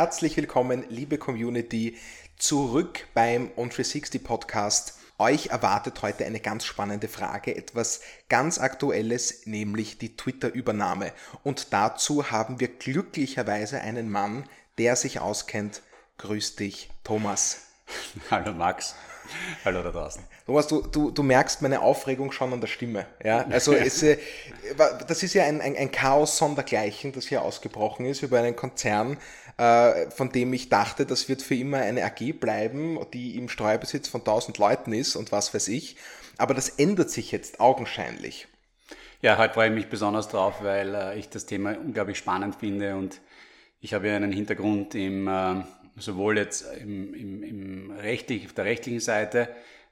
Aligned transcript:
Herzlich 0.00 0.34
willkommen, 0.38 0.86
liebe 0.88 1.18
Community, 1.18 1.98
zurück 2.38 3.06
beim 3.12 3.50
On360 3.58 4.24
Podcast. 4.24 4.98
Euch 5.18 5.48
erwartet 5.48 6.00
heute 6.00 6.24
eine 6.24 6.40
ganz 6.40 6.64
spannende 6.64 7.06
Frage, 7.06 7.54
etwas 7.54 8.00
ganz 8.30 8.56
Aktuelles, 8.58 9.44
nämlich 9.44 9.98
die 9.98 10.16
Twitter-Übernahme. 10.16 11.12
Und 11.42 11.74
dazu 11.74 12.30
haben 12.30 12.60
wir 12.60 12.68
glücklicherweise 12.68 13.82
einen 13.82 14.08
Mann, 14.08 14.44
der 14.78 14.96
sich 14.96 15.20
auskennt. 15.20 15.82
Grüß 16.16 16.56
dich, 16.56 16.88
Thomas. 17.04 17.66
Hallo 18.30 18.54
Max. 18.54 18.94
Hallo 19.64 19.82
da 19.82 19.90
draußen. 19.90 20.22
Thomas, 20.46 20.66
du, 20.66 20.82
du, 20.82 21.10
du 21.10 21.22
merkst 21.22 21.62
meine 21.62 21.82
Aufregung 21.82 22.32
schon 22.32 22.52
an 22.52 22.60
der 22.60 22.68
Stimme. 22.68 23.06
Ja? 23.22 23.46
Also 23.50 23.72
es, 23.74 24.02
äh, 24.02 24.18
das 25.06 25.22
ist 25.22 25.34
ja 25.34 25.44
ein, 25.44 25.60
ein, 25.60 25.76
ein 25.76 25.90
Chaos 25.90 26.38
sondergleichen, 26.38 27.12
das 27.12 27.26
hier 27.26 27.42
ausgebrochen 27.42 28.06
ist 28.06 28.22
über 28.22 28.38
einen 28.38 28.56
Konzern, 28.56 29.18
äh, 29.56 30.10
von 30.10 30.30
dem 30.30 30.52
ich 30.52 30.68
dachte, 30.68 31.06
das 31.06 31.28
wird 31.28 31.42
für 31.42 31.54
immer 31.54 31.78
eine 31.78 32.04
AG 32.04 32.32
bleiben, 32.38 32.98
die 33.12 33.36
im 33.36 33.48
Steuerbesitz 33.48 34.08
von 34.08 34.22
1000 34.22 34.58
Leuten 34.58 34.92
ist 34.92 35.16
und 35.16 35.32
was 35.32 35.54
weiß 35.54 35.68
ich. 35.68 35.96
Aber 36.38 36.54
das 36.54 36.68
ändert 36.70 37.10
sich 37.10 37.32
jetzt 37.32 37.60
augenscheinlich. 37.60 38.48
Ja, 39.22 39.36
heute 39.36 39.52
freue 39.52 39.68
ich 39.68 39.74
mich 39.74 39.88
besonders 39.88 40.28
drauf, 40.28 40.62
weil 40.62 40.94
äh, 40.94 41.18
ich 41.18 41.28
das 41.28 41.46
Thema 41.46 41.76
unglaublich 41.78 42.16
spannend 42.16 42.56
finde 42.56 42.96
und 42.96 43.20
ich 43.82 43.94
habe 43.94 44.08
ja 44.08 44.16
einen 44.16 44.32
Hintergrund 44.32 44.94
im 44.94 45.26
sowohl 45.96 46.38
jetzt 46.38 46.64
im, 46.80 47.14
im, 47.14 47.42
im 47.42 47.90
rechtlich, 47.90 48.46
auf 48.46 48.52
der 48.52 48.64
rechtlichen 48.64 49.00
Seite, 49.00 49.48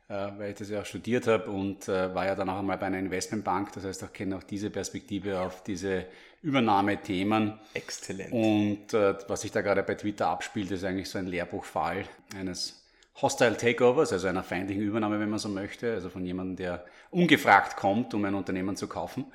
äh, 0.08 0.28
weil 0.38 0.50
ich 0.50 0.56
das 0.56 0.70
ja 0.70 0.80
auch 0.80 0.86
studiert 0.86 1.26
habe 1.26 1.50
und 1.50 1.88
äh, 1.88 2.14
war 2.14 2.26
ja 2.26 2.34
dann 2.34 2.48
auch 2.48 2.58
einmal 2.58 2.78
bei 2.78 2.86
einer 2.86 2.98
Investmentbank. 2.98 3.72
Das 3.72 3.84
heißt, 3.84 4.02
ich 4.02 4.12
kenne 4.12 4.36
auch 4.36 4.42
diese 4.42 4.70
Perspektive 4.70 5.40
auf 5.40 5.62
diese 5.62 6.06
Übernahmethemen. 6.42 7.58
Exzellent. 7.74 8.32
Und 8.32 8.94
äh, 8.94 9.14
was 9.28 9.42
sich 9.42 9.50
da 9.50 9.60
gerade 9.60 9.82
bei 9.82 9.94
Twitter 9.94 10.28
abspielt, 10.28 10.70
ist 10.70 10.84
eigentlich 10.84 11.10
so 11.10 11.18
ein 11.18 11.26
Lehrbuchfall 11.26 12.04
eines 12.38 12.84
Hostile 13.20 13.56
Takeovers, 13.56 14.12
also 14.12 14.28
einer 14.28 14.44
feindlichen 14.44 14.82
Übernahme, 14.82 15.18
wenn 15.18 15.28
man 15.28 15.40
so 15.40 15.48
möchte, 15.48 15.92
also 15.92 16.08
von 16.08 16.24
jemandem, 16.24 16.56
der 16.56 16.84
ungefragt 17.10 17.76
kommt, 17.76 18.14
um 18.14 18.24
ein 18.24 18.34
Unternehmen 18.34 18.76
zu 18.76 18.86
kaufen. 18.86 19.26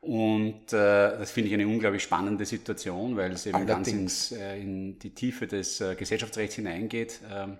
Und 0.00 0.72
äh, 0.72 1.18
das 1.18 1.30
finde 1.30 1.48
ich 1.48 1.54
eine 1.54 1.66
unglaublich 1.66 2.02
spannende 2.02 2.46
Situation, 2.46 3.16
weil 3.16 3.32
es 3.32 3.44
eben 3.44 3.56
Allerdings. 3.56 3.76
ganz 3.76 3.88
ins, 3.88 4.32
äh, 4.32 4.60
in 4.60 4.98
die 4.98 5.10
Tiefe 5.10 5.46
des 5.46 5.80
äh, 5.80 5.94
Gesellschaftsrechts 5.94 6.54
hineingeht. 6.54 7.20
Ähm, 7.30 7.58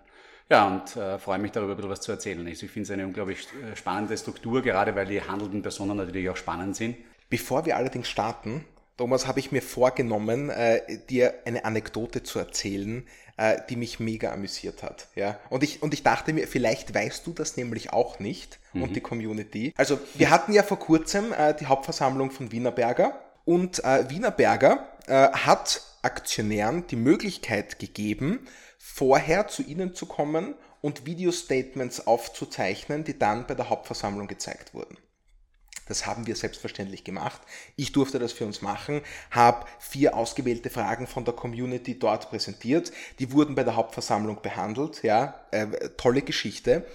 ja, 0.48 0.66
und 0.66 0.96
äh, 0.96 1.18
freue 1.18 1.38
mich 1.38 1.52
darüber, 1.52 1.74
ein 1.74 1.76
bisschen 1.76 1.90
was 1.90 2.00
zu 2.00 2.12
erzählen. 2.12 2.44
Also 2.46 2.66
ich 2.66 2.72
finde 2.72 2.84
es 2.84 2.90
eine 2.90 3.06
unglaublich 3.06 3.46
äh, 3.62 3.76
spannende 3.76 4.16
Struktur, 4.16 4.62
gerade 4.62 4.94
weil 4.94 5.06
die 5.06 5.20
handelnden 5.20 5.62
Personen 5.62 5.96
natürlich 5.96 6.28
auch 6.30 6.36
spannend 6.36 6.76
sind. 6.76 6.96
Bevor 7.28 7.66
wir 7.66 7.76
allerdings 7.76 8.08
starten, 8.08 8.64
Thomas, 9.00 9.26
habe 9.26 9.40
ich 9.40 9.50
mir 9.50 9.62
vorgenommen, 9.62 10.50
äh, 10.50 10.98
dir 11.08 11.32
eine 11.46 11.64
Anekdote 11.64 12.22
zu 12.22 12.38
erzählen, 12.38 13.06
äh, 13.38 13.56
die 13.70 13.76
mich 13.76 13.98
mega 13.98 14.30
amüsiert 14.30 14.82
hat. 14.82 15.08
Ja? 15.14 15.40
Und, 15.48 15.62
ich, 15.62 15.82
und 15.82 15.94
ich 15.94 16.02
dachte 16.02 16.34
mir, 16.34 16.46
vielleicht 16.46 16.92
weißt 16.92 17.26
du 17.26 17.32
das 17.32 17.56
nämlich 17.56 17.94
auch 17.94 18.18
nicht 18.18 18.58
mhm. 18.74 18.82
und 18.82 18.96
die 18.96 19.00
Community. 19.00 19.72
Also 19.78 19.98
wir 20.12 20.28
hatten 20.28 20.52
ja 20.52 20.62
vor 20.62 20.78
kurzem 20.78 21.32
äh, 21.32 21.54
die 21.54 21.64
Hauptversammlung 21.64 22.30
von 22.30 22.52
Wienerberger 22.52 23.18
und 23.46 23.82
äh, 23.82 24.10
Wienerberger 24.10 24.86
äh, 25.06 25.30
hat 25.30 25.80
Aktionären 26.02 26.86
die 26.86 26.96
Möglichkeit 26.96 27.78
gegeben, 27.78 28.46
vorher 28.76 29.48
zu 29.48 29.62
ihnen 29.62 29.94
zu 29.94 30.04
kommen 30.04 30.56
und 30.82 31.06
Video-Statements 31.06 32.06
aufzuzeichnen, 32.06 33.04
die 33.04 33.18
dann 33.18 33.46
bei 33.46 33.54
der 33.54 33.70
Hauptversammlung 33.70 34.26
gezeigt 34.26 34.74
wurden. 34.74 34.98
Das 35.90 36.06
haben 36.06 36.26
wir 36.26 36.36
selbstverständlich 36.36 37.04
gemacht. 37.04 37.40
Ich 37.76 37.90
durfte 37.92 38.18
das 38.18 38.32
für 38.32 38.46
uns 38.46 38.62
machen, 38.62 39.02
habe 39.30 39.66
vier 39.80 40.16
ausgewählte 40.16 40.70
Fragen 40.70 41.06
von 41.06 41.24
der 41.24 41.34
Community 41.34 41.98
dort 41.98 42.30
präsentiert. 42.30 42.92
Die 43.18 43.32
wurden 43.32 43.56
bei 43.56 43.64
der 43.64 43.74
Hauptversammlung 43.74 44.40
behandelt. 44.40 45.02
Ja, 45.02 45.40
äh, 45.50 45.66
tolle 45.96 46.22
Geschichte. 46.22 46.86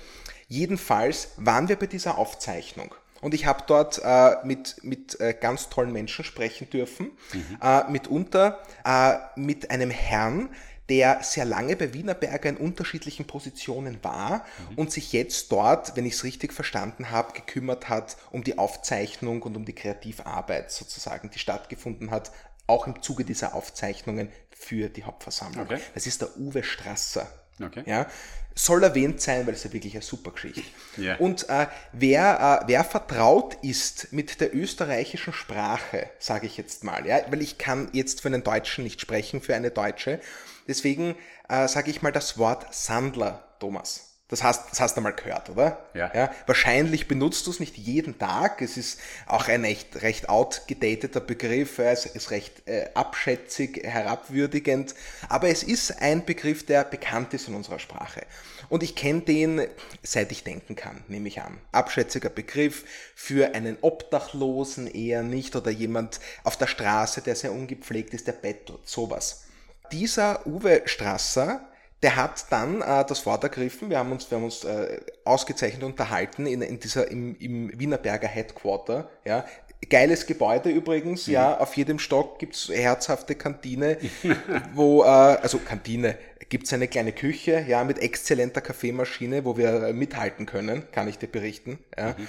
Jedenfalls 0.47 1.29
waren 1.37 1.67
wir 1.67 1.75
bei 1.75 1.87
dieser 1.87 2.17
Aufzeichnung. 2.17 2.95
Und 3.21 3.33
ich 3.33 3.45
habe 3.45 3.63
dort 3.67 3.99
äh, 4.03 4.35
mit, 4.45 4.77
mit 4.83 5.19
äh, 5.19 5.33
ganz 5.33 5.69
tollen 5.69 5.91
Menschen 5.91 6.23
sprechen 6.23 6.69
dürfen. 6.69 7.11
Mhm. 7.33 7.57
Äh, 7.61 7.91
mitunter 7.91 8.59
äh, 8.85 9.15
mit 9.35 9.71
einem 9.71 9.89
Herrn, 9.89 10.49
der 10.89 11.23
sehr 11.23 11.45
lange 11.45 11.75
bei 11.75 11.93
Wienerberger 11.93 12.49
in 12.49 12.57
unterschiedlichen 12.57 13.25
Positionen 13.25 14.03
war 14.03 14.45
mhm. 14.69 14.77
und 14.77 14.91
sich 14.91 15.13
jetzt 15.13 15.51
dort, 15.51 15.95
wenn 15.95 16.05
ich 16.05 16.13
es 16.13 16.23
richtig 16.23 16.53
verstanden 16.53 17.11
habe, 17.11 17.33
gekümmert 17.33 17.89
hat 17.89 18.17
um 18.31 18.43
die 18.43 18.57
Aufzeichnung 18.57 19.41
und 19.41 19.55
um 19.55 19.65
die 19.65 19.73
Kreativarbeit 19.73 20.71
sozusagen, 20.71 21.29
die 21.31 21.39
stattgefunden 21.39 22.11
hat, 22.11 22.31
auch 22.67 22.87
im 22.87 23.01
Zuge 23.01 23.25
dieser 23.25 23.55
Aufzeichnungen 23.55 24.29
für 24.51 24.89
die 24.89 25.03
Hauptversammlung. 25.03 25.65
Okay. 25.65 25.79
Das 25.93 26.07
ist 26.07 26.21
der 26.21 26.37
Uwe 26.37 26.63
Strasser. 26.63 27.27
Okay. 27.61 27.83
Ja, 27.85 28.07
soll 28.53 28.83
erwähnt 28.83 29.21
sein, 29.21 29.45
weil 29.47 29.53
es 29.53 29.63
ja 29.63 29.73
wirklich 29.73 29.93
eine 29.93 30.01
super 30.01 30.31
Geschichte. 30.31 30.61
Yeah. 30.97 31.17
Und 31.19 31.47
äh, 31.49 31.67
wer, 31.93 32.61
äh, 32.63 32.67
wer 32.67 32.83
vertraut 32.83 33.57
ist 33.61 34.11
mit 34.11 34.39
der 34.41 34.55
österreichischen 34.55 35.33
Sprache, 35.33 36.09
sage 36.19 36.47
ich 36.47 36.57
jetzt 36.57 36.83
mal, 36.83 37.05
ja, 37.05 37.19
weil 37.29 37.41
ich 37.41 37.57
kann 37.57 37.89
jetzt 37.91 38.21
für 38.21 38.29
einen 38.29 38.43
Deutschen 38.43 38.83
nicht 38.83 39.01
sprechen, 39.01 39.41
für 39.41 39.55
eine 39.55 39.71
Deutsche, 39.71 40.19
Deswegen 40.67 41.15
äh, 41.47 41.67
sage 41.67 41.91
ich 41.91 42.01
mal 42.01 42.11
das 42.11 42.37
Wort 42.37 42.73
Sandler, 42.73 43.43
Thomas. 43.59 44.14
Das 44.27 44.41
hast, 44.41 44.71
das 44.71 44.79
hast 44.79 44.97
du 44.97 45.01
mal 45.01 45.11
gehört, 45.11 45.51
oder? 45.51 45.85
Ja. 45.93 46.11
ja 46.15 46.31
wahrscheinlich 46.47 47.07
benutzt 47.07 47.45
du 47.45 47.51
es 47.51 47.59
nicht 47.59 47.77
jeden 47.77 48.17
Tag. 48.17 48.59
Es 48.63 48.75
ist 48.75 48.99
auch 49.27 49.47
ein 49.47 49.63
echt 49.63 50.01
recht 50.01 50.29
outgedateter 50.29 51.19
Begriff. 51.19 51.77
Es 51.77 52.07
ist 52.07 52.31
recht 52.31 52.67
äh, 52.67 52.89
abschätzig, 52.95 53.83
herabwürdigend. 53.83 54.95
Aber 55.29 55.49
es 55.49 55.61
ist 55.61 56.01
ein 56.01 56.25
Begriff, 56.25 56.65
der 56.65 56.85
bekannt 56.85 57.35
ist 57.35 57.47
in 57.47 57.53
unserer 57.53 57.77
Sprache. 57.77 58.25
Und 58.69 58.81
ich 58.81 58.95
kenne 58.95 59.21
den, 59.21 59.67
seit 60.01 60.31
ich 60.31 60.43
denken 60.43 60.75
kann, 60.75 61.03
nehme 61.07 61.27
ich 61.27 61.41
an. 61.41 61.59
Abschätziger 61.71 62.29
Begriff 62.29 62.83
für 63.13 63.53
einen 63.53 63.77
Obdachlosen 63.81 64.87
eher 64.87 65.21
nicht 65.21 65.55
oder 65.55 65.69
jemand 65.69 66.19
auf 66.43 66.57
der 66.57 66.65
Straße, 66.65 67.21
der 67.21 67.35
sehr 67.35 67.51
ungepflegt 67.51 68.15
ist, 68.15 68.25
der 68.25 68.33
bettelt. 68.33 68.87
Sowas. 68.89 69.43
Dieser 69.91 70.47
Uwe 70.47 70.81
Strasser, 70.85 71.69
der 72.03 72.15
hat 72.15 72.45
dann 72.51 72.81
äh, 72.81 73.05
das 73.05 73.25
Wort 73.25 73.43
ergriffen. 73.43 73.89
Wir 73.89 73.99
haben 73.99 74.11
uns, 74.11 74.29
wir 74.29 74.37
haben 74.37 74.45
uns 74.45 74.63
äh, 74.63 74.99
ausgezeichnet 75.23 75.83
unterhalten 75.83 76.45
in, 76.45 76.61
in 76.61 76.79
dieser, 76.79 77.09
im, 77.09 77.35
im 77.39 77.79
Wienerberger 77.79 78.27
Headquarter. 78.27 79.09
Ja. 79.25 79.45
Geiles 79.89 80.25
Gebäude 80.25 80.69
übrigens, 80.69 81.27
mhm. 81.27 81.33
ja. 81.33 81.57
Auf 81.57 81.75
jedem 81.77 81.99
Stock 81.99 82.39
gibt's 82.39 82.69
herzhafte 82.69 83.35
Kantine, 83.35 83.97
wo, 84.73 85.03
äh, 85.03 85.07
also 85.07 85.59
Kantine, 85.59 86.17
gibt's 86.49 86.73
eine 86.73 86.87
kleine 86.87 87.11
Küche, 87.11 87.65
ja, 87.67 87.83
mit 87.83 87.99
exzellenter 87.99 88.61
Kaffeemaschine, 88.61 89.45
wo 89.45 89.57
wir 89.57 89.93
mithalten 89.93 90.45
können, 90.45 90.83
kann 90.91 91.07
ich 91.07 91.17
dir 91.17 91.27
berichten. 91.27 91.79
Ja. 91.97 92.09
Mhm. 92.17 92.27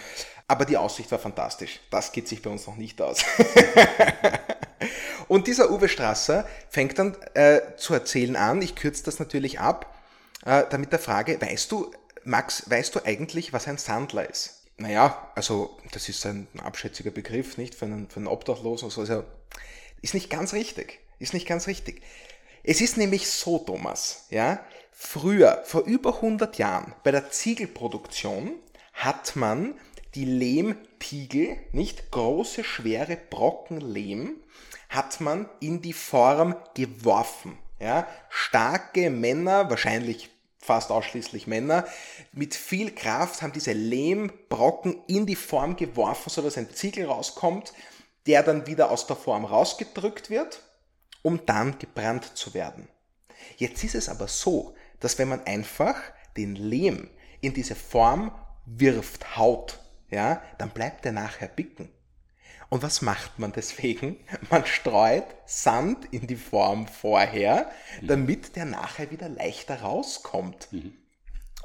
Aber 0.48 0.64
die 0.64 0.76
Aussicht 0.76 1.10
war 1.10 1.18
fantastisch. 1.18 1.80
Das 1.90 2.12
geht 2.12 2.28
sich 2.28 2.40
bei 2.40 2.50
uns 2.50 2.66
noch 2.66 2.76
nicht 2.76 3.02
aus. 3.02 3.24
Und 5.28 5.46
dieser 5.46 5.70
Uwe 5.70 5.88
Strasser 5.88 6.46
fängt 6.68 6.98
dann 6.98 7.16
äh, 7.34 7.60
zu 7.76 7.94
erzählen 7.94 8.36
an, 8.36 8.62
ich 8.62 8.74
kürze 8.74 9.04
das 9.04 9.18
natürlich 9.18 9.60
ab, 9.60 9.94
äh, 10.44 10.64
damit 10.70 10.92
der 10.92 10.98
Frage, 10.98 11.40
weißt 11.40 11.70
du, 11.72 11.90
Max, 12.24 12.68
weißt 12.68 12.94
du 12.94 13.04
eigentlich, 13.04 13.52
was 13.52 13.68
ein 13.68 13.78
Sandler 13.78 14.28
ist? 14.28 14.62
Naja, 14.78 15.30
also 15.34 15.78
das 15.92 16.08
ist 16.08 16.26
ein 16.26 16.48
abschätziger 16.62 17.10
Begriff, 17.10 17.56
nicht 17.56 17.74
für 17.74 17.86
einen, 17.86 18.08
für 18.08 18.16
einen 18.16 18.26
Obdachlosen. 18.26 18.90
So. 18.90 19.00
Also, 19.00 19.24
ist 20.02 20.14
nicht 20.14 20.28
ganz 20.28 20.52
richtig. 20.52 21.00
Ist 21.18 21.34
nicht 21.34 21.46
ganz 21.46 21.66
richtig. 21.66 22.02
Es 22.62 22.80
ist 22.80 22.96
nämlich 22.96 23.30
so, 23.30 23.58
Thomas, 23.58 24.26
ja, 24.28 24.60
früher, 24.92 25.62
vor 25.64 25.82
über 25.82 26.16
100 26.16 26.58
Jahren, 26.58 26.94
bei 27.04 27.12
der 27.12 27.30
Ziegelproduktion 27.30 28.54
hat 28.92 29.36
man 29.36 29.74
die 30.14 30.24
Lehmtiegel, 30.24 31.58
nicht 31.72 32.10
große, 32.10 32.64
schwere 32.64 33.16
Brocken 33.16 33.80
Lehm, 33.80 34.40
hat 34.88 35.20
man 35.20 35.48
in 35.60 35.82
die 35.82 35.92
Form 35.92 36.56
geworfen. 36.74 37.58
Ja? 37.80 38.06
Starke 38.28 39.10
Männer, 39.10 39.70
wahrscheinlich 39.70 40.30
fast 40.58 40.90
ausschließlich 40.90 41.46
Männer, 41.46 41.86
mit 42.32 42.54
viel 42.54 42.94
Kraft 42.94 43.40
haben 43.40 43.52
diese 43.52 43.72
Lehmbrocken 43.72 44.96
in 45.06 45.24
die 45.24 45.36
Form 45.36 45.76
geworfen, 45.76 46.28
sodass 46.28 46.58
ein 46.58 46.70
Ziegel 46.74 47.06
rauskommt, 47.06 47.72
der 48.26 48.42
dann 48.42 48.66
wieder 48.66 48.90
aus 48.90 49.06
der 49.06 49.16
Form 49.16 49.44
rausgedrückt 49.44 50.28
wird, 50.28 50.62
um 51.22 51.46
dann 51.46 51.78
gebrannt 51.78 52.36
zu 52.36 52.52
werden. 52.52 52.88
Jetzt 53.56 53.84
ist 53.84 53.94
es 53.94 54.08
aber 54.08 54.26
so, 54.26 54.74
dass 55.00 55.18
wenn 55.18 55.28
man 55.28 55.44
einfach 55.44 55.96
den 56.36 56.56
Lehm 56.56 57.08
in 57.40 57.54
diese 57.54 57.76
Form 57.76 58.32
wirft, 58.66 59.36
haut, 59.36 59.78
ja, 60.10 60.42
dann 60.58 60.70
bleibt 60.70 61.06
er 61.06 61.12
nachher 61.12 61.48
bicken. 61.48 61.88
Und 62.68 62.82
was 62.82 63.02
macht 63.02 63.38
man 63.38 63.52
deswegen? 63.52 64.16
Man 64.50 64.66
streut 64.66 65.26
Sand 65.46 66.06
in 66.10 66.26
die 66.26 66.36
Form 66.36 66.88
vorher, 66.88 67.70
mhm. 68.00 68.06
damit 68.08 68.56
der 68.56 68.64
nachher 68.64 69.10
wieder 69.10 69.28
leichter 69.28 69.82
rauskommt. 69.82 70.68
Mhm. 70.72 70.92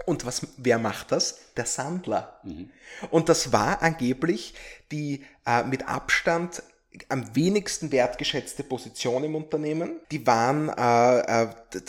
Und 0.06 0.26
was, 0.26 0.48
wer 0.58 0.80
macht 0.80 1.12
das? 1.12 1.40
Der 1.58 1.66
Sandler. 1.66 2.40
Mhm. 2.44 2.70
Und 3.10 3.30
das 3.30 3.52
war 3.52 3.82
angeblich 3.82 4.54
die 4.92 5.24
äh, 5.46 5.64
mit 5.64 5.88
Abstand 5.88 6.64
am 7.08 7.36
wenigsten 7.36 7.92
wertgeschätzte 7.92 8.64
Position 8.64 9.24
im 9.24 9.36
Unternehmen. 9.36 10.00
Die 10.12 10.26
waren, 10.28 10.70
äh, 10.70 11.44
äh, 11.44 11.48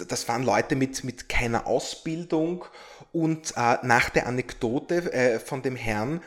das 0.08 0.28
waren 0.28 0.44
Leute 0.44 0.76
mit, 0.76 1.02
mit 1.04 1.28
keiner 1.28 1.66
Ausbildung 1.66 2.64
und 3.12 3.52
äh, 3.56 3.78
nach 3.82 4.10
der 4.10 4.26
Anekdote 4.26 5.12
äh, 5.12 5.38
von 5.40 5.62
dem 5.62 5.76
Herrn 5.76 6.22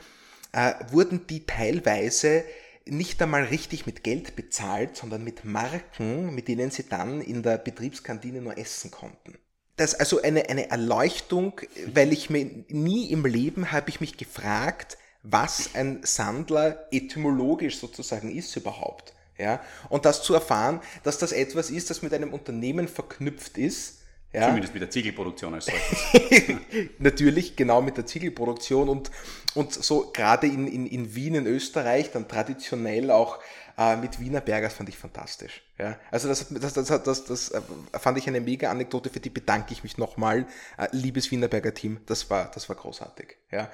äh, 0.52 0.74
wurden 0.92 1.26
die 1.28 1.46
teilweise 1.46 2.44
nicht 2.88 3.22
einmal 3.22 3.44
richtig 3.44 3.86
mit 3.86 4.04
Geld 4.04 4.36
bezahlt, 4.36 4.96
sondern 4.96 5.24
mit 5.24 5.44
Marken, 5.44 6.34
mit 6.34 6.48
denen 6.48 6.72
sie 6.72 6.88
dann 6.88 7.22
in 7.22 7.44
der 7.44 7.58
Betriebskantine 7.58 8.42
nur 8.42 8.58
essen 8.58 8.92
konnten. 8.92 9.38
Das 9.78 9.94
ist 9.94 10.00
also 10.00 10.22
eine, 10.22 10.50
eine 10.50 10.70
Erleuchtung, 10.70 11.60
weil 11.94 12.14
ich 12.14 12.30
mir 12.30 12.50
nie 12.70 13.12
im 13.12 13.26
Leben 13.26 13.72
habe 13.72 13.90
ich 13.90 14.00
mich 14.00 14.18
gefragt, 14.18 14.98
was 15.24 15.72
ein 15.74 16.02
Sandler 16.04 16.88
etymologisch 16.92 17.80
sozusagen 17.80 18.34
ist 18.34 18.56
überhaupt. 18.56 19.14
Ja? 19.38 19.62
Und 19.90 20.06
das 20.06 20.24
zu 20.24 20.34
erfahren, 20.34 20.82
dass 21.04 21.18
das 21.18 21.32
etwas 21.32 21.72
ist, 21.72 21.90
das 21.90 22.02
mit 22.02 22.14
einem 22.14 22.34
Unternehmen 22.34 22.88
verknüpft 22.88 23.58
ist. 23.58 24.02
Ja? 24.36 24.48
Zumindest 24.48 24.74
mit 24.74 24.82
der 24.82 24.90
Ziegelproduktion 24.90 25.54
als 25.54 25.66
solches. 25.66 26.58
Natürlich, 27.00 27.56
genau 27.56 27.82
mit 27.82 27.96
der 27.96 28.06
Ziegelproduktion 28.06 28.90
und, 28.90 29.10
und 29.54 29.74
so 29.74 30.12
gerade 30.14 30.48
in, 30.48 30.68
in, 30.68 30.86
in 30.86 31.16
Wien, 31.16 31.36
in 31.36 31.48
Österreich, 31.48 32.12
dann 32.12 32.28
traditionell 32.28 33.12
auch 33.12 33.40
äh, 33.78 33.96
mit 33.96 34.20
Wiener 34.20 34.42
Bergers 34.42 34.74
fand 34.74 34.90
ich 34.90 34.98
fantastisch. 34.98 35.64
Ja? 35.78 35.98
Also 36.12 36.28
das, 36.28 36.48
das, 36.50 36.74
das, 36.74 37.04
das, 37.04 37.24
das 37.24 37.52
äh, 37.52 37.62
fand 37.94 38.18
ich 38.18 38.28
eine 38.28 38.42
mega 38.42 38.70
Anekdote, 38.70 39.10
für 39.10 39.22
die 39.22 39.30
bedanke 39.30 39.72
ich 39.72 39.84
mich 39.84 39.98
nochmal. 39.98 40.48
Äh, 40.78 40.88
liebes 40.92 41.32
Wienerberger 41.32 41.74
Team, 41.74 42.02
das 42.06 42.30
war, 42.30 42.52
das 42.54 42.68
war 42.68 42.76
großartig. 42.76 43.38
Ja? 43.52 43.72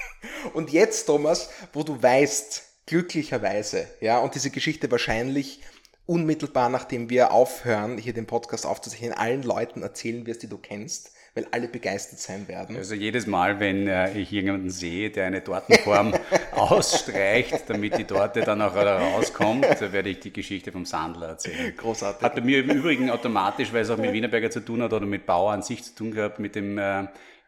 Und 0.54 0.70
jetzt, 0.70 1.06
Thomas, 1.06 1.50
wo 1.72 1.82
du 1.82 2.00
weißt, 2.00 2.62
glücklicherweise, 2.86 3.88
ja, 4.00 4.18
und 4.18 4.34
diese 4.34 4.50
Geschichte 4.50 4.90
wahrscheinlich 4.90 5.62
unmittelbar 6.06 6.68
nachdem 6.68 7.10
wir 7.10 7.32
aufhören, 7.32 7.98
hier 7.98 8.12
den 8.12 8.26
Podcast 8.26 8.66
aufzuzeichnen, 8.66 9.12
allen 9.12 9.42
Leuten 9.42 9.82
erzählen 9.82 10.26
wirst, 10.26 10.42
die 10.42 10.48
du 10.48 10.58
kennst, 10.58 11.12
weil 11.34 11.46
alle 11.50 11.66
begeistert 11.66 12.20
sein 12.20 12.46
werden. 12.46 12.76
Also 12.76 12.94
jedes 12.94 13.26
Mal, 13.26 13.58
wenn 13.58 13.88
äh, 13.88 14.16
ich 14.16 14.30
jemanden 14.30 14.70
sehe, 14.70 15.10
der 15.10 15.26
eine 15.26 15.42
Tortenform 15.42 16.14
ausstreicht, 16.52 17.64
damit 17.68 17.98
die 17.98 18.04
Torte 18.04 18.42
dann 18.42 18.62
auch 18.62 18.76
rauskommt, 18.76 19.64
werde 19.80 20.10
ich 20.10 20.20
die 20.20 20.32
Geschichte 20.32 20.70
vom 20.70 20.84
Sandler 20.84 21.28
erzählen. 21.28 21.74
Großartig. 21.76 22.22
Hat 22.22 22.34
bei 22.34 22.40
mir 22.40 22.60
im 22.62 22.70
Übrigen 22.70 23.10
automatisch, 23.10 23.72
weil 23.72 23.82
es 23.82 23.90
auch 23.90 23.98
mit 23.98 24.12
Wienerberger 24.12 24.50
zu 24.50 24.60
tun 24.60 24.82
hat 24.82 24.92
oder 24.92 25.06
mit 25.06 25.26
Bauer 25.26 25.52
an 25.52 25.62
sich 25.62 25.82
zu 25.82 25.94
tun 25.94 26.12
gehabt, 26.12 26.38
mit 26.38 26.54
dem 26.54 26.78
äh, 26.78 27.06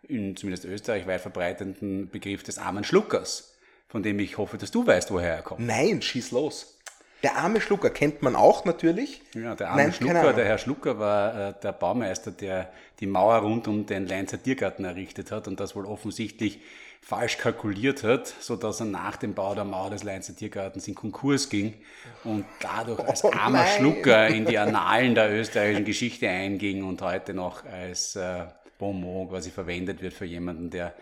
in 0.09 0.37
zumindest 0.37 0.64
Österreich 0.64 1.06
weit 1.06 1.20
verbreitenden 1.20 2.11
Begriff 2.11 2.43
des 2.43 2.59
armen 2.59 2.85
Schluckers, 2.85 3.55
von 3.88 4.02
dem 4.02 4.19
ich 4.19 4.38
hoffe, 4.38 4.59
dass 4.59 4.70
du 4.70 4.87
weißt, 4.87 5.11
woher 5.11 5.37
er 5.37 5.43
kommt. 5.43 5.61
Nein, 5.61 6.02
schieß 6.02 6.32
los. 6.32 6.75
Der 7.23 7.37
arme 7.37 7.61
Schlucker 7.61 7.91
kennt 7.91 8.23
man 8.23 8.37
auch 8.37 8.65
natürlich. 8.65 9.23
Ja, 9.35 9.55
der 9.55 9.71
arme 9.71 9.83
Nein, 9.83 9.93
Schlucker, 9.93 10.33
der 10.33 10.45
Herr 10.45 10.59
Schlucker 10.59 10.99
war 10.99 11.49
äh, 11.49 11.55
der 11.63 11.73
Baumeister, 11.73 12.31
der 12.31 12.71
die 13.01 13.07
Mauer 13.07 13.37
rund 13.37 13.69
um 13.69 13.87
den 13.87 14.07
Leinzer 14.07 14.43
Tiergarten 14.43 14.85
errichtet 14.85 15.31
hat 15.31 15.49
und 15.49 15.59
das 15.59 15.75
wohl 15.75 15.87
offensichtlich 15.87 16.61
falsch 17.01 17.39
kalkuliert 17.39 18.03
hat, 18.03 18.27
so 18.41 18.57
dass 18.57 18.81
er 18.81 18.87
nach 18.87 19.17
dem 19.17 19.35
Bau 19.35 19.55
der 19.55 19.65
Mauer 19.65 19.91
des 19.91 20.03
Leinzer 20.03 20.35
Tiergartens 20.35 20.89
in 20.89 20.95
Konkurs 20.95 21.49
ging 21.49 21.75
und 22.25 22.45
dadurch 22.61 22.99
als 23.01 23.25
oh, 23.25 23.31
armer 23.33 23.59
nein. 23.59 23.79
Schlucker 23.79 24.27
in 24.29 24.45
die 24.45 24.59
Annalen 24.59 25.15
der 25.15 25.33
österreichischen 25.33 25.85
Geschichte 25.85 26.29
einging 26.29 26.85
und 26.85 27.01
heute 27.03 27.33
noch 27.33 27.65
als 27.65 28.17
äh, 28.17 28.45
Bonbon 28.79 29.29
quasi 29.29 29.51
verwendet 29.51 30.03
wird 30.03 30.15
für 30.15 30.25
jemanden, 30.25 30.71
der 30.71 30.95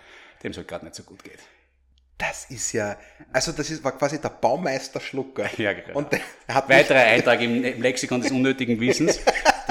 dem 0.42 0.50
es 0.50 0.58
halt 0.58 0.68
gerade 0.68 0.84
nicht 0.84 0.94
so 0.94 1.02
gut 1.02 1.24
geht. 1.24 1.38
Das 2.16 2.46
ist 2.48 2.72
ja, 2.72 2.96
also 3.32 3.50
das 3.50 3.70
ist, 3.70 3.82
war 3.82 3.90
quasi 3.90 4.20
der 4.20 4.28
Baumeister 4.28 5.00
Schlucker. 5.00 5.50
Ja, 5.58 5.72
genau. 5.72 5.98
Und 5.98 6.08
er 6.46 6.54
hat 6.54 6.68
Weitere 6.68 6.98
Eintrag 6.98 7.40
im, 7.40 7.64
im, 7.64 7.82
Lexikon 7.82 8.20
des 8.20 8.30
unnötigen 8.30 8.78
Wissens. 8.78 9.18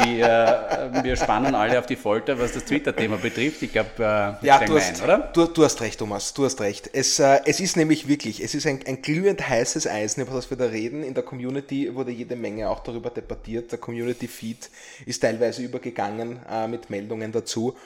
Die, 0.03 0.19
äh, 0.19 1.03
wir 1.03 1.15
spannen 1.15 1.55
alle 1.55 1.79
auf 1.79 1.85
die 1.85 1.95
Folter, 1.95 2.37
was 2.37 2.51
das 2.51 2.65
Twitter-Thema 2.65 3.17
betrifft. 3.17 3.61
Ich 3.61 3.71
glaube, 3.71 3.91
äh, 3.97 4.45
ja, 4.45 4.59
du 4.65 4.75
hast, 4.75 4.97
ein, 4.97 5.03
oder? 5.03 5.19
Du, 5.33 5.45
du, 5.45 5.63
hast 5.63 5.79
recht, 5.81 5.99
Thomas, 5.99 6.33
du 6.33 6.43
hast 6.43 6.59
recht. 6.59 6.89
Es, 6.91 7.19
äh, 7.19 7.39
es 7.45 7.61
ist 7.61 7.77
nämlich 7.77 8.09
wirklich, 8.09 8.43
es 8.43 8.55
ist 8.55 8.67
ein, 8.67 8.79
ein 8.87 9.01
glühend 9.01 9.47
heißes 9.47 9.87
Eisen, 9.87 10.21
über 10.21 10.33
das 10.33 10.49
wir 10.49 10.57
da 10.57 10.65
reden. 10.65 11.03
In 11.03 11.13
der 11.13 11.23
Community 11.23 11.95
wurde 11.95 12.11
jede 12.11 12.35
Menge 12.35 12.69
auch 12.69 12.81
darüber 12.81 13.09
debattiert. 13.09 13.71
Der 13.71 13.79
Community-Feed 13.79 14.69
ist 15.05 15.19
teilweise 15.21 15.61
übergegangen 15.61 16.41
äh, 16.51 16.67
mit 16.67 16.89
Meldungen 16.89 17.31
dazu. 17.31 17.77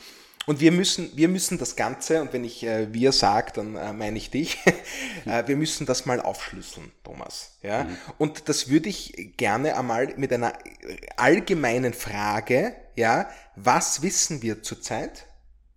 Und 0.47 0.61
wir 0.61 0.71
müssen, 0.71 1.11
wir 1.13 1.27
müssen 1.27 1.57
das 1.57 1.75
Ganze, 1.75 2.21
und 2.21 2.31
wenn 2.31 2.45
ich 2.45 2.63
äh, 2.63 2.94
wir 2.94 3.11
sage, 3.11 3.51
dann 3.53 3.75
äh, 3.75 3.91
meine 3.91 4.17
ich 4.17 4.31
dich, 4.31 4.57
äh, 5.25 5.45
wir 5.45 5.57
müssen 5.57 5.85
das 5.85 6.05
mal 6.05 6.21
aufschlüsseln, 6.21 6.89
Thomas. 7.03 7.57
Ja? 7.61 7.83
Mhm. 7.83 7.97
Und 8.17 8.47
das 8.47 8.69
würde 8.69 8.88
ich 8.88 9.33
gerne 9.35 9.77
einmal 9.77 10.13
mit 10.15 10.31
einer 10.31 10.53
allgemeinen 11.17 11.94
Frage, 11.94 12.77
ja, 12.95 13.29
was 13.57 14.01
wissen 14.03 14.41
wir 14.41 14.63
zurzeit 14.63 15.25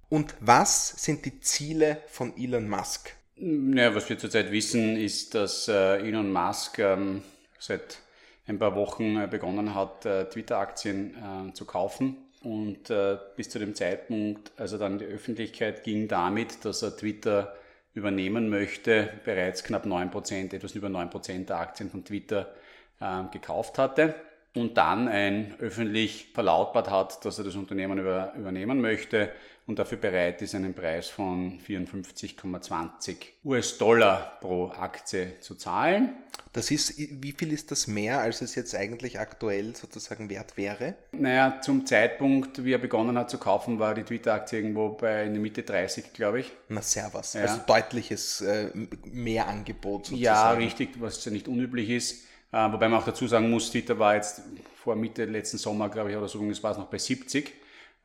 und 0.08 0.37
was 0.38 0.90
sind 0.90 1.25
die 1.25 1.40
Ziele 1.40 2.00
von 2.06 2.37
Elon 2.38 2.69
Musk? 2.69 3.12
Ja, 3.34 3.93
was 3.93 4.08
wir 4.08 4.19
zurzeit 4.19 4.52
wissen, 4.52 4.96
ist, 4.96 5.34
dass 5.34 5.66
äh, 5.66 5.96
Elon 5.96 6.31
Musk 6.32 6.78
ähm, 6.78 7.23
seit 7.58 7.99
ein 8.46 8.61
paar 8.61 8.76
Wochen 8.76 9.20
äh, 9.20 9.26
begonnen 9.26 9.75
hat, 9.75 10.06
äh, 10.06 10.28
Twitter-Aktien 10.28 11.50
zu 11.55 11.64
kaufen 11.64 12.19
und 12.42 12.90
äh, 12.90 13.19
bis 13.37 13.50
zu 13.50 13.58
dem 13.58 13.75
Zeitpunkt, 13.75 14.52
als 14.56 14.72
er 14.72 14.78
dann 14.78 14.98
die 14.98 15.04
Öffentlichkeit 15.04 15.84
ging, 15.84 16.08
damit, 16.08 16.64
dass 16.64 16.82
er 16.82 16.96
Twitter 16.96 17.54
übernehmen 17.92 18.48
möchte, 18.48 19.10
bereits 19.25 19.64
knapp 19.64 19.84
9%, 19.84 20.54
etwas 20.54 20.75
über 20.75 20.88
9% 20.88 21.46
der 21.46 21.58
Aktien 21.58 21.90
von 21.90 22.04
Twitter 22.04 22.54
äh, 23.00 23.25
gekauft 23.32 23.78
hatte 23.78 24.14
und 24.54 24.76
dann 24.76 25.08
ein 25.08 25.54
öffentlich 25.60 26.28
verlautbart 26.32 26.90
hat, 26.90 27.25
dass 27.25 27.38
er 27.38 27.44
das 27.44 27.56
Unternehmen 27.56 27.98
über, 27.98 28.32
übernehmen 28.37 28.81
möchte 28.81 29.31
und 29.70 29.78
dafür 29.78 29.99
bereit 29.99 30.43
ist, 30.43 30.56
einen 30.56 30.75
Preis 30.75 31.08
von 31.08 31.61
54,20 31.61 33.17
US-Dollar 33.44 34.38
pro 34.40 34.67
Aktie 34.67 35.38
zu 35.38 35.55
zahlen. 35.55 36.17
Das 36.52 36.72
ist, 36.72 36.99
wie 36.99 37.31
viel 37.31 37.52
ist 37.52 37.70
das 37.70 37.87
mehr, 37.87 38.20
als 38.20 38.40
es 38.43 38.56
jetzt 38.56 38.75
eigentlich 38.75 39.20
aktuell 39.20 39.76
sozusagen 39.76 40.28
wert 40.28 40.56
wäre? 40.56 40.94
Naja, 41.12 41.61
zum 41.62 41.87
Zeitpunkt, 41.87 42.64
wie 42.64 42.72
er 42.72 42.78
begonnen 42.78 43.17
hat 43.17 43.31
zu 43.31 43.38
kaufen, 43.38 43.78
war 43.78 43.94
die 43.94 44.02
Twitter-Aktie 44.02 44.58
irgendwo 44.58 44.88
bei 44.88 45.25
in 45.25 45.34
der 45.34 45.40
Mitte 45.40 45.62
30, 45.62 46.12
glaube 46.14 46.40
ich. 46.40 46.50
Na, 46.69 46.82
servus. 46.82 47.34
Ja. 47.34 47.43
Also 47.43 47.61
deutliches 47.64 48.40
äh, 48.40 48.70
Mehrangebot 49.05 50.06
sozusagen. 50.06 50.20
Ja, 50.20 50.50
richtig, 50.50 51.00
was 51.00 51.25
ja 51.25 51.30
nicht 51.30 51.47
unüblich 51.47 51.88
ist. 51.90 52.25
Äh, 52.50 52.73
wobei 52.73 52.88
man 52.88 52.99
auch 53.00 53.06
dazu 53.06 53.28
sagen 53.28 53.49
muss, 53.49 53.71
Twitter 53.71 53.97
war 54.00 54.16
jetzt 54.16 54.42
vor 54.83 54.97
Mitte 54.97 55.26
letzten 55.26 55.59
Sommer, 55.59 55.88
glaube 55.88 56.11
ich, 56.11 56.16
oder 56.16 56.26
so, 56.26 56.45
es 56.50 56.61
war 56.61 56.73
es 56.73 56.78
noch 56.78 56.88
bei 56.88 56.99
70. 56.99 57.60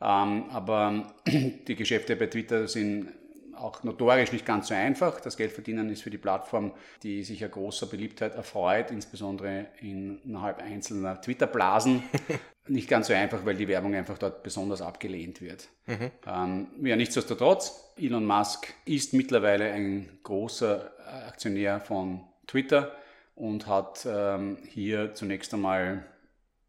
Ähm, 0.06 0.46
aber 0.52 1.16
die 1.28 1.76
Geschäfte 1.76 2.16
bei 2.16 2.28
Twitter 2.28 2.68
sind 2.68 3.12
auch 3.56 3.84
notorisch 3.84 4.32
nicht 4.32 4.46
ganz 4.46 4.68
so 4.68 4.74
einfach. 4.76 5.20
Das 5.20 5.38
Geldverdienen 5.38 5.90
ist 5.90 6.04
für 6.04 6.10
die 6.10 6.18
Plattform, 6.18 6.74
die 7.04 7.24
sich 7.24 7.40
ja 7.40 7.48
großer 7.48 7.88
Beliebtheit 7.88 8.36
erfreut, 8.36 8.92
insbesondere 8.92 9.68
innerhalb 9.82 10.62
einzelner 10.62 11.20
Twitter-Blasen, 11.20 12.04
nicht 12.68 12.90
ganz 12.90 13.08
so 13.08 13.14
einfach, 13.14 13.46
weil 13.46 13.56
die 13.56 13.68
Werbung 13.68 13.96
einfach 13.96 14.18
dort 14.18 14.44
besonders 14.44 14.82
abgelehnt 14.82 15.42
wird. 15.42 15.70
Mhm. 15.88 16.12
Ähm, 16.28 16.68
ja, 16.84 16.96
nichtsdestotrotz, 16.96 17.94
Elon 17.98 18.26
Musk 18.26 18.74
ist 18.86 19.14
mittlerweile 19.14 19.72
ein 19.72 20.20
großer 20.24 20.92
Aktionär 21.28 21.80
von 21.80 22.22
Twitter 22.46 22.92
und 23.36 23.68
hat 23.68 24.06
ähm, 24.08 24.58
hier 24.68 25.16
zunächst 25.16 25.54
einmal 25.54 26.06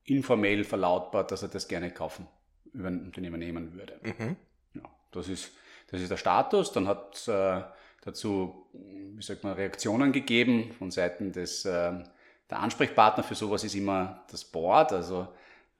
informell 0.04 0.64
verlautbart, 0.64 1.32
dass 1.32 1.42
er 1.42 1.48
das 1.48 1.66
gerne 1.68 1.90
kaufen 1.90 2.28
über 2.76 2.88
ein 2.88 3.04
Unternehmen 3.04 3.40
nehmen 3.40 3.74
würde. 3.74 3.98
Mhm. 4.02 4.36
Ja, 4.74 4.82
das, 5.12 5.28
ist, 5.28 5.52
das 5.90 6.00
ist 6.00 6.10
der 6.10 6.16
Status. 6.16 6.72
Dann 6.72 6.86
hat 6.86 7.14
es 7.14 7.28
äh, 7.28 7.62
dazu, 8.02 8.66
wie 8.72 9.22
sagt 9.22 9.44
man, 9.44 9.54
Reaktionen 9.54 10.12
gegeben 10.12 10.72
von 10.78 10.90
Seiten 10.90 11.32
des 11.32 11.64
äh, 11.64 11.92
der 12.50 12.60
Ansprechpartner 12.60 13.24
für 13.24 13.34
sowas 13.34 13.64
ist 13.64 13.74
immer 13.74 14.24
das 14.30 14.44
Board, 14.44 14.92
also 14.92 15.26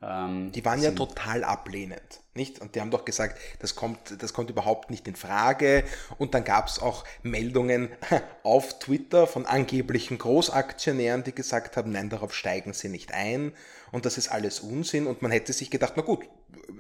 ähm, 0.03 0.53
die 0.53 0.65
waren 0.65 0.83
ja 0.83 0.91
total 0.91 1.43
ablehnend, 1.43 2.21
nicht? 2.35 2.61
Und 2.61 2.75
die 2.75 2.81
haben 2.83 2.91
doch 2.91 3.07
gesagt, 3.07 3.39
das 3.61 3.75
kommt, 3.75 4.23
das 4.23 4.35
kommt 4.35 4.51
überhaupt 4.51 4.91
nicht 4.91 5.09
in 5.09 5.17
Frage. 5.17 5.85
Und 6.19 6.35
dann 6.35 6.45
gab 6.45 6.69
es 6.69 6.81
auch 6.81 7.05
Meldungen 7.23 7.89
auf 8.43 8.79
Twitter 8.79 9.27
von 9.27 9.47
angeblichen 9.47 10.19
Großaktionären, 10.19 11.25
die 11.25 11.35
gesagt 11.35 11.79
haben, 11.79 11.93
nein, 11.93 12.11
darauf 12.11 12.35
steigen 12.35 12.75
sie 12.75 12.91
nicht 12.91 13.15
ein. 13.15 13.53
Und 13.91 14.05
das 14.05 14.19
ist 14.19 14.29
alles 14.29 14.61
Unsinn. 14.61 15.07
Und 15.07 15.23
man 15.23 15.31
hätte 15.31 15.55
sich 15.55 15.71
gedacht, 15.71 15.95
na 15.97 16.03
gut, 16.03 16.25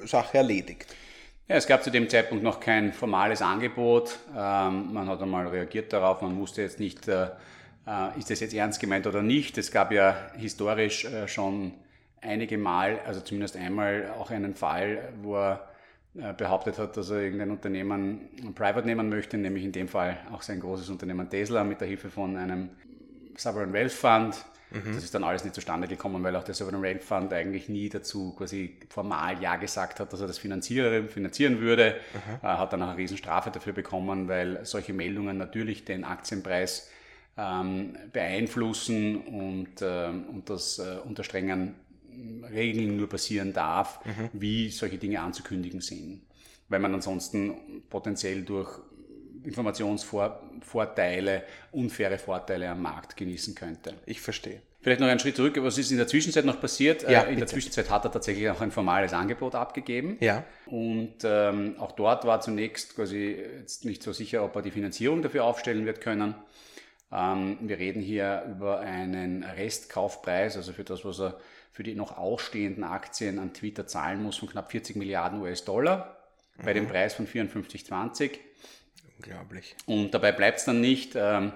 Sache 0.04 0.36
erledigt. 0.36 0.94
Ja, 1.48 1.56
es 1.56 1.66
gab 1.66 1.82
zu 1.84 1.90
dem 1.90 2.10
Zeitpunkt 2.10 2.44
noch 2.44 2.60
kein 2.60 2.92
formales 2.92 3.40
Angebot. 3.40 4.18
Ähm, 4.36 4.92
man 4.92 5.08
hat 5.08 5.22
einmal 5.22 5.46
reagiert 5.46 5.90
darauf. 5.92 6.20
Man 6.20 6.36
wusste 6.38 6.60
jetzt 6.60 6.80
nicht, 6.80 7.08
äh, 7.08 7.28
äh, 7.86 8.18
ist 8.18 8.28
das 8.28 8.40
jetzt 8.40 8.52
ernst 8.52 8.78
gemeint 8.78 9.06
oder 9.06 9.22
nicht. 9.22 9.56
Es 9.56 9.70
gab 9.70 9.90
ja 9.90 10.32
historisch 10.36 11.06
äh, 11.06 11.28
schon 11.28 11.72
einige 12.20 12.58
Mal, 12.58 13.00
also 13.06 13.20
zumindest 13.20 13.56
einmal 13.56 14.12
auch 14.18 14.30
einen 14.30 14.54
Fall, 14.54 15.12
wo 15.22 15.36
er 15.36 15.68
äh, 16.18 16.32
behauptet 16.32 16.78
hat, 16.78 16.96
dass 16.96 17.10
er 17.10 17.20
irgendein 17.20 17.50
Unternehmen 17.50 18.28
private 18.54 18.86
nehmen 18.86 19.08
möchte, 19.08 19.36
nämlich 19.36 19.64
in 19.64 19.72
dem 19.72 19.88
Fall 19.88 20.18
auch 20.32 20.42
sein 20.42 20.60
großes 20.60 20.88
Unternehmen 20.88 21.28
Tesla 21.28 21.62
mit 21.62 21.80
der 21.80 21.88
Hilfe 21.88 22.08
von 22.08 22.36
einem 22.36 22.70
Sovereign 23.36 23.72
Wealth 23.72 23.92
Fund. 23.92 24.34
Mhm. 24.70 24.94
Das 24.94 25.04
ist 25.04 25.14
dann 25.14 25.24
alles 25.24 25.44
nicht 25.44 25.54
zustande 25.54 25.86
gekommen, 25.86 26.22
weil 26.24 26.34
auch 26.34 26.42
der 26.42 26.54
Sovereign 26.54 26.80
Wealth 26.80 27.04
Fund 27.04 27.32
eigentlich 27.32 27.68
nie 27.68 27.88
dazu 27.88 28.34
quasi 28.34 28.78
formal 28.88 29.40
Ja 29.42 29.56
gesagt 29.56 30.00
hat, 30.00 30.12
dass 30.12 30.20
er 30.20 30.26
das 30.26 30.38
finanzieren, 30.38 31.08
finanzieren 31.08 31.60
würde. 31.60 31.96
Mhm. 32.14 32.48
Hat 32.48 32.72
dann 32.72 32.82
auch 32.82 32.88
eine 32.88 32.96
Riesenstrafe 32.96 33.50
dafür 33.50 33.74
bekommen, 33.74 34.26
weil 34.26 34.64
solche 34.64 34.92
Meldungen 34.94 35.36
natürlich 35.36 35.84
den 35.84 36.04
Aktienpreis 36.04 36.90
ähm, 37.36 37.96
beeinflussen 38.12 39.18
und, 39.18 39.82
äh, 39.82 40.06
und 40.06 40.48
das 40.48 40.78
äh, 40.78 40.96
unter 41.04 41.22
strengen 41.22 41.74
Regeln 42.52 42.96
nur 42.96 43.08
passieren 43.08 43.52
darf, 43.52 44.04
mhm. 44.04 44.30
wie 44.32 44.70
solche 44.70 44.98
Dinge 44.98 45.20
anzukündigen 45.20 45.80
sind. 45.80 46.22
Weil 46.68 46.80
man 46.80 46.94
ansonsten 46.94 47.82
potenziell 47.88 48.42
durch 48.42 48.80
Informationsvorteile, 49.44 51.44
unfaire 51.72 52.18
Vorteile 52.18 52.68
am 52.68 52.82
Markt 52.82 53.16
genießen 53.16 53.54
könnte. 53.54 53.94
Ich 54.04 54.20
verstehe. 54.20 54.60
Vielleicht 54.80 55.00
noch 55.00 55.08
einen 55.08 55.18
Schritt 55.18 55.34
zurück, 55.34 55.56
was 55.60 55.78
ist 55.78 55.90
in 55.90 55.96
der 55.96 56.06
Zwischenzeit 56.06 56.44
noch 56.44 56.60
passiert? 56.60 57.02
Ja, 57.08 57.22
äh, 57.22 57.32
in 57.32 57.38
der 57.38 57.48
Zwischenzeit 57.48 57.90
hat 57.90 58.04
er 58.04 58.12
tatsächlich 58.12 58.48
auch 58.50 58.60
ein 58.60 58.70
formales 58.70 59.12
Angebot 59.12 59.56
abgegeben. 59.56 60.16
Ja. 60.20 60.44
Und 60.66 61.16
ähm, 61.24 61.74
auch 61.78 61.92
dort 61.92 62.24
war 62.24 62.40
zunächst 62.40 62.94
quasi 62.94 63.36
jetzt 63.58 63.84
nicht 63.84 64.02
so 64.02 64.12
sicher, 64.12 64.44
ob 64.44 64.54
er 64.54 64.62
die 64.62 64.70
Finanzierung 64.70 65.22
dafür 65.22 65.44
aufstellen 65.44 65.86
wird 65.86 66.00
können. 66.00 66.36
Ähm, 67.10 67.58
wir 67.62 67.78
reden 67.78 68.00
hier 68.00 68.44
über 68.48 68.78
einen 68.78 69.42
Restkaufpreis, 69.42 70.56
also 70.56 70.72
für 70.72 70.84
das, 70.84 71.04
was 71.04 71.20
er 71.20 71.40
für 71.76 71.82
die 71.82 71.94
noch 71.94 72.16
ausstehenden 72.16 72.84
Aktien 72.84 73.38
an 73.38 73.52
Twitter 73.52 73.86
zahlen 73.86 74.22
muss, 74.22 74.38
von 74.38 74.48
knapp 74.48 74.70
40 74.70 74.96
Milliarden 74.96 75.42
US-Dollar 75.42 76.16
mhm. 76.56 76.64
bei 76.64 76.72
dem 76.72 76.84
mhm. 76.84 76.88
Preis 76.88 77.12
von 77.12 77.26
54,20. 77.26 78.30
Unglaublich. 79.18 79.76
Und 79.84 80.14
dabei 80.14 80.32
bleibt 80.32 80.60
es 80.60 80.64
dann 80.64 80.80
nicht. 80.80 81.12
Ähm, 81.16 81.52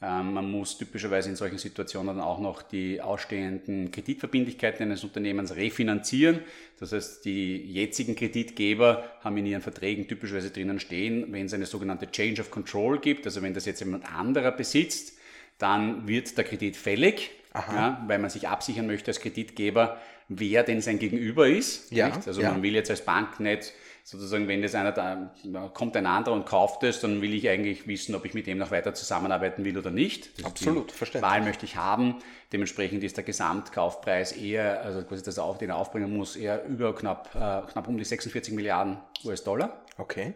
ähm, 0.00 0.32
man 0.32 0.50
muss 0.50 0.78
typischerweise 0.78 1.28
in 1.28 1.36
solchen 1.36 1.58
Situationen 1.58 2.16
dann 2.16 2.24
auch 2.24 2.38
noch 2.38 2.62
die 2.62 3.02
ausstehenden 3.02 3.90
Kreditverbindlichkeiten 3.90 4.86
eines 4.86 5.04
Unternehmens 5.04 5.54
refinanzieren. 5.54 6.40
Das 6.80 6.92
heißt, 6.92 7.26
die 7.26 7.58
jetzigen 7.70 8.16
Kreditgeber 8.16 9.04
haben 9.20 9.36
in 9.36 9.44
ihren 9.44 9.60
Verträgen 9.60 10.08
typischerweise 10.08 10.50
drinnen 10.50 10.80
stehen, 10.80 11.30
wenn 11.30 11.44
es 11.44 11.52
eine 11.52 11.66
sogenannte 11.66 12.10
Change 12.10 12.40
of 12.40 12.50
Control 12.50 13.00
gibt, 13.00 13.26
also 13.26 13.42
wenn 13.42 13.52
das 13.52 13.66
jetzt 13.66 13.80
jemand 13.80 14.10
anderer 14.10 14.52
besitzt, 14.52 15.18
dann 15.58 16.08
wird 16.08 16.38
der 16.38 16.44
Kredit 16.44 16.74
fällig, 16.74 17.32
ja, 17.68 18.04
weil 18.06 18.18
man 18.18 18.30
sich 18.30 18.48
absichern 18.48 18.86
möchte 18.86 19.10
als 19.10 19.20
Kreditgeber, 19.20 19.98
wer 20.28 20.62
denn 20.62 20.80
sein 20.80 20.98
Gegenüber 20.98 21.48
ist. 21.48 21.90
Ja, 21.90 22.12
Also 22.26 22.40
ja. 22.40 22.50
man 22.52 22.62
will 22.62 22.74
jetzt 22.74 22.90
als 22.90 23.04
Bank 23.04 23.40
nicht 23.40 23.72
sozusagen, 24.08 24.48
wenn 24.48 24.62
das 24.62 24.74
einer 24.74 24.92
da, 24.92 25.30
kommt 25.74 25.94
ein 25.94 26.06
anderer 26.06 26.34
und 26.34 26.46
kauft 26.46 26.82
es, 26.82 27.00
dann 27.00 27.20
will 27.20 27.34
ich 27.34 27.46
eigentlich 27.46 27.86
wissen, 27.86 28.14
ob 28.14 28.24
ich 28.24 28.32
mit 28.32 28.46
dem 28.46 28.56
noch 28.56 28.70
weiter 28.70 28.94
zusammenarbeiten 28.94 29.66
will 29.66 29.76
oder 29.76 29.90
nicht. 29.90 30.38
Das 30.38 30.46
Absolut, 30.46 30.92
verständlich. 30.92 31.30
Wahl 31.30 31.42
möchte 31.42 31.66
ich 31.66 31.76
haben. 31.76 32.16
Dementsprechend 32.50 33.04
ist 33.04 33.18
der 33.18 33.24
Gesamtkaufpreis 33.24 34.32
eher, 34.32 34.80
also 34.80 35.02
quasi 35.02 35.22
das 35.22 35.38
auf, 35.38 35.58
den 35.58 35.68
er 35.68 35.76
aufbringen 35.76 36.16
muss, 36.16 36.36
eher 36.36 36.64
über 36.64 36.94
knapp, 36.94 37.34
äh, 37.34 37.70
knapp 37.70 37.86
um 37.86 37.98
die 37.98 38.04
46 38.04 38.54
Milliarden 38.54 38.96
US-Dollar. 39.24 39.84
Okay. 39.98 40.32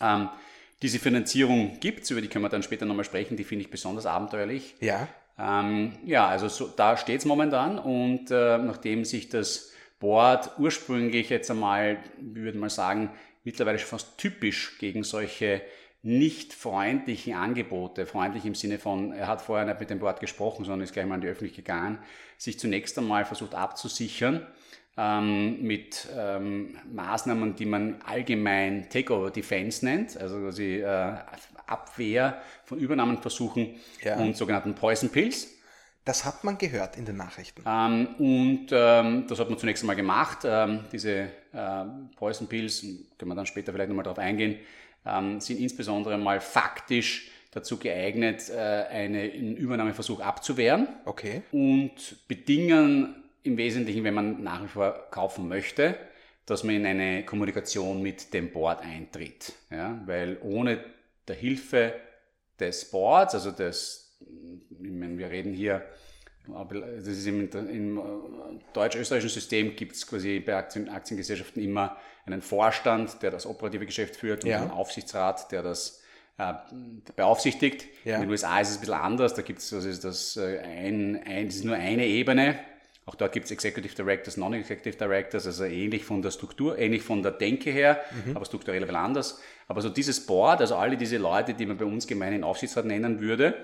Ähm, 0.00 0.28
diese 0.82 0.98
Finanzierung 0.98 1.78
gibt 1.78 2.02
es, 2.02 2.10
über 2.10 2.20
die 2.20 2.26
können 2.28 2.44
wir 2.44 2.48
dann 2.48 2.64
später 2.64 2.84
nochmal 2.84 3.04
sprechen, 3.04 3.36
die 3.36 3.44
finde 3.44 3.64
ich 3.64 3.70
besonders 3.70 4.06
abenteuerlich. 4.06 4.74
Ja. 4.80 5.06
Ähm, 5.38 5.92
ja, 6.04 6.26
also 6.26 6.48
so, 6.48 6.66
da 6.66 6.96
steht 6.96 7.20
es 7.20 7.24
momentan 7.24 7.78
und 7.78 8.30
äh, 8.30 8.58
nachdem 8.58 9.04
sich 9.04 9.28
das 9.28 9.72
Board 10.00 10.50
ursprünglich 10.58 11.28
jetzt 11.30 11.50
einmal, 11.50 11.98
ich 12.18 12.34
würde 12.42 12.58
mal 12.58 12.70
sagen, 12.70 13.10
mittlerweile 13.44 13.78
schon 13.78 13.88
fast 13.88 14.18
typisch 14.18 14.78
gegen 14.78 15.04
solche 15.04 15.62
nicht 16.02 16.54
freundlichen 16.54 17.34
Angebote, 17.34 18.06
freundlich 18.06 18.44
im 18.44 18.54
Sinne 18.54 18.78
von, 18.78 19.12
er 19.12 19.26
hat 19.26 19.42
vorher 19.42 19.66
nicht 19.66 19.80
mit 19.80 19.90
dem 19.90 19.98
Board 19.98 20.20
gesprochen, 20.20 20.64
sondern 20.64 20.82
ist 20.82 20.92
gleich 20.92 21.06
mal 21.06 21.16
an 21.16 21.20
die 21.20 21.28
Öffentlichkeit 21.28 21.64
gegangen, 21.64 21.98
sich 22.36 22.58
zunächst 22.58 22.96
einmal 22.98 23.24
versucht 23.24 23.54
abzusichern 23.54 24.46
ähm, 24.96 25.60
mit 25.62 26.08
ähm, 26.16 26.76
Maßnahmen, 26.92 27.56
die 27.56 27.66
man 27.66 28.00
allgemein 28.02 28.88
Takeover 28.90 29.30
Defense 29.30 29.84
nennt, 29.84 30.16
also 30.16 30.38
quasi 30.38 30.80
äh, 30.80 31.16
Abwehr 31.68 32.40
von 32.64 32.78
Übernahmenversuchen 32.78 33.76
Ja. 34.02 34.16
und 34.16 34.36
sogenannten 34.36 34.74
Poison 34.74 35.10
Pills. 35.10 35.54
Das 36.04 36.24
hat 36.24 36.42
man 36.42 36.56
gehört 36.56 36.96
in 36.96 37.04
den 37.04 37.16
Nachrichten. 37.16 37.62
Ähm, 37.66 38.08
und 38.18 38.68
ähm, 38.72 39.26
das 39.28 39.38
hat 39.38 39.50
man 39.50 39.58
zunächst 39.58 39.82
einmal 39.82 39.96
gemacht. 39.96 40.38
Ähm, 40.44 40.84
diese 40.90 41.28
äh, 41.52 41.84
Poison 42.16 42.46
Pills, 42.48 42.80
können 43.18 43.30
wir 43.30 43.34
dann 43.34 43.44
später 43.46 43.72
vielleicht 43.72 43.88
nochmal 43.90 44.04
darauf 44.04 44.18
eingehen, 44.18 44.56
ähm, 45.04 45.40
sind 45.40 45.60
insbesondere 45.60 46.16
mal 46.16 46.40
faktisch 46.40 47.30
dazu 47.50 47.76
geeignet, 47.78 48.48
äh, 48.50 48.56
einen 48.90 49.56
Übernahmeversuch 49.56 50.20
abzuwehren 50.20 50.88
Okay. 51.04 51.42
und 51.52 51.92
bedingen 52.26 53.22
im 53.42 53.56
Wesentlichen, 53.56 54.04
wenn 54.04 54.14
man 54.14 54.42
nach 54.42 54.62
wie 54.62 54.68
vor 54.68 55.08
kaufen 55.10 55.48
möchte, 55.48 55.94
dass 56.46 56.64
man 56.64 56.74
in 56.76 56.86
eine 56.86 57.24
Kommunikation 57.24 58.02
mit 58.02 58.32
dem 58.32 58.50
Board 58.50 58.80
eintritt. 58.82 59.52
Ja? 59.70 59.98
Weil 60.06 60.38
ohne 60.42 60.78
der 61.28 61.36
Hilfe 61.36 61.94
des 62.58 62.90
Boards, 62.90 63.34
also 63.34 63.50
des, 63.50 64.18
ich 64.20 64.90
meine, 64.90 65.16
wir 65.18 65.30
reden 65.30 65.52
hier, 65.52 65.84
das 66.48 67.06
ist 67.06 67.26
im, 67.26 67.48
im 67.50 67.98
äh, 67.98 68.02
deutsch-österreichischen 68.72 69.34
System 69.34 69.76
gibt 69.76 69.94
es 69.96 70.06
quasi 70.06 70.40
bei 70.40 70.56
Aktien, 70.56 70.88
Aktiengesellschaften 70.88 71.62
immer 71.62 71.96
einen 72.24 72.40
Vorstand, 72.40 73.22
der 73.22 73.30
das 73.30 73.44
operative 73.46 73.84
Geschäft 73.84 74.16
führt 74.16 74.44
und 74.44 74.50
Ja. 74.50 74.62
einen 74.62 74.70
Aufsichtsrat, 74.70 75.52
der 75.52 75.62
das 75.62 76.02
äh, 76.38 76.54
beaufsichtigt. 77.16 77.84
Ja. 78.04 78.14
In 78.16 78.22
den 78.22 78.30
USA 78.30 78.60
ist 78.60 78.70
es 78.70 78.76
ein 78.76 78.80
bisschen 78.80 78.94
anders, 78.94 79.34
da 79.34 79.42
gibt 79.42 79.58
es 79.58 79.70
das, 79.70 79.84
ist 79.84 80.04
das, 80.04 80.36
äh, 80.36 80.58
ein, 80.60 81.22
ein, 81.26 81.46
das 81.46 81.56
ist 81.56 81.64
nur 81.64 81.76
eine 81.76 82.06
Ebene. 82.06 82.58
Auch 83.08 83.14
dort 83.14 83.32
gibt 83.32 83.46
es 83.46 83.52
Executive 83.52 83.94
Directors, 83.94 84.36
Non-Executive 84.36 84.98
Directors, 84.98 85.46
also 85.46 85.64
ähnlich 85.64 86.04
von 86.04 86.20
der 86.20 86.30
Struktur, 86.30 86.78
ähnlich 86.78 87.02
von 87.02 87.22
der 87.22 87.32
Denke 87.32 87.70
her, 87.70 88.02
aber 88.34 88.44
strukturell 88.44 88.82
ein 88.82 88.86
bisschen 88.86 88.96
anders. 89.02 89.40
Aber 89.66 89.80
so 89.80 89.88
dieses 89.88 90.26
Board, 90.26 90.60
also 90.60 90.76
alle 90.76 90.98
diese 90.98 91.16
Leute, 91.16 91.54
die 91.54 91.64
man 91.64 91.78
bei 91.78 91.86
uns 91.86 92.06
gemein 92.06 92.34
in 92.34 92.44
Aufsichtsrat 92.44 92.84
nennen 92.84 93.18
würde, 93.18 93.54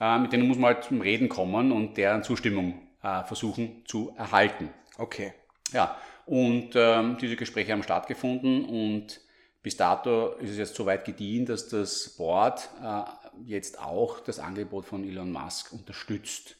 äh, 0.00 0.18
mit 0.18 0.32
denen 0.32 0.48
muss 0.48 0.58
man 0.58 0.74
halt 0.74 0.82
zum 0.82 1.00
Reden 1.00 1.28
kommen 1.28 1.70
und 1.70 1.96
deren 1.98 2.24
Zustimmung 2.24 2.80
äh, 3.04 3.22
versuchen 3.22 3.84
zu 3.86 4.12
erhalten. 4.18 4.70
Okay. 4.98 5.34
Ja, 5.70 5.96
und 6.26 6.70
ähm, 6.74 7.16
diese 7.20 7.36
Gespräche 7.36 7.70
haben 7.70 7.84
stattgefunden 7.84 8.64
und 8.64 9.20
bis 9.62 9.76
dato 9.76 10.32
ist 10.40 10.50
es 10.50 10.58
jetzt 10.58 10.74
so 10.74 10.84
weit 10.84 11.04
gediehen, 11.04 11.46
dass 11.46 11.68
das 11.68 12.16
Board 12.16 12.68
äh, 12.82 13.02
jetzt 13.44 13.80
auch 13.80 14.18
das 14.18 14.40
Angebot 14.40 14.84
von 14.84 15.04
Elon 15.04 15.30
Musk 15.30 15.72
unterstützt, 15.72 16.56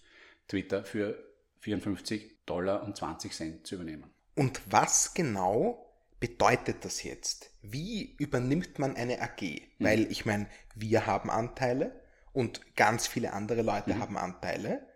Twitter 0.46 0.84
für 0.84 1.29
54 1.60 2.44
Dollar 2.46 2.82
und 2.82 2.96
20 2.96 3.32
Cent 3.32 3.66
zu 3.66 3.76
übernehmen. 3.76 4.10
Und 4.34 4.60
was 4.70 5.14
genau 5.14 5.86
bedeutet 6.18 6.84
das 6.84 7.02
jetzt? 7.02 7.50
Wie 7.62 8.14
übernimmt 8.18 8.78
man 8.78 8.96
eine 8.96 9.20
AG? 9.20 9.42
Weil 9.78 10.10
ich 10.10 10.26
meine, 10.26 10.48
wir 10.74 11.06
haben 11.06 11.30
Anteile 11.30 12.00
und 12.32 12.76
ganz 12.76 13.06
viele 13.06 13.32
andere 13.32 13.62
Leute 13.62 13.98
haben 13.98 14.16
Anteile. 14.16 14.86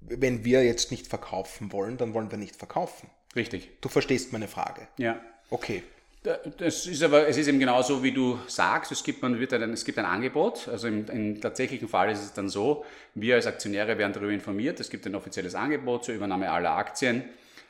Wenn 0.00 0.44
wir 0.44 0.64
jetzt 0.64 0.90
nicht 0.90 1.06
verkaufen 1.06 1.72
wollen, 1.72 1.96
dann 1.96 2.12
wollen 2.12 2.30
wir 2.30 2.38
nicht 2.38 2.56
verkaufen. 2.56 3.08
Richtig. 3.34 3.70
Du 3.80 3.88
verstehst 3.88 4.32
meine 4.32 4.48
Frage. 4.48 4.88
Ja. 4.98 5.20
Okay. 5.50 5.82
Das 6.24 6.86
ist 6.86 7.02
aber, 7.02 7.28
es 7.28 7.36
ist 7.36 7.48
eben 7.48 7.58
genauso, 7.58 8.02
wie 8.02 8.10
du 8.12 8.38
sagst, 8.46 8.90
es 8.92 9.04
gibt, 9.04 9.20
man 9.20 9.38
wird 9.38 9.52
ein, 9.52 9.74
es 9.74 9.84
gibt 9.84 9.98
ein 9.98 10.06
Angebot, 10.06 10.68
also 10.68 10.88
im, 10.88 11.06
im 11.10 11.38
tatsächlichen 11.40 11.86
Fall 11.86 12.10
ist 12.10 12.22
es 12.22 12.32
dann 12.32 12.48
so, 12.48 12.84
wir 13.14 13.34
als 13.34 13.46
Aktionäre 13.46 13.98
werden 13.98 14.14
darüber 14.14 14.32
informiert, 14.32 14.80
es 14.80 14.88
gibt 14.88 15.04
ein 15.06 15.14
offizielles 15.14 15.54
Angebot 15.54 16.06
zur 16.06 16.14
Übernahme 16.14 16.50
aller 16.50 16.70
Aktien 16.70 17.24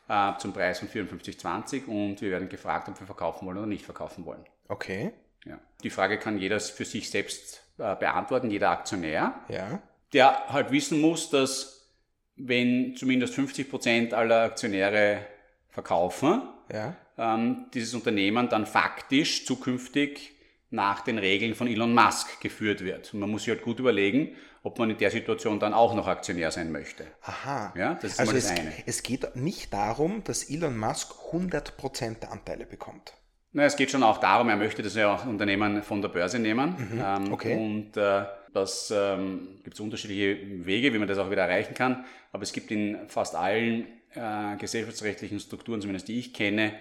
äh, 0.08 0.32
zum 0.38 0.52
Preis 0.52 0.78
von 0.78 0.88
54,20 0.88 1.87
und 1.87 2.20
wir 2.20 2.30
werden 2.30 2.49
gefragt, 2.49 2.88
ob 2.88 3.00
wir 3.00 3.06
verkaufen 3.08 3.44
wollen 3.46 3.58
oder 3.58 3.66
nicht 3.66 3.84
verkaufen 3.84 4.25
wollen. 4.25 4.44
Okay. 4.68 5.12
Ja. 5.44 5.58
Die 5.82 5.90
Frage 5.90 6.18
kann 6.20 6.38
jeder 6.38 6.61
für 6.61 6.84
sich 6.84 7.11
selbst 7.11 7.61
äh, 7.78 7.96
beantworten, 7.96 8.50
jeder 8.52 8.70
Aktionär, 8.70 9.34
Ja. 9.49 9.82
der 10.12 10.49
halt 10.50 10.70
wissen 10.70 11.00
muss, 11.00 11.28
dass 11.28 11.90
wenn 12.37 12.94
zumindest 12.96 13.34
50 13.34 13.68
Prozent 13.68 14.14
aller 14.14 14.42
Aktionäre 14.42 15.26
verkaufen, 15.70 16.42
Ja. 16.73 16.94
Ähm, 17.18 17.66
dieses 17.75 17.94
Unternehmen 17.94 18.49
dann 18.49 18.66
faktisch 18.66 19.47
zukünftig 19.47 20.33
nach 20.71 21.02
den 21.02 21.18
Regeln 21.18 21.54
von 21.54 21.68
Elon 21.68 21.94
Musk 21.94 22.40
geführt 22.40 22.85
wird. 22.85 23.14
Und 23.14 23.21
man 23.21 23.30
muss 23.30 23.44
sich 23.44 23.50
halt 23.50 23.62
gut 23.62 23.78
überlegen, 23.78 24.35
ob 24.64 24.78
man 24.78 24.90
in 24.90 24.99
der 24.99 25.11
Situation 25.11 25.61
dann 25.61 25.75
auch 25.75 25.94
noch 25.94 26.09
Aktionär 26.09 26.50
sein 26.50 26.73
möchte. 26.73 27.06
Aha. 27.23 27.73
Ja, 27.76 27.94
das 27.94 28.12
ist 28.12 28.21
also 28.21 28.33
mal 28.33 28.38
das 28.40 28.50
es, 28.50 28.59
eine. 28.59 28.73
es 28.87 29.02
geht 29.02 29.37
nicht 29.37 29.73
darum, 29.73 30.25
dass 30.25 30.50
Elon 30.50 30.76
Musk 30.76 31.12
100% 31.33 32.21
der 32.21 32.33
Anteile 32.33 32.66
bekommt. 32.66 33.12
Na, 33.52 33.64
es 33.64 33.76
geht 33.76 33.90
schon 33.92 34.02
auch 34.02 34.18
darum, 34.18 34.49
er 34.49 34.56
möchte 34.56 34.83
das 34.83 34.97
ja 34.97 35.14
auch 35.14 35.26
Unternehmen 35.26 35.83
von 35.85 36.02
der 36.02 36.09
Börse 36.09 36.40
nehmen. 36.40 36.75
ähm, 37.00 37.25
Mhm. 37.25 37.33
okay. 37.33 37.56
Und 37.56 37.97
äh, 37.97 38.25
das 38.52 38.92
ähm, 38.97 39.61
gibt 39.62 39.75
es 39.75 39.80
unterschiedliche 39.80 40.66
Wege, 40.66 40.92
wie 40.92 40.99
man 40.99 41.06
das 41.06 41.18
auch 41.18 41.30
wieder 41.30 41.42
erreichen 41.42 41.75
kann. 41.75 42.04
Aber 42.33 42.42
es 42.42 42.52
gibt 42.52 42.73
in 42.73 43.09
fast 43.09 43.37
allen 43.37 43.87
äh, 44.14 44.56
gesellschaftsrechtlichen 44.59 45.38
Strukturen, 45.38 45.80
zumindest 45.80 46.09
die 46.09 46.18
ich 46.18 46.33
kenne, 46.33 46.73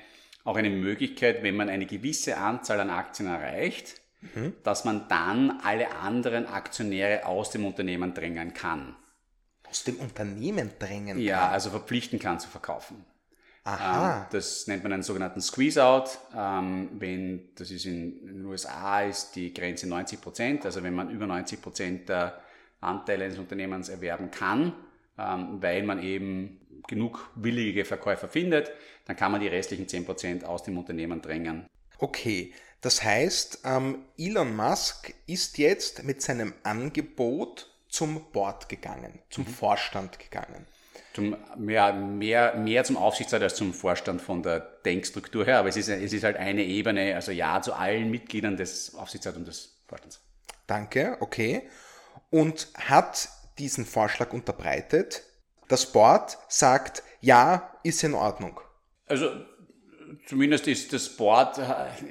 auch 0.43 0.55
eine 0.57 0.69
Möglichkeit, 0.69 1.43
wenn 1.43 1.55
man 1.55 1.69
eine 1.69 1.85
gewisse 1.85 2.37
Anzahl 2.37 2.79
an 2.79 2.89
Aktien 2.89 3.27
erreicht, 3.29 4.01
Mhm. 4.35 4.53
dass 4.63 4.85
man 4.85 5.07
dann 5.09 5.59
alle 5.63 5.91
anderen 5.97 6.45
Aktionäre 6.47 7.25
aus 7.25 7.49
dem 7.51 7.65
Unternehmen 7.65 8.13
drängen 8.13 8.53
kann. 8.53 8.95
Aus 9.69 9.83
dem 9.83 9.97
Unternehmen 9.97 10.71
drängen 10.79 11.19
Ja, 11.19 11.39
kann. 11.39 11.51
also 11.51 11.69
verpflichten 11.71 12.19
kann 12.19 12.39
zu 12.39 12.47
verkaufen. 12.47 13.03
Aha. 13.65 14.19
Ähm, 14.21 14.25
das 14.31 14.67
nennt 14.67 14.83
man 14.83 14.93
einen 14.93 15.03
sogenannten 15.03 15.41
Squeeze-Out. 15.41 16.19
Ähm, 16.37 16.89
wenn, 16.99 17.49
das 17.55 17.71
ist 17.71 17.85
in, 17.85 18.19
in, 18.21 18.27
den 18.27 18.45
USA 18.45 19.01
ist 19.01 19.35
die 19.35 19.53
Grenze 19.53 19.87
90 19.87 20.21
Prozent. 20.21 20.65
Also 20.65 20.83
wenn 20.83 20.93
man 20.93 21.09
über 21.09 21.27
90 21.27 21.61
Prozent 21.61 22.07
der 22.09 22.41
Anteile 22.81 23.25
eines 23.25 23.39
Unternehmens 23.39 23.89
erwerben 23.89 24.31
kann, 24.31 24.73
ähm, 25.17 25.61
weil 25.61 25.83
man 25.83 26.01
eben 26.01 26.61
genug 26.87 27.29
willige 27.35 27.85
Verkäufer 27.85 28.27
findet, 28.27 28.71
dann 29.05 29.15
kann 29.15 29.31
man 29.31 29.41
die 29.41 29.47
restlichen 29.47 29.87
10 29.87 30.05
Prozent 30.05 30.45
aus 30.45 30.63
dem 30.63 30.77
Unternehmen 30.77 31.21
drängen. 31.21 31.65
Okay, 31.99 32.53
das 32.81 33.03
heißt, 33.03 33.61
ähm, 33.65 34.05
Elon 34.17 34.55
Musk 34.55 35.13
ist 35.25 35.57
jetzt 35.57 36.03
mit 36.03 36.21
seinem 36.21 36.53
Angebot 36.63 37.69
zum 37.87 38.31
Board 38.31 38.67
gegangen, 38.69 39.19
zum 39.29 39.45
mhm. 39.45 39.49
Vorstand 39.49 40.19
gegangen 40.19 40.65
zum, 41.13 41.37
mehr, 41.57 41.93
mehr, 41.93 42.55
mehr 42.55 42.83
zum 42.83 42.97
Aufsichtsrat 42.97 43.41
als 43.41 43.55
zum 43.55 43.73
Vorstand 43.73 44.21
von 44.21 44.41
der 44.43 44.59
Denkstruktur 44.59 45.45
her. 45.45 45.59
Aber 45.59 45.69
es 45.69 45.77
ist, 45.77 45.89
es 45.89 46.11
ist 46.11 46.23
halt 46.23 46.37
eine 46.37 46.63
Ebene, 46.63 47.15
also 47.15 47.31
ja 47.31 47.61
zu 47.61 47.73
allen 47.73 48.09
Mitgliedern 48.09 48.57
des 48.57 48.95
Aufsichtsrats 48.95 49.37
und 49.37 49.47
des 49.47 49.77
Vorstands. 49.87 50.21
Danke, 50.67 51.17
okay. 51.19 51.69
Und 52.29 52.67
hat 52.75 53.29
diesen 53.59 53.85
Vorschlag 53.85 54.33
unterbreitet. 54.33 55.23
Das 55.67 55.91
Board 55.91 56.37
sagt, 56.47 57.03
ja, 57.21 57.71
ist 57.83 58.03
in 58.03 58.13
Ordnung. 58.13 58.59
Also 59.07 59.29
zumindest 60.25 60.67
ist 60.67 60.93
das 60.93 61.09
Board 61.09 61.59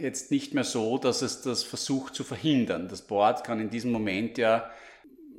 jetzt 0.00 0.30
nicht 0.30 0.54
mehr 0.54 0.64
so, 0.64 0.98
dass 0.98 1.22
es 1.22 1.42
das 1.42 1.62
versucht 1.62 2.14
zu 2.14 2.24
verhindern. 2.24 2.88
Das 2.88 3.02
Board 3.02 3.44
kann 3.44 3.60
in 3.60 3.70
diesem 3.70 3.92
Moment 3.92 4.38
ja 4.38 4.70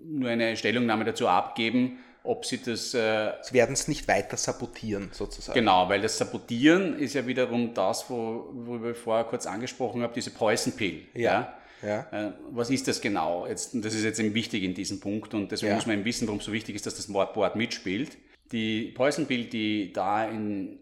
nur 0.06 0.30
eine 0.30 0.58
Stellungnahme 0.58 1.06
dazu 1.06 1.28
abgeben, 1.28 2.00
ob 2.24 2.46
sie 2.46 2.62
das. 2.62 2.94
Äh, 2.94 3.34
sie 3.42 3.54
werden 3.54 3.74
es 3.74 3.88
nicht 3.88 4.08
weiter 4.08 4.38
sabotieren, 4.38 5.10
sozusagen. 5.12 5.58
Genau, 5.58 5.90
weil 5.90 6.02
das 6.02 6.18
Sabotieren 6.18 6.98
ist 6.98 7.14
ja 7.14 7.26
wiederum 7.28 7.74
das, 7.74 8.10
wo, 8.10 8.50
worüber 8.52 8.92
ich 8.92 8.98
vorher 8.98 9.26
kurz 9.26 9.46
angesprochen 9.46 10.02
habe, 10.02 10.14
diese 10.14 10.32
Poison 10.32 10.74
Pill. 10.74 11.08
Ja. 11.14 11.22
ja. 11.22 11.54
Ja. 11.86 12.08
Äh, 12.12 12.32
was 12.52 12.70
ist 12.70 12.88
das 12.88 13.02
genau? 13.02 13.48
Jetzt, 13.48 13.72
das 13.74 13.94
ist 13.94 14.04
jetzt 14.04 14.20
eben 14.20 14.34
wichtig 14.34 14.64
in 14.64 14.74
diesem 14.74 15.00
Punkt 15.00 15.34
und 15.34 15.52
deswegen 15.52 15.72
ja. 15.72 15.76
muss 15.76 15.86
man 15.86 15.98
eben 15.98 16.06
wissen, 16.06 16.28
warum 16.28 16.40
es 16.40 16.46
so 16.46 16.54
wichtig 16.54 16.76
ist, 16.76 16.86
dass 16.86 16.96
das 16.96 17.08
Board 17.08 17.56
mitspielt. 17.56 18.18
Die 18.52 18.92
Poison 18.92 19.26
Pill, 19.26 19.46
die 19.46 19.92
da 19.94 20.28
in, 20.28 20.80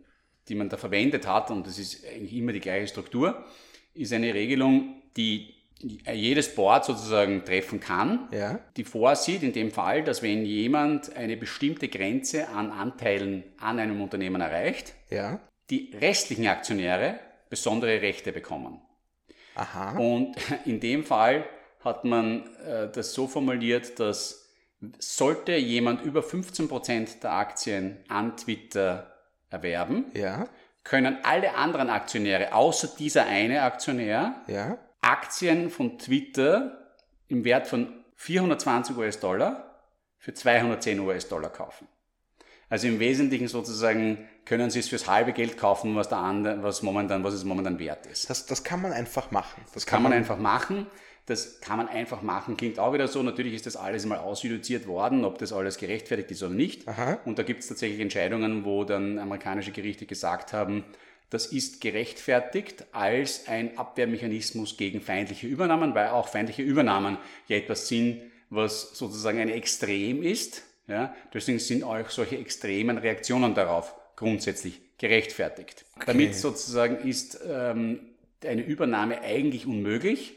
die 0.48 0.55
man 0.55 0.70
da 0.70 0.77
verwendet 0.77 1.27
hat, 1.27 1.51
und 1.51 1.65
das 1.67 1.79
ist 1.79 2.05
eigentlich 2.05 2.34
immer 2.34 2.53
die 2.53 2.60
gleiche 2.60 2.88
Struktur, 2.88 3.46
ist 3.93 4.13
eine 4.13 4.34
Regelung, 4.34 5.01
die 5.17 5.53
jedes 6.13 6.53
Board 6.53 6.86
sozusagen 6.86 7.43
treffen 7.43 7.79
kann, 7.79 8.27
ja. 8.31 8.60
die 8.77 8.84
vorsieht 8.84 9.43
in 9.43 9.53
dem 9.53 9.72
Fall, 9.72 10.03
dass 10.03 10.22
wenn 10.22 10.46
jemand 10.46 11.15
eine 11.15 11.38
bestimmte 11.38 11.88
Grenze 11.88 12.50
an 12.50 12.72
Anteilen 12.72 13.43
an 13.60 13.79
einem 13.79 14.00
Unternehmen 14.01 14.41
erreicht, 14.41 14.93
ja. 15.10 15.39
die 15.70 15.91
restlichen 16.00 16.48
Aktionäre 16.48 17.20
besondere 17.50 18.01
Rechte 18.01 18.31
bekommen. 18.31 18.79
Aha. 19.55 19.98
Und 19.98 20.36
in 20.65 20.79
dem 20.79 21.03
Fall 21.03 21.46
hat 21.84 22.05
man 22.05 22.46
äh, 22.65 22.89
das 22.91 23.13
so 23.13 23.27
formuliert, 23.27 24.00
dass 24.00 24.50
sollte 24.98 25.55
jemand 25.55 26.01
über 26.01 26.22
15% 26.22 27.20
der 27.22 27.34
Aktien 27.34 27.98
an 28.08 28.36
Twitter 28.36 29.15
erwerben, 29.51 30.05
ja. 30.15 30.46
können 30.84 31.20
alle 31.22 31.53
anderen 31.53 31.91
Aktionäre, 31.91 32.53
außer 32.53 32.89
dieser 32.98 33.25
eine 33.27 33.62
Aktionär, 33.62 34.41
ja 34.48 34.79
Aktien 35.01 35.72
von 35.72 35.98
Twitter 35.98 36.96
im 37.27 37.43
Wert 37.43 37.67
von 37.67 38.03
420 38.15 38.96
US-Dollar 38.98 39.81
für 40.20 40.34
210 40.34 41.00
US-Dollar 41.00 41.51
kaufen. 41.51 41.88
Also 42.70 42.87
im 42.87 43.00
Wesentlichen 43.00 43.48
sozusagen 43.48 44.29
können 44.45 44.69
Sie 44.69 44.79
es 44.79 44.89
fürs 44.89 45.07
halbe 45.07 45.33
Geld 45.33 45.57
kaufen, 45.57 45.95
was, 45.95 46.09
der 46.09 46.17
andere, 46.17 46.63
was, 46.63 46.81
momentan, 46.81 47.23
was 47.23 47.33
es 47.33 47.43
momentan 47.43 47.79
wert 47.79 48.05
ist. 48.07 48.29
Das, 48.29 48.45
das 48.45 48.63
kann 48.63 48.81
man 48.81 48.91
einfach 48.91 49.31
machen. 49.31 49.63
Das 49.73 49.85
kann, 49.85 49.97
kann 49.97 50.03
man, 50.03 50.11
man 50.11 50.19
einfach 50.19 50.37
machen. 50.37 50.87
Das 51.27 51.61
kann 51.61 51.77
man 51.77 51.87
einfach 51.87 52.21
machen. 52.21 52.57
Klingt 52.57 52.79
auch 52.79 52.93
wieder 52.93 53.07
so. 53.07 53.21
Natürlich 53.21 53.53
ist 53.53 53.65
das 53.65 53.75
alles 53.75 54.05
mal 54.05 54.17
ausjudiziert 54.17 54.87
worden, 54.87 55.23
ob 55.23 55.37
das 55.37 55.53
alles 55.53 55.77
gerechtfertigt 55.77 56.31
ist 56.31 56.43
oder 56.43 56.53
nicht. 56.53 56.87
Aha. 56.87 57.19
Und 57.25 57.37
da 57.39 57.43
gibt 57.43 57.61
es 57.61 57.67
tatsächlich 57.69 58.01
Entscheidungen, 58.01 58.65
wo 58.65 58.83
dann 58.83 59.19
amerikanische 59.19 59.71
Gerichte 59.71 60.05
gesagt 60.05 60.51
haben, 60.51 60.83
das 61.29 61.45
ist 61.45 61.79
gerechtfertigt 61.79 62.85
als 62.91 63.47
ein 63.47 63.77
Abwehrmechanismus 63.77 64.75
gegen 64.75 64.99
feindliche 64.99 65.47
Übernahmen, 65.47 65.95
weil 65.95 66.09
auch 66.09 66.27
feindliche 66.27 66.63
Übernahmen 66.63 67.17
ja 67.47 67.55
etwas 67.55 67.87
sind, 67.87 68.21
was 68.49 68.97
sozusagen 68.97 69.39
ein 69.39 69.49
Extrem 69.49 70.23
ist. 70.23 70.63
Ja? 70.87 71.15
Deswegen 71.33 71.59
sind 71.59 71.83
auch 71.83 72.09
solche 72.09 72.37
extremen 72.37 72.97
Reaktionen 72.97 73.55
darauf 73.55 73.95
grundsätzlich 74.22 74.79
gerechtfertigt. 74.98 75.84
Okay. 75.96 76.05
Damit 76.07 76.36
sozusagen 76.36 76.98
ist 77.07 77.40
ähm, 77.46 78.00
eine 78.46 78.64
Übernahme 78.64 79.22
eigentlich 79.22 79.66
unmöglich, 79.66 80.36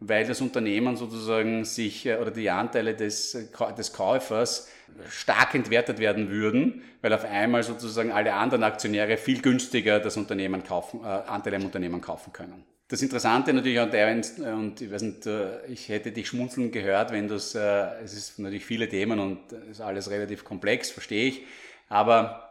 weil 0.00 0.26
das 0.26 0.40
Unternehmen 0.40 0.96
sozusagen 0.96 1.64
sich 1.64 2.06
äh, 2.06 2.16
oder 2.16 2.30
die 2.30 2.48
Anteile 2.50 2.94
des, 2.94 3.34
äh, 3.34 3.46
des 3.76 3.92
Käufers 3.92 4.68
stark 5.10 5.54
entwertet 5.54 5.98
werden 5.98 6.30
würden, 6.30 6.82
weil 7.02 7.12
auf 7.12 7.24
einmal 7.24 7.62
sozusagen 7.62 8.10
alle 8.10 8.32
anderen 8.32 8.62
Aktionäre 8.62 9.18
viel 9.18 9.42
günstiger 9.42 10.00
das 10.00 10.16
Unternehmen 10.16 10.64
kaufen, 10.64 11.00
äh, 11.02 11.06
Anteile 11.06 11.56
am 11.56 11.64
Unternehmen 11.64 12.00
kaufen 12.00 12.32
können. 12.32 12.64
Das 12.88 13.02
Interessante 13.02 13.52
natürlich 13.52 13.80
an 13.80 13.90
der, 13.90 14.12
und 14.54 14.80
ich 14.80 14.90
weiß 14.90 15.02
nicht, 15.02 15.26
äh, 15.26 15.66
ich 15.66 15.88
hätte 15.88 16.12
dich 16.12 16.28
schmunzeln 16.28 16.70
gehört, 16.70 17.12
wenn 17.12 17.28
das, 17.28 17.54
äh, 17.54 18.02
es 18.02 18.14
ist 18.14 18.38
natürlich 18.38 18.64
viele 18.64 18.88
Themen 18.88 19.18
und 19.18 19.52
es 19.52 19.72
ist 19.72 19.80
alles 19.80 20.08
relativ 20.08 20.44
komplex, 20.44 20.90
verstehe 20.90 21.28
ich, 21.28 21.42
aber 21.88 22.45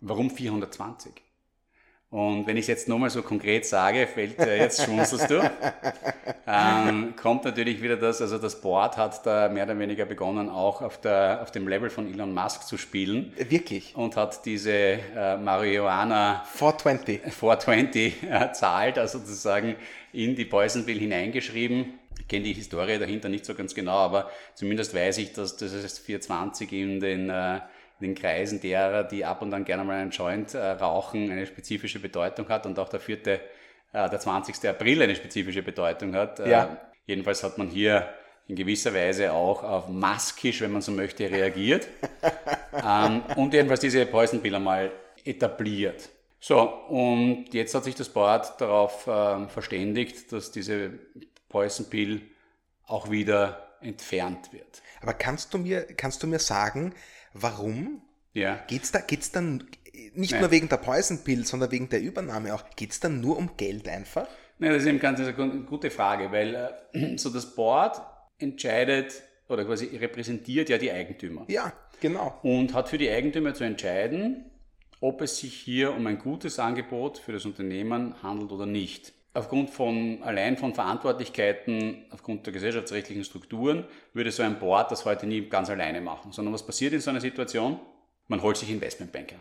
warum 0.00 0.30
420? 0.30 1.12
Und 2.10 2.48
wenn 2.48 2.56
ich 2.56 2.62
es 2.62 2.66
jetzt 2.66 2.88
nochmal 2.88 3.08
so 3.08 3.22
konkret 3.22 3.64
sage, 3.64 4.08
fällt 4.08 4.40
äh, 4.40 4.58
jetzt 4.58 4.82
schmunzelst 4.82 5.30
du, 5.30 5.48
ähm, 6.46 7.14
kommt 7.14 7.44
natürlich 7.44 7.80
wieder 7.80 7.96
das, 7.96 8.20
also 8.20 8.36
das 8.36 8.60
Board 8.60 8.96
hat 8.96 9.24
da 9.24 9.48
mehr 9.48 9.62
oder 9.62 9.78
weniger 9.78 10.06
begonnen, 10.06 10.48
auch 10.48 10.82
auf, 10.82 11.00
der, 11.00 11.40
auf 11.40 11.52
dem 11.52 11.68
Level 11.68 11.88
von 11.88 12.12
Elon 12.12 12.34
Musk 12.34 12.64
zu 12.64 12.78
spielen. 12.78 13.32
Wirklich? 13.48 13.94
Und 13.94 14.16
hat 14.16 14.44
diese 14.44 14.72
äh, 14.72 15.36
Marihuana 15.36 16.42
420, 16.52 17.32
420 17.32 18.22
äh, 18.24 18.52
zahlt, 18.54 18.98
also 18.98 19.18
sozusagen 19.18 19.76
in 20.12 20.34
die 20.34 20.46
Poison 20.46 20.84
Bill 20.84 20.98
hineingeschrieben. 20.98 21.94
Ich 22.18 22.26
kenne 22.26 22.42
die 22.42 22.54
Historie 22.54 22.98
dahinter 22.98 23.28
nicht 23.28 23.44
so 23.44 23.54
ganz 23.54 23.72
genau, 23.72 23.98
aber 23.98 24.28
zumindest 24.54 24.96
weiß 24.96 25.18
ich, 25.18 25.32
dass 25.32 25.56
das 25.56 26.00
420 26.00 26.72
in 26.72 26.98
den 26.98 27.30
äh, 27.30 27.60
den 28.00 28.14
Kreisen 28.14 28.60
derer, 28.60 29.04
die 29.04 29.24
ab 29.24 29.42
und 29.42 29.52
an 29.52 29.64
gerne 29.64 29.84
mal 29.84 30.00
einen 30.00 30.10
Joint 30.10 30.54
äh, 30.54 30.58
rauchen, 30.58 31.30
eine 31.30 31.46
spezifische 31.46 32.00
Bedeutung 32.00 32.48
hat 32.48 32.66
und 32.66 32.78
auch 32.78 32.88
der 32.88 33.00
vierte, 33.00 33.40
äh, 33.92 34.08
der 34.08 34.18
20. 34.18 34.68
April 34.68 35.02
eine 35.02 35.14
spezifische 35.14 35.62
Bedeutung 35.62 36.14
hat. 36.14 36.38
Ja. 36.40 36.78
jedenfalls 37.06 37.42
hat 37.42 37.58
man 37.58 37.68
hier 37.68 38.08
in 38.46 38.56
gewisser 38.56 38.92
Weise 38.92 39.32
auch 39.32 39.62
auf 39.62 39.88
maskisch, 39.88 40.60
wenn 40.60 40.72
man 40.72 40.82
so 40.82 40.92
möchte, 40.92 41.30
reagiert. 41.30 41.86
ähm, 42.84 43.22
und 43.36 43.54
jedenfalls 43.54 43.80
diese 43.80 44.04
Poison 44.06 44.40
Pill 44.40 44.54
einmal 44.54 44.90
etabliert. 45.24 46.08
So, 46.40 46.60
und 46.88 47.52
jetzt 47.52 47.74
hat 47.74 47.84
sich 47.84 47.94
das 47.94 48.08
Board 48.08 48.60
darauf 48.60 49.06
äh, 49.06 49.46
verständigt, 49.48 50.32
dass 50.32 50.50
diese 50.50 50.92
Poison 51.48 51.88
Pill 51.90 52.22
auch 52.86 53.10
wieder 53.10 53.69
entfernt 53.82 54.52
wird. 54.52 54.82
Aber 55.00 55.14
kannst 55.14 55.54
du 55.54 55.58
mir, 55.58 55.82
kannst 55.96 56.22
du 56.22 56.26
mir 56.26 56.38
sagen, 56.38 56.94
Warum? 57.32 58.02
Ja. 58.32 58.62
Geht's 58.66 58.92
da, 58.92 59.00
geht's 59.00 59.30
dann 59.32 59.68
nicht 60.14 60.32
Nein. 60.32 60.40
nur 60.40 60.50
wegen 60.50 60.68
der 60.68 60.78
Poison 60.78 61.22
Pill, 61.24 61.44
sondern 61.44 61.70
wegen 61.70 61.88
der 61.88 62.00
Übernahme 62.00 62.54
auch? 62.54 62.64
Geht's 62.76 63.00
dann 63.00 63.20
nur 63.20 63.36
um 63.36 63.56
Geld 63.56 63.88
einfach? 63.88 64.28
Nein, 64.58 64.72
das 64.72 64.82
ist 64.82 64.88
eben 64.88 64.98
ganz 64.98 65.20
eine 65.20 65.32
gute 65.64 65.90
Frage, 65.90 66.30
weil 66.32 66.72
äh, 66.92 67.16
so 67.16 67.30
das 67.30 67.54
Board 67.54 68.00
entscheidet 68.38 69.22
oder 69.48 69.64
quasi 69.64 69.96
repräsentiert 69.96 70.68
ja 70.68 70.78
die 70.78 70.92
Eigentümer. 70.92 71.44
Ja, 71.48 71.72
genau. 72.00 72.38
Und 72.42 72.74
hat 72.74 72.88
für 72.88 72.98
die 72.98 73.10
Eigentümer 73.10 73.54
zu 73.54 73.64
entscheiden, 73.64 74.50
ob 75.00 75.22
es 75.22 75.38
sich 75.38 75.54
hier 75.54 75.92
um 75.94 76.06
ein 76.06 76.18
gutes 76.18 76.58
Angebot 76.58 77.18
für 77.18 77.32
das 77.32 77.46
Unternehmen 77.46 78.22
handelt 78.22 78.52
oder 78.52 78.66
nicht 78.66 79.12
aufgrund 79.34 79.70
von, 79.70 80.22
allein 80.22 80.56
von 80.56 80.74
Verantwortlichkeiten, 80.74 82.04
aufgrund 82.10 82.46
der 82.46 82.52
gesellschaftsrechtlichen 82.52 83.24
Strukturen, 83.24 83.84
würde 84.12 84.30
so 84.30 84.42
ein 84.42 84.58
Board 84.58 84.90
das 84.90 85.04
heute 85.04 85.26
nie 85.26 85.42
ganz 85.48 85.70
alleine 85.70 86.00
machen. 86.00 86.32
Sondern 86.32 86.54
was 86.54 86.64
passiert 86.64 86.92
in 86.92 87.00
so 87.00 87.10
einer 87.10 87.20
Situation? 87.20 87.78
Man 88.28 88.42
holt 88.42 88.56
sich 88.56 88.70
Investmentbanker. 88.70 89.36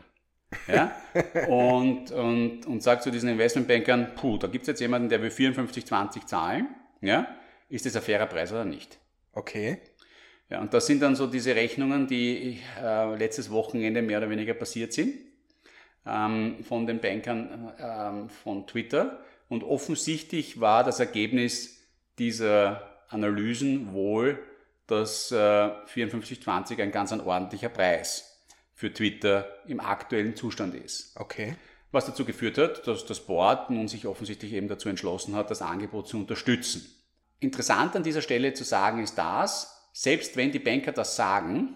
Ja? 0.67 0.95
und, 1.47 2.11
und, 2.11 2.65
und 2.65 2.83
sagt 2.83 3.03
zu 3.03 3.11
diesen 3.11 3.29
Investmentbankern, 3.29 4.15
puh, 4.15 4.37
da 4.37 4.47
gibt 4.47 4.63
es 4.63 4.67
jetzt 4.67 4.79
jemanden, 4.79 5.09
der 5.09 5.21
will 5.21 5.29
54,20 5.29 6.25
zahlen. 6.25 6.67
Ja? 7.01 7.27
Ist 7.69 7.85
das 7.85 7.95
ein 7.95 8.01
fairer 8.01 8.25
Preis 8.25 8.51
oder 8.51 8.65
nicht? 8.65 8.97
Okay. 9.33 9.79
Ja, 10.49 10.61
und 10.61 10.73
das 10.73 10.87
sind 10.87 11.01
dann 11.01 11.15
so 11.15 11.27
diese 11.27 11.55
Rechnungen, 11.55 12.07
die 12.07 12.59
äh, 12.81 13.15
letztes 13.15 13.51
Wochenende 13.51 14.01
mehr 14.01 14.17
oder 14.17 14.31
weniger 14.31 14.55
passiert 14.55 14.93
sind 14.93 15.13
ähm, 16.07 16.63
von 16.63 16.87
den 16.87 16.99
Bankern 16.99 17.71
äh, 17.77 18.29
von 18.29 18.65
Twitter 18.65 19.19
und 19.49 19.63
offensichtlich 19.63 20.61
war 20.61 20.83
das 20.83 20.99
Ergebnis 20.99 21.79
dieser 22.17 23.03
Analysen 23.09 23.93
wohl, 23.93 24.39
dass 24.87 25.31
äh, 25.31 25.35
54,20 25.35 26.81
ein 26.81 26.91
ganz 26.91 27.11
ein 27.11 27.21
ordentlicher 27.21 27.69
Preis 27.69 28.47
für 28.73 28.93
Twitter 28.93 29.47
im 29.67 29.79
aktuellen 29.79 30.35
Zustand 30.35 30.73
ist. 30.75 31.15
Okay. 31.15 31.55
Was 31.91 32.05
dazu 32.05 32.23
geführt 32.23 32.57
hat, 32.57 32.87
dass 32.87 33.05
das 33.05 33.19
Board 33.19 33.71
nun 33.71 33.87
sich 33.87 34.05
offensichtlich 34.05 34.53
eben 34.53 34.67
dazu 34.67 34.89
entschlossen 34.89 35.35
hat, 35.35 35.49
das 35.49 35.61
Angebot 35.61 36.07
zu 36.07 36.17
unterstützen. 36.17 36.85
Interessant 37.39 37.95
an 37.95 38.03
dieser 38.03 38.21
Stelle 38.21 38.53
zu 38.53 38.63
sagen 38.63 39.01
ist 39.01 39.17
das, 39.17 39.89
selbst 39.91 40.37
wenn 40.37 40.51
die 40.51 40.59
Banker 40.59 40.91
das 40.91 41.15
sagen, 41.15 41.75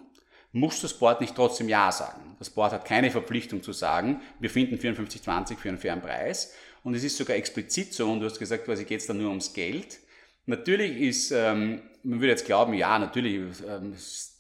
muss 0.52 0.82
das 0.82 0.94
Board 0.94 1.20
nicht 1.20 1.36
trotzdem 1.36 1.68
Ja 1.68 1.92
sagen. 1.92 2.36
Das 2.38 2.52
Board 2.52 2.74
hat 2.74 2.86
keine 2.86 3.10
Verpflichtung 3.10 3.64
zu 3.64 3.74
sagen, 3.74 4.22
wir 4.40 4.52
finden 4.52 4.76
54,20 4.76 5.58
für 5.58 5.70
einen 5.70 5.80
fairen 5.80 6.02
Preis. 6.02 6.54
Und 6.84 6.96
es 6.96 7.04
ist 7.04 7.18
sogar 7.18 7.38
explizit 7.38 7.94
so, 7.94 8.12
und 8.12 8.20
du 8.20 8.26
hast 8.26 8.40
gesagt, 8.40 8.66
quasi 8.66 8.84
geht 8.84 9.00
es 9.00 9.08
dann 9.08 9.18
nur 9.18 9.30
ums 9.30 9.54
Geld. 9.54 10.00
Natürlich 10.46 11.00
ist, 11.00 11.32
ähm, 11.32 11.82
man 12.04 12.20
würde 12.20 12.32
jetzt 12.32 12.46
glauben, 12.46 12.74
ja, 12.74 13.00
natürlich, 13.00 13.40
ähm, 13.68 13.96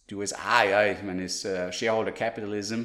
die 0.09 0.15
USA, 0.15 0.63
ja, 0.63 0.85
ich 0.85 1.01
meine, 1.03 1.23
ist 1.23 1.45
äh, 1.45 1.71
Shareholder 1.71 2.11
Capitalism. 2.11 2.83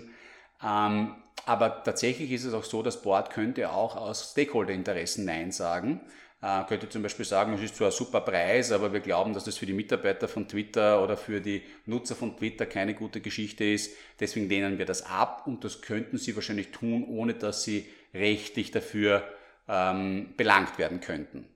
Ähm, 0.65 1.17
aber 1.47 1.83
tatsächlich 1.83 2.31
ist 2.31 2.45
es 2.45 2.55
auch 2.55 2.65
so, 2.65 2.83
das 2.83 3.03
Board 3.03 3.31
könnte 3.31 3.71
auch 3.71 3.97
aus 3.97 4.33
Stakeholder-Interessen 4.33 5.25
Nein 5.25 5.51
sagen. 5.51 6.01
Äh, 6.41 6.65
könnte 6.69 6.89
zum 6.89 7.03
Beispiel 7.03 7.25
sagen, 7.25 7.55
es 7.55 7.63
ist 7.63 7.77
zwar 7.77 7.89
ein 7.89 7.93
super 7.93 8.21
Preis, 8.21 8.71
aber 8.71 8.93
wir 8.93 9.01
glauben, 9.01 9.35
dass 9.35 9.45
das 9.45 9.59
für 9.59 9.67
die 9.67 9.73
Mitarbeiter 9.73 10.29
von 10.29 10.47
Twitter 10.47 11.03
oder 11.03 11.17
für 11.17 11.41
die 11.41 11.63
Nutzer 11.87 12.15
von 12.15 12.37
Twitter 12.37 12.67
keine 12.67 12.95
gute 12.95 13.21
Geschichte 13.21 13.65
ist. 13.65 13.97
Deswegen 14.21 14.49
lehnen 14.49 14.79
wir 14.79 14.87
das 14.87 15.03
ab 15.03 15.45
und 15.47 15.65
das 15.65 15.83
könnten 15.83 16.17
sie 16.17 16.37
wahrscheinlich 16.37 16.71
tun, 16.71 17.05
ohne 17.09 17.35
dass 17.35 17.65
sie 17.65 17.87
rechtlich 18.15 18.71
dafür 18.71 19.25
ähm, 19.69 20.35
belangt 20.37 20.79
werden 20.79 21.01
könnten. 21.01 21.47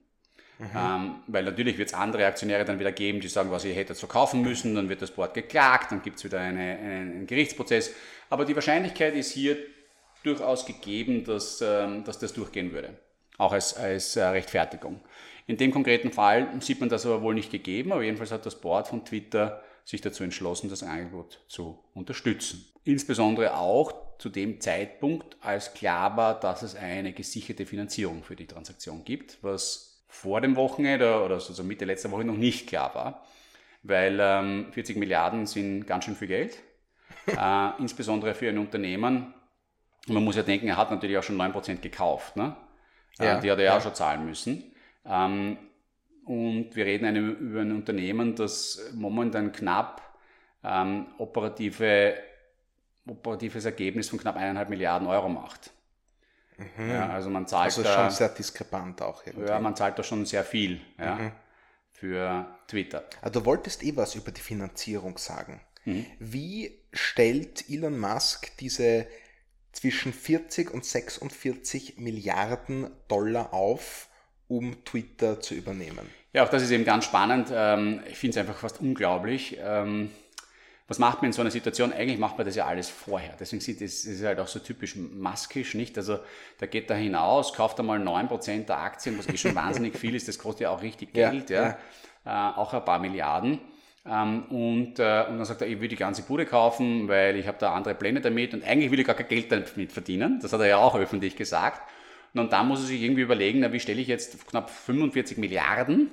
Mhm. 0.59 0.69
Ähm, 0.75 1.15
weil 1.27 1.43
natürlich 1.43 1.77
wird 1.77 1.89
es 1.89 1.93
andere 1.93 2.25
Aktionäre 2.25 2.63
dann 2.63 2.79
wieder 2.79 2.91
geben, 2.91 3.19
die 3.19 3.27
sagen, 3.27 3.51
was 3.51 3.65
ihr 3.65 3.73
hättet 3.73 3.97
verkaufen 3.97 4.41
müssen, 4.41 4.75
dann 4.75 4.87
wird 4.87 5.01
das 5.01 5.11
Board 5.11 5.33
geklagt, 5.33 5.91
dann 5.91 6.01
gibt 6.01 6.17
es 6.17 6.23
wieder 6.23 6.39
eine, 6.39 6.77
einen 6.77 7.27
Gerichtsprozess. 7.27 7.93
Aber 8.29 8.45
die 8.45 8.55
Wahrscheinlichkeit 8.55 9.15
ist 9.15 9.31
hier 9.31 9.57
durchaus 10.23 10.65
gegeben, 10.65 11.23
dass, 11.25 11.61
ähm, 11.61 12.03
dass 12.03 12.19
das 12.19 12.33
durchgehen 12.33 12.71
würde. 12.71 12.97
Auch 13.37 13.51
als, 13.51 13.75
als 13.75 14.15
äh, 14.15 14.23
Rechtfertigung. 14.23 15.01
In 15.47 15.57
dem 15.57 15.71
konkreten 15.71 16.11
Fall 16.11 16.47
sieht 16.61 16.79
man 16.79 16.89
das 16.89 17.05
aber 17.05 17.21
wohl 17.21 17.33
nicht 17.33 17.51
gegeben, 17.51 17.91
aber 17.91 18.03
jedenfalls 18.03 18.31
hat 18.31 18.45
das 18.45 18.59
Board 18.59 18.87
von 18.87 19.03
Twitter 19.03 19.61
sich 19.83 20.01
dazu 20.01 20.23
entschlossen, 20.23 20.69
das 20.69 20.83
Angebot 20.83 21.41
zu 21.47 21.83
unterstützen. 21.93 22.65
Insbesondere 22.83 23.57
auch 23.57 24.17
zu 24.17 24.29
dem 24.29 24.61
Zeitpunkt, 24.61 25.37
als 25.41 25.73
klar 25.73 26.15
war, 26.15 26.39
dass 26.39 26.61
es 26.61 26.75
eine 26.75 27.13
gesicherte 27.13 27.65
Finanzierung 27.65 28.23
für 28.23 28.35
die 28.35 28.47
Transaktion 28.47 29.03
gibt, 29.03 29.39
was 29.41 30.05
vor 30.07 30.41
dem 30.41 30.55
Wochenende 30.55 31.21
oder 31.23 31.35
also 31.35 31.63
Mitte 31.63 31.85
letzter 31.85 32.11
Woche 32.11 32.23
noch 32.23 32.37
nicht 32.37 32.67
klar 32.67 32.93
war, 32.95 33.25
weil 33.81 34.19
ähm, 34.21 34.67
40 34.71 34.97
Milliarden 34.97 35.45
sind 35.45 35.85
ganz 35.87 36.05
schön 36.05 36.15
viel 36.15 36.27
Geld, 36.27 36.57
äh, 37.27 37.69
insbesondere 37.79 38.33
für 38.33 38.49
ein 38.49 38.57
Unternehmen. 38.57 39.33
man 40.07 40.23
muss 40.23 40.35
ja 40.35 40.43
denken, 40.43 40.67
er 40.67 40.77
hat 40.77 40.91
natürlich 40.91 41.17
auch 41.17 41.23
schon 41.23 41.41
9% 41.41 41.77
gekauft. 41.77 42.35
Ne? 42.37 42.55
Ja, 43.19 43.39
die 43.39 43.51
hat 43.51 43.59
er 43.59 43.65
ja 43.65 43.77
auch 43.77 43.81
schon 43.81 43.95
zahlen 43.95 44.25
müssen. 44.25 44.73
Ähm, 45.05 45.57
und 46.25 46.75
wir 46.75 46.85
reden 46.85 47.05
eine, 47.05 47.19
über 47.19 47.61
ein 47.61 47.71
Unternehmen, 47.71 48.35
das 48.35 48.91
momentan 48.93 49.51
knapp 49.51 50.01
ähm, 50.63 51.07
operative, 51.17 52.15
operatives 53.07 53.65
Ergebnis 53.65 54.09
von 54.09 54.19
knapp 54.19 54.37
eineinhalb 54.37 54.69
Milliarden 54.69 55.07
Euro 55.07 55.29
macht. 55.29 55.71
Mhm. 56.57 56.89
Ja, 56.89 57.09
also 57.09 57.29
man 57.29 57.47
zahlt 57.47 57.65
also 57.65 57.83
da, 57.83 57.93
schon 57.93 58.11
sehr 58.11 58.29
diskrepant 58.29 59.01
auch. 59.01 59.25
Irgendwie. 59.25 59.47
Ja, 59.47 59.59
man 59.59 59.75
zahlt 59.75 59.97
da 59.99 60.03
schon 60.03 60.25
sehr 60.25 60.43
viel 60.43 60.79
ja, 60.97 61.15
mhm. 61.15 61.31
für 61.91 62.45
Twitter. 62.67 63.03
Also 63.21 63.39
du 63.39 63.45
wolltest 63.45 63.83
eh 63.83 63.95
was 63.95 64.15
über 64.15 64.31
die 64.31 64.41
Finanzierung 64.41 65.17
sagen. 65.17 65.61
Mhm. 65.85 66.05
Wie 66.19 66.79
stellt 66.93 67.69
Elon 67.69 67.99
Musk 67.99 68.55
diese 68.57 69.07
zwischen 69.71 70.13
40 70.13 70.71
und 70.71 70.85
46 70.85 71.97
Milliarden 71.97 72.91
Dollar 73.07 73.53
auf, 73.53 74.09
um 74.47 74.83
Twitter 74.85 75.39
zu 75.39 75.55
übernehmen. 75.55 76.09
Ja, 76.33 76.43
auch 76.43 76.49
das 76.49 76.63
ist 76.63 76.71
eben 76.71 76.85
ganz 76.85 77.05
spannend. 77.05 77.49
Ähm, 77.53 78.01
ich 78.09 78.17
finde 78.17 78.39
es 78.39 78.45
einfach 78.45 78.59
fast 78.59 78.81
unglaublich. 78.81 79.57
Ähm, 79.63 80.09
was 80.87 80.99
macht 80.99 81.21
man 81.21 81.27
in 81.27 81.33
so 81.33 81.41
einer 81.41 81.51
Situation? 81.51 81.93
Eigentlich 81.93 82.19
macht 82.19 82.37
man 82.37 82.45
das 82.45 82.55
ja 82.55 82.65
alles 82.65 82.89
vorher. 82.89 83.35
Deswegen 83.39 83.61
sieht 83.61 83.81
es 83.81 84.05
ist 84.05 84.23
halt 84.23 84.39
auch 84.39 84.47
so 84.47 84.59
typisch 84.59 84.95
maskisch, 84.95 85.75
nicht? 85.75 85.97
Also 85.97 86.19
da 86.59 86.65
geht 86.65 86.89
er 86.89 86.97
hinaus, 86.97 87.53
kauft 87.53 87.79
einmal 87.79 87.99
9% 87.99 88.65
der 88.65 88.79
Aktien, 88.79 89.17
was 89.17 89.27
eh 89.29 89.37
schon 89.37 89.55
wahnsinnig 89.55 89.97
viel 89.97 90.13
ist. 90.13 90.27
Das 90.27 90.37
kostet 90.37 90.61
ja 90.61 90.69
auch 90.71 90.81
richtig 90.81 91.13
Geld, 91.13 91.49
ja. 91.49 91.61
ja. 91.61 91.77
ja. 92.25 92.51
Äh, 92.53 92.57
auch 92.57 92.73
ein 92.73 92.83
paar 92.83 92.99
Milliarden. 92.99 93.59
Ähm, 94.05 94.43
und, 94.49 94.99
äh, 94.99 95.25
und 95.29 95.37
dann 95.37 95.45
sagt 95.45 95.61
er, 95.61 95.67
ich 95.67 95.79
will 95.79 95.87
die 95.87 95.95
ganze 95.95 96.23
Bude 96.23 96.45
kaufen, 96.45 97.07
weil 97.07 97.37
ich 97.37 97.47
habe 97.47 97.57
da 97.59 97.73
andere 97.73 97.95
Pläne 97.95 98.19
damit 98.19 98.53
und 98.53 98.63
eigentlich 98.63 98.91
will 98.91 98.99
ich 98.99 99.07
gar 99.07 99.15
kein 99.15 99.29
Geld 99.29 99.51
damit 99.51 99.91
verdienen. 99.91 100.39
Das 100.41 100.51
hat 100.51 100.59
er 100.59 100.67
ja 100.67 100.77
auch 100.77 100.95
öffentlich 100.95 101.37
gesagt. 101.37 101.81
Und 102.35 102.51
dann 102.51 102.67
muss 102.67 102.81
er 102.81 102.87
sich 102.87 103.01
irgendwie 103.01 103.21
überlegen, 103.21 103.59
na, 103.59 103.71
wie 103.71 103.79
stelle 103.79 104.01
ich 104.01 104.07
jetzt 104.07 104.47
knapp 104.47 104.69
45 104.69 105.37
Milliarden 105.37 106.11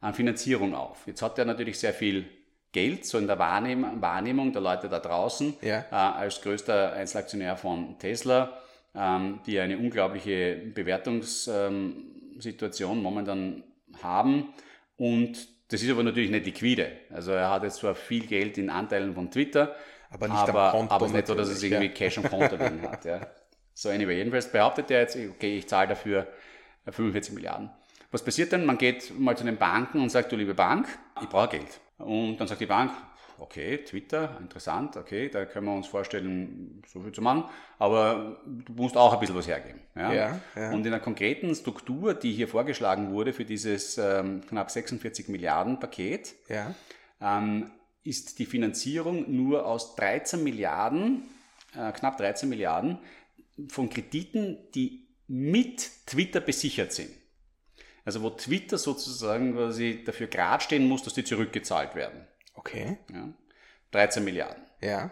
an 0.00 0.14
Finanzierung 0.14 0.74
auf. 0.74 1.06
Jetzt 1.06 1.22
hat 1.22 1.38
er 1.38 1.44
natürlich 1.44 1.78
sehr 1.78 1.94
viel 1.94 2.26
Geld, 2.72 3.04
so 3.04 3.18
in 3.18 3.26
der 3.26 3.38
Wahrnehm 3.38 4.00
Wahrnehmung 4.00 4.52
der 4.52 4.62
Leute 4.62 4.88
da 4.88 5.00
draußen, 5.00 5.54
ja. 5.62 5.84
äh, 5.90 5.94
als 5.94 6.40
größter 6.40 6.92
Einzelaktionär 6.92 7.56
von 7.56 7.98
Tesla, 7.98 8.60
ähm, 8.94 9.40
die 9.46 9.58
eine 9.58 9.78
unglaubliche 9.78 10.56
Bewertungssituation 10.74 12.96
ähm, 12.96 13.02
momentan 13.02 13.64
haben. 14.02 14.54
Und 14.96 15.48
das 15.68 15.82
ist 15.82 15.90
aber 15.90 16.02
natürlich 16.02 16.30
nicht 16.30 16.46
liquide. 16.46 16.92
Also 17.12 17.32
er 17.32 17.50
hat 17.50 17.64
jetzt 17.64 17.76
zwar 17.76 17.94
viel 17.94 18.26
Geld 18.26 18.58
in 18.58 18.70
Anteilen 18.70 19.14
von 19.14 19.30
Twitter, 19.30 19.74
aber 20.10 20.28
nicht 20.28 20.36
aber, 20.36 20.72
am 20.72 20.88
Konto. 20.88 20.94
Aber 20.94 21.08
nicht 21.08 21.26
so, 21.26 21.34
dass 21.34 21.48
es 21.48 21.62
irgendwie. 21.62 21.90
Cash 21.90 22.18
am 22.18 22.24
Konto 22.24 22.56
liegen 22.56 22.82
hat. 22.82 23.04
Ja. 23.10 23.20
So, 23.74 23.88
anyway, 23.88 24.16
jedenfalls 24.16 24.50
behauptet 24.50 24.90
er 24.90 25.00
jetzt, 25.00 25.16
okay, 25.16 25.58
ich 25.58 25.68
zahle 25.68 25.88
dafür 25.88 26.26
45 26.86 27.34
Milliarden. 27.34 27.70
Was 28.10 28.24
passiert 28.24 28.52
dann? 28.52 28.66
Man 28.66 28.78
geht 28.78 29.18
mal 29.18 29.36
zu 29.36 29.44
den 29.44 29.56
Banken 29.56 30.00
und 30.00 30.08
sagt, 30.08 30.32
du 30.32 30.36
liebe 30.36 30.54
Bank, 30.54 30.88
ich 31.22 31.28
brauche 31.28 31.48
Geld. 31.48 31.80
Und 31.98 32.38
dann 32.38 32.48
sagt 32.48 32.60
die 32.60 32.66
Bank, 32.66 32.90
okay, 33.38 33.78
Twitter, 33.78 34.36
interessant, 34.40 34.96
okay, 34.96 35.28
da 35.28 35.44
können 35.44 35.66
wir 35.66 35.74
uns 35.74 35.86
vorstellen, 35.86 36.82
so 36.86 37.00
viel 37.00 37.12
zu 37.12 37.22
machen, 37.22 37.44
aber 37.78 38.40
du 38.44 38.72
musst 38.74 38.96
auch 38.96 39.12
ein 39.12 39.20
bisschen 39.20 39.36
was 39.36 39.46
hergeben. 39.46 39.80
Ja? 39.94 40.12
Ja, 40.12 40.40
ja. 40.56 40.72
Und 40.72 40.84
in 40.84 40.90
der 40.90 41.00
konkreten 41.00 41.54
Struktur, 41.54 42.14
die 42.14 42.32
hier 42.32 42.48
vorgeschlagen 42.48 43.12
wurde 43.12 43.32
für 43.32 43.44
dieses 43.44 43.98
ähm, 43.98 44.42
knapp 44.46 44.70
46 44.70 45.28
Milliarden 45.28 45.80
Paket, 45.80 46.34
ja. 46.48 46.74
ähm, 47.20 47.70
ist 48.04 48.38
die 48.38 48.46
Finanzierung 48.46 49.24
nur 49.34 49.66
aus 49.66 49.94
13 49.96 50.42
Milliarden, 50.42 51.22
äh, 51.76 51.92
knapp 51.92 52.18
13 52.18 52.48
Milliarden 52.48 52.98
von 53.68 53.90
Krediten, 53.90 54.58
die 54.74 55.08
mit 55.26 56.06
Twitter 56.06 56.40
besichert 56.40 56.92
sind. 56.92 57.10
Also 58.04 58.22
wo 58.22 58.30
Twitter 58.30 58.78
sozusagen 58.78 59.52
quasi 59.54 60.02
dafür 60.04 60.26
gerade 60.26 60.62
stehen 60.62 60.88
muss, 60.88 61.02
dass 61.02 61.14
die 61.14 61.24
zurückgezahlt 61.24 61.94
werden. 61.94 62.26
Okay. 62.54 62.98
Ja, 63.12 63.28
13 63.92 64.24
Milliarden. 64.24 64.62
Ja. 64.80 65.10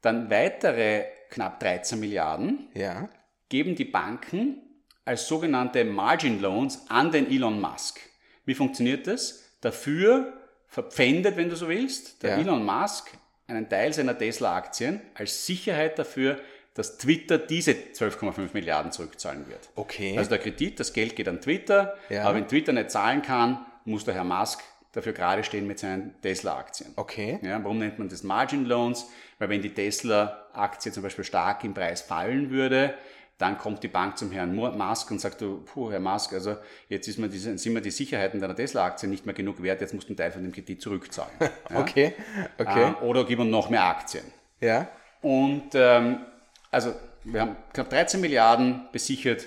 Dann 0.00 0.30
weitere 0.30 1.04
knapp 1.30 1.60
13 1.60 1.98
Milliarden 1.98 2.68
ja. 2.74 3.08
geben 3.48 3.74
die 3.74 3.84
Banken 3.84 4.62
als 5.04 5.26
sogenannte 5.26 5.84
Margin 5.84 6.40
Loans 6.40 6.86
an 6.88 7.10
den 7.10 7.30
Elon 7.30 7.60
Musk. 7.60 8.00
Wie 8.44 8.54
funktioniert 8.54 9.06
das? 9.06 9.58
Dafür 9.60 10.32
verpfändet, 10.66 11.36
wenn 11.36 11.48
du 11.48 11.56
so 11.56 11.68
willst, 11.68 12.22
der 12.22 12.30
ja. 12.30 12.38
Elon 12.38 12.64
Musk 12.64 13.10
einen 13.46 13.68
Teil 13.68 13.92
seiner 13.92 14.16
Tesla-Aktien 14.16 15.00
als 15.14 15.46
Sicherheit 15.46 15.98
dafür, 15.98 16.40
dass 16.74 16.98
Twitter 16.98 17.38
diese 17.38 17.72
12,5 17.72 18.50
Milliarden 18.54 18.92
zurückzahlen 18.92 19.46
wird. 19.48 19.68
Okay. 19.74 20.16
Also 20.16 20.30
der 20.30 20.38
Kredit, 20.38 20.80
das 20.80 20.92
Geld 20.92 21.16
geht 21.16 21.28
an 21.28 21.40
Twitter, 21.40 21.96
ja. 22.08 22.24
aber 22.24 22.36
wenn 22.36 22.48
Twitter 22.48 22.72
nicht 22.72 22.90
zahlen 22.90 23.22
kann, 23.22 23.66
muss 23.84 24.04
der 24.04 24.14
Herr 24.14 24.24
Musk 24.24 24.62
dafür 24.92 25.12
gerade 25.12 25.42
stehen 25.44 25.66
mit 25.66 25.78
seinen 25.78 26.20
Tesla-Aktien. 26.20 26.92
Okay. 26.96 27.38
Ja, 27.42 27.62
warum 27.62 27.78
nennt 27.78 27.98
man 27.98 28.08
das 28.08 28.22
Margin 28.22 28.66
Loans? 28.66 29.06
Weil 29.38 29.48
wenn 29.48 29.62
die 29.62 29.72
Tesla-Aktie 29.72 30.92
zum 30.92 31.02
Beispiel 31.02 31.24
stark 31.24 31.64
im 31.64 31.74
Preis 31.74 32.02
fallen 32.02 32.50
würde, 32.50 32.94
dann 33.38 33.58
kommt 33.58 33.82
die 33.82 33.88
Bank 33.88 34.18
zum 34.18 34.30
Herrn 34.30 34.54
Musk 34.54 35.10
und 35.10 35.20
sagt, 35.20 35.40
du, 35.40 35.62
puh, 35.64 35.90
Herr 35.90 35.98
Musk, 35.98 36.32
also 36.32 36.56
jetzt 36.88 37.08
ist 37.08 37.18
mir 37.18 37.28
diese, 37.28 37.58
sind 37.58 37.72
mir 37.72 37.80
die 37.80 37.90
Sicherheiten 37.90 38.40
deiner 38.40 38.54
Tesla-Aktie 38.54 39.08
nicht 39.08 39.26
mehr 39.26 39.34
genug 39.34 39.62
wert, 39.62 39.80
jetzt 39.80 39.94
musst 39.94 40.08
du 40.08 40.10
einen 40.10 40.18
Teil 40.18 40.30
von 40.30 40.42
dem 40.42 40.52
Kredit 40.52 40.80
zurückzahlen. 40.80 41.32
Ja? 41.70 41.80
okay, 41.80 42.14
okay. 42.58 42.92
Äh, 43.00 43.04
oder 43.04 43.24
gib 43.24 43.38
uns 43.38 43.50
noch 43.50 43.70
mehr 43.70 43.84
Aktien. 43.84 44.24
Ja. 44.60 44.88
Und 45.22 45.70
ähm, 45.74 46.18
also 46.72 46.94
wir 47.24 47.40
haben 47.40 47.56
knapp 47.72 47.90
13 47.90 48.20
Milliarden 48.20 48.88
besichert 48.90 49.46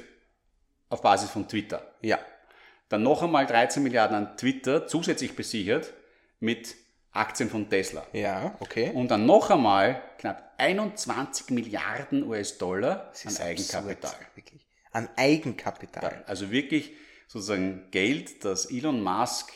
auf 0.89 1.01
Basis 1.01 1.29
von 1.29 1.47
Twitter. 1.47 1.81
Ja. 2.01 2.19
Dann 2.87 3.03
noch 3.03 3.23
einmal 3.23 3.45
13 3.45 3.83
Milliarden 3.83 4.15
an 4.15 4.37
Twitter 4.37 4.87
zusätzlich 4.87 5.35
besichert 5.35 5.91
mit 6.39 6.75
Aktien 7.11 7.49
von 7.49 7.69
Tesla. 7.69 8.05
Ja, 8.13 8.55
okay. 8.59 8.91
Und 8.93 9.09
dann 9.09 9.25
noch 9.25 9.49
einmal 9.49 10.01
knapp 10.19 10.53
21 10.57 11.49
Milliarden 11.49 12.23
US-Dollar 12.23 13.11
an 13.25 13.37
Eigenkapital. 13.37 14.15
wirklich. 14.35 14.67
An 14.91 15.09
Eigenkapital. 15.17 16.23
Also 16.27 16.51
wirklich 16.51 16.93
sozusagen 17.27 17.89
Geld, 17.91 18.45
das 18.45 18.67
Elon 18.67 19.01
Musk 19.01 19.51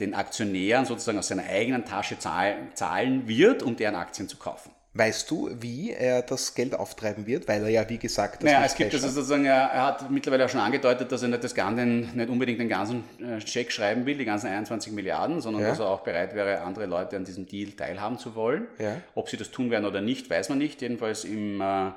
den 0.00 0.14
Aktionären 0.14 0.84
sozusagen 0.84 1.18
aus 1.18 1.28
seiner 1.28 1.44
eigenen 1.44 1.84
Tasche 1.84 2.18
zahlen 2.18 3.28
wird, 3.28 3.62
um 3.62 3.76
deren 3.76 3.96
Aktien 3.96 4.28
zu 4.28 4.36
kaufen. 4.36 4.70
Weißt 4.94 5.30
du, 5.30 5.50
wie 5.60 5.92
er 5.92 6.22
das 6.22 6.54
Geld 6.54 6.74
auftreiben 6.74 7.26
wird? 7.26 7.46
Weil 7.46 7.62
er 7.62 7.68
ja, 7.68 7.88
wie 7.88 7.98
gesagt, 7.98 8.42
das 8.42 8.50
naja, 8.50 8.64
es 8.64 8.74
gibt 8.74 8.94
also 8.94 9.08
sozusagen, 9.08 9.44
er, 9.44 9.70
hat 9.70 10.10
mittlerweile 10.10 10.46
auch 10.46 10.48
schon 10.48 10.60
angedeutet, 10.60 11.12
dass 11.12 11.22
er 11.22 11.28
nicht, 11.28 11.44
das 11.44 11.54
Ganze, 11.54 11.84
nicht 11.84 12.28
unbedingt 12.28 12.58
den 12.58 12.70
ganzen 12.70 13.04
äh, 13.20 13.40
Scheck 13.40 13.70
schreiben 13.70 14.06
will, 14.06 14.16
die 14.16 14.24
ganzen 14.24 14.48
21 14.48 14.92
Milliarden, 14.94 15.42
sondern 15.42 15.62
ja. 15.62 15.68
dass 15.68 15.78
er 15.78 15.88
auch 15.88 16.00
bereit 16.00 16.34
wäre, 16.34 16.62
andere 16.62 16.86
Leute 16.86 17.16
an 17.16 17.24
diesem 17.24 17.46
Deal 17.46 17.72
teilhaben 17.72 18.18
zu 18.18 18.34
wollen. 18.34 18.66
Ja. 18.78 18.96
Ob 19.14 19.28
sie 19.28 19.36
das 19.36 19.50
tun 19.50 19.70
werden 19.70 19.84
oder 19.84 20.00
nicht, 20.00 20.30
weiß 20.30 20.48
man 20.48 20.58
nicht. 20.58 20.80
Jedenfalls 20.80 21.24
im, 21.24 21.60
äh, 21.60 21.90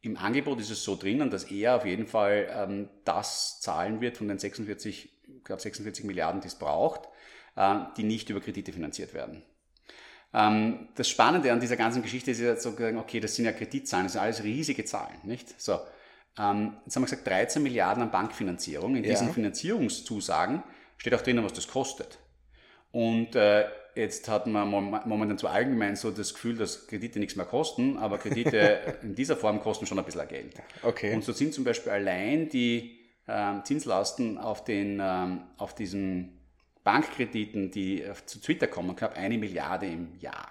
im 0.00 0.16
Angebot 0.16 0.58
ist 0.58 0.70
es 0.70 0.82
so 0.82 0.96
drinnen, 0.96 1.30
dass 1.30 1.44
er 1.44 1.76
auf 1.76 1.84
jeden 1.84 2.06
Fall 2.06 2.48
ähm, 2.50 2.88
das 3.04 3.60
zahlen 3.60 4.00
wird 4.00 4.16
von 4.16 4.26
den 4.26 4.38
46, 4.38 5.10
glaube 5.44 5.60
46 5.60 6.04
Milliarden, 6.06 6.40
die 6.40 6.48
es 6.48 6.54
braucht, 6.54 7.08
äh, 7.56 7.74
die 7.98 8.04
nicht 8.04 8.30
über 8.30 8.40
Kredite 8.40 8.72
finanziert 8.72 9.12
werden. 9.12 9.42
Ähm, 10.34 10.88
das 10.94 11.08
Spannende 11.08 11.52
an 11.52 11.60
dieser 11.60 11.76
ganzen 11.76 12.02
Geschichte 12.02 12.30
ist 12.30 12.40
ja 12.40 12.56
sozusagen, 12.56 12.98
okay, 12.98 13.20
das 13.20 13.34
sind 13.34 13.44
ja 13.46 13.52
Kreditzahlen, 13.52 14.06
das 14.06 14.12
sind 14.12 14.22
alles 14.22 14.42
riesige 14.42 14.84
Zahlen, 14.84 15.16
nicht? 15.22 15.60
So, 15.60 15.80
ähm, 16.38 16.76
jetzt 16.84 16.96
haben 16.96 17.02
wir 17.02 17.06
gesagt, 17.06 17.26
13 17.26 17.62
Milliarden 17.62 18.02
an 18.02 18.10
Bankfinanzierung. 18.10 18.96
In 18.96 19.02
diesen 19.02 19.28
ja. 19.28 19.32
Finanzierungszusagen 19.32 20.62
steht 20.96 21.14
auch 21.14 21.22
drinnen, 21.22 21.44
was 21.44 21.52
das 21.52 21.66
kostet. 21.66 22.18
Und 22.90 23.34
äh, 23.34 23.66
jetzt 23.94 24.28
hat 24.28 24.46
man 24.46 24.68
momentan 24.68 25.38
zu 25.38 25.48
allgemein 25.48 25.96
so 25.96 26.10
das 26.10 26.32
Gefühl, 26.32 26.56
dass 26.56 26.86
Kredite 26.86 27.18
nichts 27.18 27.36
mehr 27.36 27.46
kosten, 27.46 27.98
aber 27.98 28.18
Kredite 28.18 28.98
in 29.02 29.14
dieser 29.14 29.36
Form 29.36 29.60
kosten 29.60 29.86
schon 29.86 29.98
ein 29.98 30.04
bisschen 30.04 30.28
Geld. 30.28 30.54
Okay. 30.82 31.14
Und 31.14 31.24
so 31.24 31.32
sind 31.32 31.52
zum 31.52 31.64
Beispiel 31.64 31.92
allein 31.92 32.48
die 32.48 32.98
ähm, 33.26 33.62
Zinslasten 33.64 34.38
auf, 34.38 34.64
den, 34.64 35.00
ähm, 35.02 35.42
auf 35.56 35.74
diesen 35.74 36.37
Bankkrediten, 36.88 37.70
die 37.70 38.02
zu 38.24 38.40
Twitter 38.40 38.66
kommen, 38.66 38.96
knapp 38.96 39.14
eine 39.14 39.36
Milliarde 39.36 39.84
im 39.84 40.18
Jahr. 40.20 40.50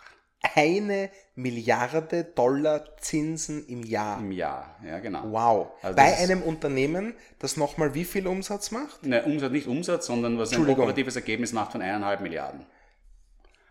Eine 0.53 1.09
Milliarde 1.33 2.25
Dollar 2.25 2.95
Zinsen 2.97 3.65
im 3.67 3.81
Jahr. 3.81 4.19
Im 4.19 4.31
Jahr, 4.31 4.77
ja 4.85 4.99
genau. 4.99 5.23
Wow. 5.31 5.71
Also 5.81 5.95
Bei 5.95 6.15
einem 6.15 6.43
Unternehmen, 6.43 7.15
das 7.39 7.57
nochmal 7.57 7.95
wie 7.95 8.05
viel 8.05 8.27
Umsatz 8.27 8.69
macht? 8.69 9.03
Ne, 9.03 9.23
Umsatz, 9.23 9.51
nicht 9.51 9.65
Umsatz, 9.65 10.05
sondern 10.05 10.37
was 10.37 10.53
ein 10.53 10.69
operatives 10.69 11.15
Ergebnis 11.15 11.53
macht 11.53 11.71
von 11.71 11.81
eineinhalb 11.81 12.21
Milliarden. 12.21 12.67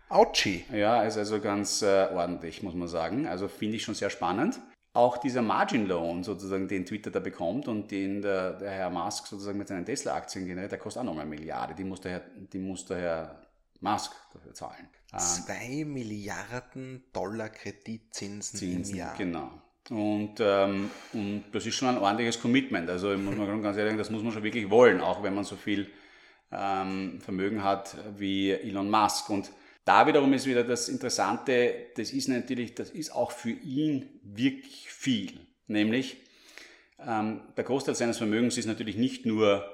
Autschi. 0.09 0.65
Ja, 0.73 1.03
ist 1.03 1.17
also 1.17 1.39
ganz 1.39 1.81
äh, 1.83 2.09
ordentlich, 2.13 2.63
muss 2.63 2.73
man 2.73 2.89
sagen. 2.89 3.27
Also 3.27 3.47
finde 3.47 3.77
ich 3.77 3.83
schon 3.83 3.95
sehr 3.95 4.09
spannend 4.09 4.59
auch 4.97 5.17
dieser 5.17 5.43
Margin 5.43 5.87
Loan 5.87 6.23
sozusagen, 6.23 6.67
den 6.67 6.85
Twitter 6.85 7.11
da 7.11 7.19
bekommt 7.19 7.67
und 7.67 7.91
den 7.91 8.21
der, 8.21 8.53
der 8.53 8.71
Herr 8.71 8.89
Musk 8.89 9.27
sozusagen 9.27 9.57
mit 9.57 9.67
seinen 9.67 9.85
Tesla-Aktien 9.85 10.47
generiert, 10.47 10.71
der 10.71 10.79
kostet 10.79 11.01
auch 11.01 11.05
nochmal 11.05 11.25
eine 11.25 11.35
Milliarde. 11.35 11.75
Die 11.75 11.83
muss 11.83 12.01
der 12.01 12.11
Herr, 12.13 12.21
die 12.51 12.57
muss 12.57 12.85
der 12.85 12.97
Herr 12.97 13.41
Musk 13.79 14.13
dafür 14.33 14.53
zahlen. 14.53 14.89
Zwei 15.15 15.81
ähm, 15.81 15.93
Milliarden 15.93 17.03
Dollar 17.13 17.49
Kreditzinsen 17.49 18.57
Zinsen, 18.57 18.93
im 18.93 18.99
Jahr. 18.99 19.15
Genau. 19.17 19.51
Und, 19.89 20.39
ähm, 20.39 20.89
und 21.13 21.45
das 21.51 21.65
ist 21.65 21.75
schon 21.75 21.89
ein 21.89 21.99
ordentliches 21.99 22.41
Commitment. 22.41 22.89
Also 22.89 23.13
ich 23.13 23.19
muss 23.19 23.35
man 23.35 23.61
ganz 23.61 23.77
ehrlich 23.77 23.91
sagen, 23.91 23.97
das 23.99 24.09
muss 24.09 24.23
man 24.23 24.33
schon 24.33 24.43
wirklich 24.43 24.69
wollen, 24.69 24.99
auch 24.99 25.21
wenn 25.21 25.35
man 25.35 25.43
so 25.43 25.55
viel 25.55 25.89
ähm, 26.51 27.21
Vermögen 27.21 27.63
hat 27.63 27.95
wie 28.17 28.51
Elon 28.51 28.89
Musk. 28.89 29.29
Und 29.29 29.51
da 29.87 30.05
wiederum 30.05 30.33
ist 30.33 30.45
wieder 30.45 30.65
das 30.65 30.89
Interessante, 30.89 31.87
das 31.95 32.11
ist 32.11 32.27
natürlich, 32.27 32.75
das 32.75 32.89
ist 32.89 33.11
auch 33.15 33.31
für 33.31 33.51
ihn 33.51 34.19
wirklich 34.21 34.91
viel. 34.91 35.39
Nämlich, 35.67 36.17
ähm, 36.99 37.41
der 37.55 37.63
Großteil 37.63 37.95
seines 37.95 38.17
Vermögens 38.17 38.57
ist 38.57 38.65
natürlich 38.65 38.97
nicht 38.97 39.25
nur 39.25 39.65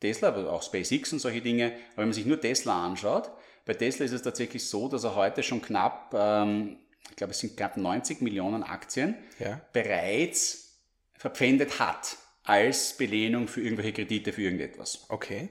Tesla, 0.00 0.28
aber 0.28 0.52
auch 0.52 0.62
SpaceX 0.62 1.12
und 1.12 1.18
solche 1.18 1.40
Dinge. 1.40 1.72
Aber 1.92 2.02
wenn 2.02 2.08
man 2.08 2.12
sich 2.12 2.26
nur 2.26 2.40
Tesla 2.40 2.86
anschaut, 2.86 3.32
bei 3.64 3.74
Tesla 3.74 4.04
ist 4.04 4.12
es 4.12 4.22
tatsächlich 4.22 4.64
so, 4.64 4.88
dass 4.88 5.02
er 5.02 5.16
heute 5.16 5.42
schon 5.42 5.60
knapp, 5.60 6.14
ähm, 6.14 6.78
ich 7.10 7.16
glaube 7.16 7.32
es 7.32 7.40
sind 7.40 7.56
knapp 7.56 7.76
90 7.76 8.20
Millionen 8.20 8.62
Aktien, 8.62 9.16
ja. 9.40 9.60
bereits 9.72 10.78
verpfändet 11.14 11.80
hat 11.80 12.16
als 12.44 12.96
Belehnung 12.96 13.48
für 13.48 13.60
irgendwelche 13.60 13.92
Kredite 13.92 14.32
für 14.32 14.42
irgendetwas. 14.42 15.04
Okay. 15.08 15.48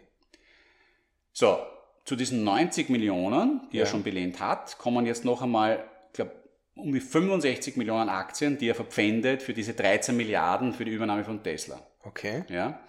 So, 1.33 1.59
zu 2.05 2.15
diesen 2.15 2.43
90 2.43 2.89
Millionen, 2.89 3.61
die 3.71 3.77
ja. 3.77 3.83
er 3.83 3.87
schon 3.87 4.03
belehnt 4.03 4.39
hat, 4.39 4.77
kommen 4.77 5.05
jetzt 5.05 5.25
noch 5.25 5.41
einmal, 5.41 5.83
ich 6.07 6.13
glaube, 6.13 6.31
um 6.75 6.91
die 6.91 6.99
65 6.99 7.77
Millionen 7.77 8.09
Aktien, 8.09 8.57
die 8.57 8.69
er 8.69 8.75
verpfändet 8.75 9.43
für 9.43 9.53
diese 9.53 9.73
13 9.73 10.15
Milliarden 10.15 10.73
für 10.73 10.85
die 10.85 10.91
Übernahme 10.91 11.23
von 11.23 11.43
Tesla. 11.43 11.79
Okay. 12.03 12.43
Ja. 12.49 12.79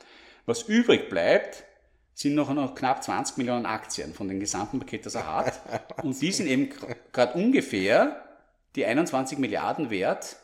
Was 0.47 0.63
übrig 0.63 1.09
bleibt, 1.09 1.65
sind 2.15 2.35
noch, 2.35 2.53
noch 2.53 2.75
knapp 2.75 3.03
20 3.03 3.37
Millionen 3.39 3.67
Aktien 3.67 4.15
von 4.15 4.29
dem 4.29 4.41
gesamten 4.41 4.79
Paket, 4.79 5.07
das 5.07 5.15
er 5.15 5.27
hat. 5.27 5.61
Und 6.03 6.21
die 6.21 6.33
sind 6.33 6.47
eben 6.47 6.71
gerade 7.13 7.35
ungefähr 7.35 8.25
die 8.77 8.87
21 8.87 9.39
Milliarden 9.39 9.91
wert, 9.91 10.37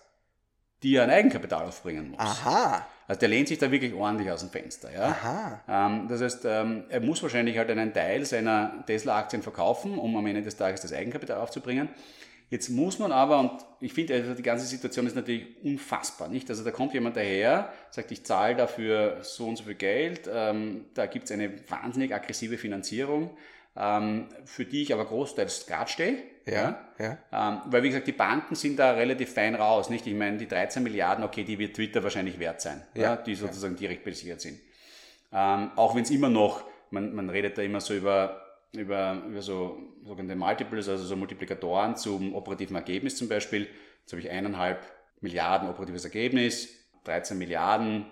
die 0.83 0.95
er 0.97 1.05
an 1.05 1.11
Eigenkapital 1.11 1.67
aufbringen 1.67 2.11
muss. 2.11 2.21
Aha. 2.21 2.87
Also 3.09 3.21
der 3.21 3.31
lehnt 3.31 3.49
sich 3.49 3.59
da 3.59 3.73
wirklich 3.73 3.95
ordentlich 3.95 4.31
aus 4.31 4.41
dem 4.41 4.51
Fenster. 4.51 4.93
Ja? 4.93 5.07
Aha. 5.07 5.61
Ähm, 5.67 6.09
das 6.09 6.21
heißt, 6.21 6.45
ähm, 6.45 6.85
er 6.91 7.01
muss 7.01 7.23
wahrscheinlich 7.23 7.57
halt 7.57 7.71
einen 7.71 7.95
Teil 7.95 8.25
seiner 8.27 8.85
Tesla-Aktien 8.87 9.43
verkaufen, 9.43 9.99
um 9.99 10.15
am 10.17 10.27
Ende 10.27 10.43
des 10.43 10.57
Tages 10.57 10.83
das 10.83 10.93
Eigenkapital 10.93 11.41
aufzubringen. 11.41 11.89
Jetzt 12.51 12.69
muss 12.69 12.99
man 12.99 13.11
aber, 13.11 13.41
und 13.41 13.53
ich 13.81 13.93
finde, 13.93 14.15
also 14.15 14.35
die 14.35 14.43
ganze 14.43 14.67
Situation 14.67 15.07
ist 15.07 15.17
natürlich 15.17 15.47
unfassbar, 15.63 16.29
nicht? 16.29 16.49
Also 16.49 16.65
da 16.65 16.71
kommt 16.71 16.95
jemand 16.95 17.17
daher, 17.17 17.73
sagt, 17.91 18.11
ich 18.11 18.25
zahle 18.25 18.57
dafür 18.57 19.19
so 19.23 19.47
und 19.47 19.57
so 19.57 19.65
viel 19.65 19.75
Geld, 19.75 20.29
ähm, 20.33 20.87
da 20.95 21.07
gibt 21.07 21.27
es 21.27 21.33
eine 21.33 21.51
wahnsinnig 21.69 22.15
aggressive 22.15 22.57
Finanzierung, 22.57 23.31
für 24.45 24.65
die 24.65 24.83
ich 24.83 24.93
aber 24.93 25.05
großteils 25.05 25.67
gerade 25.67 25.89
stehe. 25.89 26.19
Ja, 26.47 26.81
ja. 26.99 27.19
Ähm, 27.31 27.61
weil, 27.67 27.83
wie 27.83 27.89
gesagt, 27.89 28.07
die 28.07 28.13
Banken 28.13 28.55
sind 28.55 28.79
da 28.79 28.93
relativ 28.93 29.33
fein 29.33 29.55
raus. 29.55 29.91
Nicht? 29.91 30.07
Ich 30.07 30.15
meine, 30.15 30.37
die 30.39 30.49
13 30.49 30.83
Milliarden, 30.83 31.25
okay, 31.25 31.45
die 31.45 31.59
wird 31.59 31.77
Twitter 31.77 32.03
wahrscheinlich 32.03 32.39
wert 32.39 32.61
sein, 32.61 32.83
ja, 32.95 33.03
ja 33.03 33.17
die 33.17 33.35
sozusagen 33.35 33.75
ja. 33.75 33.81
direkt 33.81 34.05
besichert 34.05 34.41
sind. 34.41 34.59
Ähm, 35.33 35.71
auch 35.77 35.95
wenn 35.95 36.03
es 36.03 36.11
immer 36.11 36.29
noch, 36.29 36.65
man, 36.91 37.15
man 37.15 37.31
redet 37.31 37.59
da 37.59 37.63
immer 37.63 37.81
so 37.81 37.95
über, 37.95 38.43
über, 38.73 39.23
über 39.29 39.43
so 39.43 39.79
sogenannte 40.05 40.37
Multiples, 40.37 40.89
also 40.89 41.05
so 41.05 41.17
Multiplikatoren 41.17 41.97
zum 41.97 42.35
operativen 42.35 42.75
Ergebnis 42.77 43.17
zum 43.17 43.29
Beispiel. 43.29 43.69
Jetzt 44.01 44.13
habe 44.13 44.21
ich 44.21 44.31
eineinhalb 44.31 44.81
Milliarden 45.21 45.69
operatives 45.69 46.05
Ergebnis, 46.05 46.69
13 47.05 47.37
Milliarden. 47.37 48.07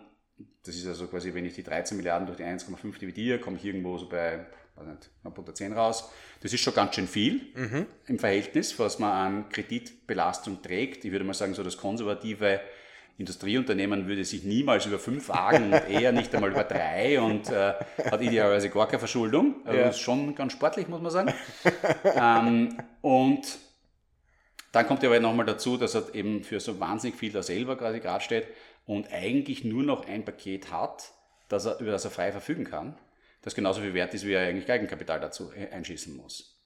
Das 0.64 0.76
ist 0.76 0.86
also 0.86 1.06
quasi, 1.06 1.32
wenn 1.32 1.46
ich 1.46 1.54
die 1.54 1.62
13 1.62 1.96
Milliarden 1.96 2.26
durch 2.26 2.36
die 2.36 2.44
1,5 2.44 2.98
dividiere, 2.98 3.38
komme 3.38 3.56
ich 3.56 3.64
irgendwo 3.64 3.96
so 3.96 4.08
bei 4.08 4.46
nicht, 4.84 5.10
unter 5.22 5.54
10 5.54 5.72
raus. 5.72 6.10
Das 6.40 6.52
ist 6.52 6.60
schon 6.60 6.74
ganz 6.74 6.94
schön 6.94 7.08
viel 7.08 7.40
mhm. 7.54 7.86
im 8.06 8.18
Verhältnis, 8.18 8.78
was 8.78 8.98
man 8.98 9.10
an 9.10 9.48
Kreditbelastung 9.48 10.62
trägt. 10.62 11.04
Ich 11.04 11.12
würde 11.12 11.24
mal 11.24 11.34
sagen, 11.34 11.54
so 11.54 11.62
das 11.62 11.76
konservative 11.76 12.60
Industrieunternehmen 13.18 14.06
würde 14.06 14.24
sich 14.24 14.44
niemals 14.44 14.84
über 14.84 14.98
fünf 14.98 15.28
wagen 15.28 15.72
und 15.72 15.72
eher 15.88 16.12
nicht 16.12 16.34
einmal 16.34 16.50
über 16.50 16.64
drei 16.64 17.20
und 17.20 17.48
äh, 17.48 17.72
hat 18.10 18.20
idealerweise 18.20 18.68
gar 18.68 18.86
keine 18.86 18.98
Verschuldung. 18.98 19.56
Also 19.64 19.78
ja. 19.78 19.88
ist 19.88 20.00
schon 20.00 20.34
ganz 20.34 20.52
sportlich, 20.52 20.88
muss 20.88 21.00
man 21.00 21.10
sagen. 21.10 21.32
ähm, 22.04 22.78
und 23.00 23.58
dann 24.72 24.86
kommt 24.86 25.02
ja 25.02 25.08
aber 25.08 25.20
nochmal 25.20 25.46
dazu, 25.46 25.78
dass 25.78 25.94
er 25.94 26.14
eben 26.14 26.44
für 26.44 26.60
so 26.60 26.78
wahnsinnig 26.78 27.18
viel 27.18 27.32
da 27.32 27.42
selber 27.42 27.76
quasi 27.76 28.00
gerade 28.00 28.22
steht 28.22 28.46
und 28.84 29.10
eigentlich 29.10 29.64
nur 29.64 29.82
noch 29.82 30.06
ein 30.06 30.26
Paket 30.26 30.70
hat, 30.70 31.12
das 31.48 31.64
er, 31.64 31.80
über 31.80 31.92
das 31.92 32.04
er 32.04 32.10
frei 32.10 32.32
verfügen 32.32 32.64
kann 32.64 32.98
das 33.46 33.54
genauso 33.54 33.80
viel 33.80 33.94
wert 33.94 34.12
ist, 34.12 34.26
wie 34.26 34.32
er 34.32 34.48
eigentlich 34.48 34.68
Eigenkapital 34.68 35.20
dazu 35.20 35.52
einschießen 35.70 36.16
muss. 36.16 36.58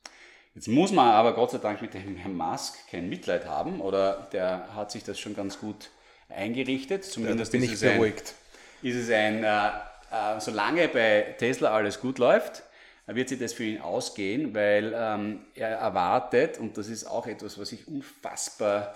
Jetzt 0.54 0.66
muss 0.66 0.92
man 0.92 1.08
aber 1.08 1.34
Gott 1.34 1.50
sei 1.50 1.58
Dank 1.58 1.82
mit 1.82 1.92
dem 1.92 2.16
Herrn 2.16 2.34
Musk 2.34 2.88
kein 2.90 3.10
Mitleid 3.10 3.44
haben 3.44 3.82
oder 3.82 4.28
der 4.32 4.74
hat 4.74 4.90
sich 4.90 5.04
das 5.04 5.20
schon 5.20 5.36
ganz 5.36 5.60
gut 5.60 5.90
eingerichtet. 6.30 7.04
Zumindest 7.04 7.52
bin 7.52 7.62
ist, 7.62 7.82
ich 7.82 7.92
beruhigt. 7.92 8.34
Ein, 8.82 8.88
ist 8.88 8.96
es 8.96 9.10
ein, 9.10 9.44
äh, 9.44 9.68
äh, 10.10 10.40
solange 10.40 10.88
bei 10.88 11.34
Tesla 11.38 11.70
alles 11.70 12.00
gut 12.00 12.18
läuft, 12.18 12.62
wird 13.06 13.28
sich 13.28 13.38
das 13.38 13.52
für 13.52 13.64
ihn 13.64 13.82
ausgehen, 13.82 14.54
weil 14.54 14.94
ähm, 14.96 15.40
er 15.54 15.68
erwartet, 15.68 16.56
und 16.56 16.78
das 16.78 16.88
ist 16.88 17.04
auch 17.04 17.26
etwas, 17.26 17.58
was 17.58 17.72
ich 17.72 17.86
unfassbar 17.88 18.94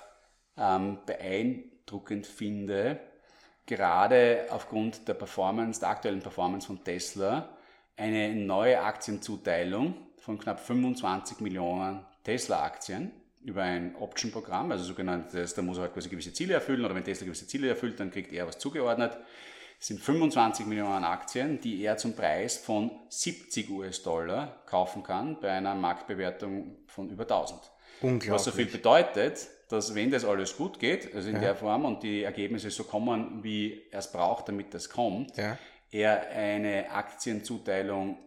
ähm, 0.57 1.01
beeindruckend 1.05 2.27
finde, 2.27 2.99
gerade 3.67 4.47
aufgrund 4.49 5.07
der 5.07 5.15
Performance, 5.15 5.81
der 5.81 5.91
aktuellen 5.91 6.21
Performance 6.21 6.67
von 6.67 6.83
Tesla, 6.83 7.54
eine 7.97 8.35
neue 8.35 8.81
Aktienzuteilung 8.81 9.95
von 10.19 10.39
knapp 10.39 10.61
25 10.61 11.41
Millionen 11.41 12.05
Tesla-Aktien 12.25 13.13
über 13.45 13.63
ein 13.63 13.95
Option-Programm, 13.97 14.73
also 14.73 14.85
sogenanntes, 14.85 15.55
da 15.55 15.63
muss 15.63 15.77
er 15.77 15.83
halt 15.83 15.93
quasi 15.93 16.09
gewisse 16.09 16.33
Ziele 16.33 16.55
erfüllen 16.55 16.85
oder 16.85 16.95
wenn 16.95 17.05
Tesla 17.05 17.27
gewisse 17.27 17.47
Ziele 17.47 17.69
erfüllt, 17.69 18.01
dann 18.01 18.11
kriegt 18.11 18.33
er 18.33 18.47
was 18.47 18.59
zugeordnet. 18.59 19.13
Das 19.79 19.89
sind 19.89 20.01
25 20.01 20.67
Millionen 20.67 21.05
Aktien, 21.05 21.61
die 21.61 21.83
er 21.83 21.99
zum 21.99 22.17
Preis 22.17 22.57
von 22.57 22.91
70 23.11 23.69
US-Dollar 23.69 24.63
kaufen 24.65 25.03
kann 25.03 25.39
bei 25.41 25.51
einer 25.51 25.75
Marktbewertung 25.75 26.79
von 26.87 27.11
über 27.11 27.25
1000. 27.25 27.61
Unglaublich. 28.01 28.31
Was 28.31 28.45
so 28.45 28.51
viel 28.51 28.67
bedeutet, 28.67 29.47
dass 29.69 29.95
wenn 29.95 30.11
das 30.11 30.25
alles 30.25 30.57
gut 30.57 30.79
geht, 30.79 31.15
also 31.15 31.29
in 31.29 31.37
ja. 31.37 31.41
der 31.43 31.57
Form 31.57 31.85
und 31.85 32.03
die 32.03 32.23
Ergebnisse 32.23 32.71
so 32.71 32.85
kommen, 32.85 33.43
wie 33.43 33.83
er 33.91 33.99
es 33.99 34.11
braucht, 34.11 34.49
damit 34.49 34.73
das 34.73 34.89
kommt, 34.89 35.37
ja 35.37 35.59
er 35.95 36.29
eine 36.31 36.91
Aktienzuteilung 36.91 38.19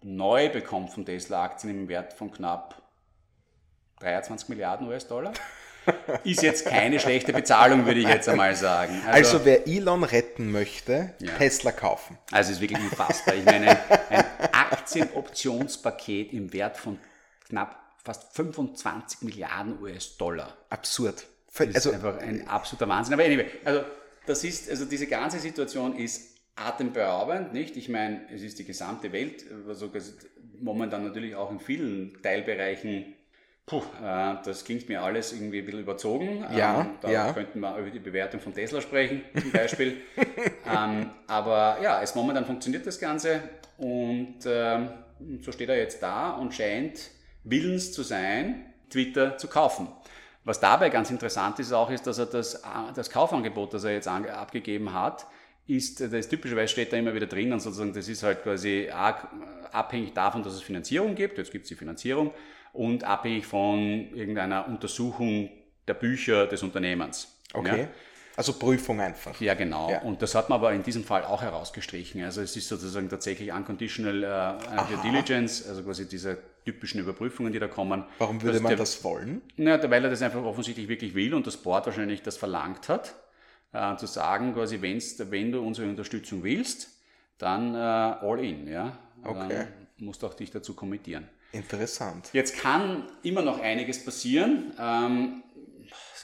neu 0.00 0.48
bekommt 0.48 0.90
von 0.90 1.04
Tesla-Aktien 1.04 1.70
im 1.70 1.88
Wert 1.88 2.14
von 2.14 2.32
knapp 2.32 2.82
23 4.00 4.48
Milliarden 4.48 4.88
US-Dollar. 4.88 5.34
Ist 6.24 6.42
jetzt 6.42 6.64
keine 6.64 6.98
schlechte 6.98 7.34
Bezahlung, 7.34 7.84
würde 7.84 8.00
ich 8.00 8.08
jetzt 8.08 8.26
einmal 8.26 8.56
sagen. 8.56 9.02
Also, 9.06 9.36
also 9.36 9.44
wer 9.44 9.68
Elon 9.68 10.02
retten 10.02 10.50
möchte, 10.50 11.12
ja. 11.18 11.36
Tesla 11.36 11.72
kaufen. 11.72 12.16
Also 12.32 12.52
ist 12.52 12.62
wirklich 12.62 12.80
unfassbar. 12.80 13.34
Ich 13.34 13.44
meine, 13.44 13.78
ein 14.08 14.24
Aktienoptionspaket 14.52 16.32
im 16.32 16.54
Wert 16.54 16.78
von 16.78 16.98
knapp 17.46 17.78
fast 18.02 18.34
25 18.34 19.20
Milliarden 19.22 19.78
US-Dollar. 19.82 20.56
Absurd. 20.70 21.26
Das 21.54 21.74
also, 21.74 21.90
ist 21.90 21.96
einfach 21.96 22.18
ein 22.18 22.48
absoluter 22.48 22.88
Wahnsinn. 22.88 23.12
Aber 23.12 23.24
anyway, 23.24 23.50
also 23.62 23.84
das 24.24 24.42
ist, 24.42 24.70
also 24.70 24.86
diese 24.86 25.06
ganze 25.06 25.38
Situation 25.38 25.98
ist 25.98 26.33
atemberaubend, 26.56 27.52
nicht? 27.52 27.76
Ich 27.76 27.88
meine, 27.88 28.28
es 28.32 28.42
ist 28.42 28.58
die 28.58 28.64
gesamte 28.64 29.12
Welt, 29.12 29.44
also 29.66 29.90
momentan 30.60 31.04
natürlich 31.04 31.34
auch 31.34 31.50
in 31.50 31.60
vielen 31.60 32.20
Teilbereichen 32.22 33.14
Puh, 33.66 33.82
äh, 34.02 34.34
das 34.44 34.64
klingt 34.64 34.90
mir 34.90 35.02
alles 35.02 35.32
irgendwie 35.32 35.60
ein 35.60 35.64
bisschen 35.64 35.80
überzogen. 35.80 36.44
Ja, 36.54 36.82
ähm, 36.82 36.90
da 37.00 37.10
ja. 37.10 37.32
könnten 37.32 37.60
wir 37.60 37.78
über 37.78 37.90
die 37.90 37.98
Bewertung 37.98 38.40
von 38.40 38.52
Tesla 38.52 38.80
sprechen, 38.82 39.22
zum 39.40 39.52
Beispiel. 39.52 40.02
ähm, 40.66 41.10
aber 41.26 41.78
ja, 41.82 42.02
es 42.02 42.14
momentan 42.14 42.44
funktioniert 42.44 42.86
das 42.86 42.98
Ganze 42.98 43.40
und 43.78 44.40
ähm, 44.44 44.90
so 45.40 45.50
steht 45.50 45.70
er 45.70 45.78
jetzt 45.78 46.02
da 46.02 46.32
und 46.32 46.52
scheint 46.52 47.10
willens 47.44 47.92
zu 47.92 48.02
sein, 48.02 48.66
Twitter 48.90 49.38
zu 49.38 49.48
kaufen. 49.48 49.88
Was 50.44 50.60
dabei 50.60 50.90
ganz 50.90 51.10
interessant 51.10 51.58
ist 51.58 51.72
auch, 51.72 51.90
ist, 51.90 52.06
dass 52.06 52.18
er 52.18 52.26
das, 52.26 52.62
das 52.94 53.08
Kaufangebot, 53.08 53.72
das 53.72 53.84
er 53.84 53.92
jetzt 53.92 54.08
abgegeben 54.08 54.92
hat, 54.92 55.26
ist, 55.66 56.00
das 56.00 56.28
typischerweise 56.28 56.68
steht 56.68 56.92
da 56.92 56.96
immer 56.96 57.14
wieder 57.14 57.26
drin 57.26 57.52
und 57.52 57.60
sozusagen, 57.60 57.92
das 57.92 58.08
ist 58.08 58.22
halt 58.22 58.42
quasi 58.42 58.90
abhängig 58.90 60.12
davon, 60.12 60.42
dass 60.42 60.54
es 60.54 60.62
Finanzierung 60.62 61.14
gibt. 61.14 61.38
Jetzt 61.38 61.52
gibt 61.52 61.64
es 61.64 61.68
die 61.68 61.74
Finanzierung 61.74 62.32
und 62.72 63.04
abhängig 63.04 63.46
von 63.46 64.14
irgendeiner 64.14 64.66
Untersuchung 64.68 65.50
der 65.88 65.94
Bücher 65.94 66.46
des 66.46 66.62
Unternehmens. 66.62 67.28
Okay. 67.52 67.82
Ja. 67.82 67.88
Also 68.36 68.54
Prüfung 68.54 69.00
einfach. 69.00 69.40
Ja, 69.40 69.54
genau. 69.54 69.90
Ja. 69.90 70.02
Und 70.02 70.20
das 70.20 70.34
hat 70.34 70.48
man 70.48 70.58
aber 70.58 70.72
in 70.72 70.82
diesem 70.82 71.04
Fall 71.04 71.24
auch 71.24 71.40
herausgestrichen. 71.40 72.22
Also 72.24 72.40
es 72.40 72.56
ist 72.56 72.68
sozusagen 72.68 73.08
tatsächlich 73.08 73.52
unconditional 73.52 74.24
äh, 74.24 74.76
Due 74.88 75.02
Diligence, 75.04 75.68
also 75.68 75.84
quasi 75.84 76.08
diese 76.08 76.38
typischen 76.64 77.00
Überprüfungen, 77.00 77.52
die 77.52 77.60
da 77.60 77.68
kommen. 77.68 78.04
Warum 78.18 78.42
würde 78.42 78.58
man 78.58 78.70
der, 78.70 78.78
das 78.78 79.04
wollen? 79.04 79.40
Na, 79.56 79.80
weil 79.88 80.02
er 80.02 80.10
das 80.10 80.22
einfach 80.22 80.42
offensichtlich 80.42 80.88
wirklich 80.88 81.14
will 81.14 81.32
und 81.34 81.46
das 81.46 81.56
Board 81.58 81.86
wahrscheinlich 81.86 82.22
das 82.22 82.36
verlangt 82.36 82.88
hat, 82.88 83.14
äh, 83.74 83.96
zu 83.96 84.06
sagen, 84.06 84.54
quasi, 84.54 84.80
wenn 84.80 85.52
du 85.52 85.60
unsere 85.60 85.88
Unterstützung 85.88 86.42
willst, 86.42 86.88
dann 87.38 87.74
äh, 87.74 87.78
all 87.78 88.42
in, 88.42 88.68
ja. 88.68 88.96
Okay. 89.22 89.48
Dann 89.48 89.66
musst 89.98 90.22
du 90.22 90.26
auch 90.28 90.34
dich 90.34 90.50
dazu 90.50 90.74
kommittieren. 90.74 91.28
Interessant. 91.52 92.30
Jetzt 92.32 92.56
kann 92.58 93.04
immer 93.22 93.42
noch 93.42 93.60
einiges 93.60 94.04
passieren. 94.04 94.72
Ähm, 94.78 95.42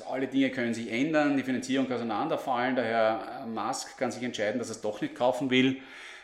alle 0.09 0.29
Dinge 0.29 0.51
können 0.51 0.75
sich 0.75 0.91
ändern, 0.91 1.37
die 1.37 1.43
Finanzierung 1.43 1.87
kann 1.87 1.97
auseinanderfallen, 1.97 2.75
daher 2.75 3.47
Musk 3.47 3.99
kann 3.99 4.11
sich 4.11 4.23
entscheiden, 4.23 4.59
dass 4.59 4.69
er 4.69 4.77
es 4.77 4.81
doch 4.81 5.01
nicht 5.01 5.15
kaufen 5.15 5.51
will. 5.51 5.79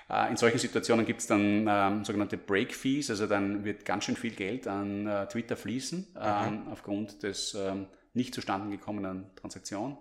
Äh, 0.08 0.30
in 0.30 0.36
solchen 0.36 0.58
Situationen 0.58 1.04
gibt 1.04 1.20
es 1.20 1.26
dann 1.26 1.66
ähm, 1.68 2.04
sogenannte 2.04 2.36
Break 2.36 2.74
Fees, 2.74 3.10
also 3.10 3.26
dann 3.26 3.64
wird 3.64 3.84
ganz 3.84 4.04
schön 4.04 4.16
viel 4.16 4.32
Geld 4.32 4.66
an 4.66 5.06
äh, 5.06 5.26
Twitter 5.26 5.56
fließen 5.56 6.06
ähm, 6.20 6.68
aufgrund 6.70 7.22
des 7.22 7.54
ähm, 7.54 7.86
nicht 8.14 8.34
zustande 8.34 8.70
gekommenen 8.70 9.26
Transaktion. 9.36 9.98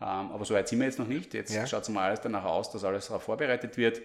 Ähm, 0.00 0.30
aber 0.30 0.44
so 0.44 0.54
weit 0.54 0.68
sind 0.68 0.78
wir 0.78 0.86
jetzt 0.86 0.98
noch 0.98 1.06
nicht. 1.06 1.34
Jetzt 1.34 1.54
ja. 1.54 1.66
schaut 1.66 1.82
es 1.82 1.88
mal 1.88 2.08
alles 2.08 2.20
danach 2.20 2.44
aus, 2.44 2.70
dass 2.70 2.84
alles 2.84 3.06
darauf 3.06 3.22
vorbereitet 3.22 3.76
wird. 3.76 4.02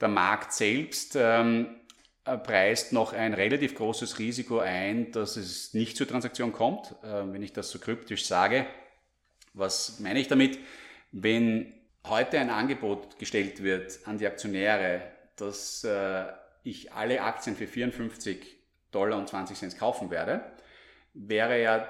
Der 0.00 0.08
Markt 0.08 0.52
selbst 0.52 1.16
ähm, 1.16 1.80
äh, 2.24 2.36
preist 2.36 2.92
noch 2.92 3.12
ein 3.12 3.34
relativ 3.34 3.74
großes 3.74 4.18
Risiko 4.18 4.58
ein, 4.58 5.12
dass 5.12 5.36
es 5.36 5.72
nicht 5.74 5.96
zur 5.96 6.08
Transaktion 6.08 6.52
kommt. 6.52 6.94
Äh, 7.02 7.32
wenn 7.32 7.42
ich 7.42 7.52
das 7.52 7.70
so 7.70 7.78
kryptisch 7.78 8.26
sage, 8.26 8.66
was 9.54 10.00
meine 10.00 10.20
ich 10.20 10.28
damit? 10.28 10.58
Wenn 11.12 11.72
heute 12.06 12.38
ein 12.38 12.50
Angebot 12.50 13.18
gestellt 13.18 13.62
wird 13.62 14.00
an 14.04 14.18
die 14.18 14.26
Aktionäre, 14.26 15.02
dass 15.36 15.84
äh, 15.84 16.24
ich 16.64 16.92
alle 16.92 17.22
Aktien 17.22 17.56
für 17.56 17.66
54 17.66 18.56
Dollar 18.90 19.18
und 19.18 19.28
20 19.28 19.56
Cent 19.56 19.78
kaufen 19.78 20.10
werde, 20.10 20.44
wäre 21.14 21.62
ja 21.62 21.88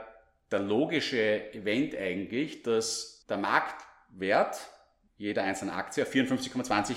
der 0.55 0.63
logische 0.63 1.53
Event 1.53 1.97
eigentlich, 1.97 2.63
dass 2.63 3.27
der 3.29 3.39
Marktwert 3.39 4.57
jeder 5.17 5.43
einzelnen 5.43 5.75
Aktie 5.75 6.05
auf 6.05 6.13
54,20 6.13 6.95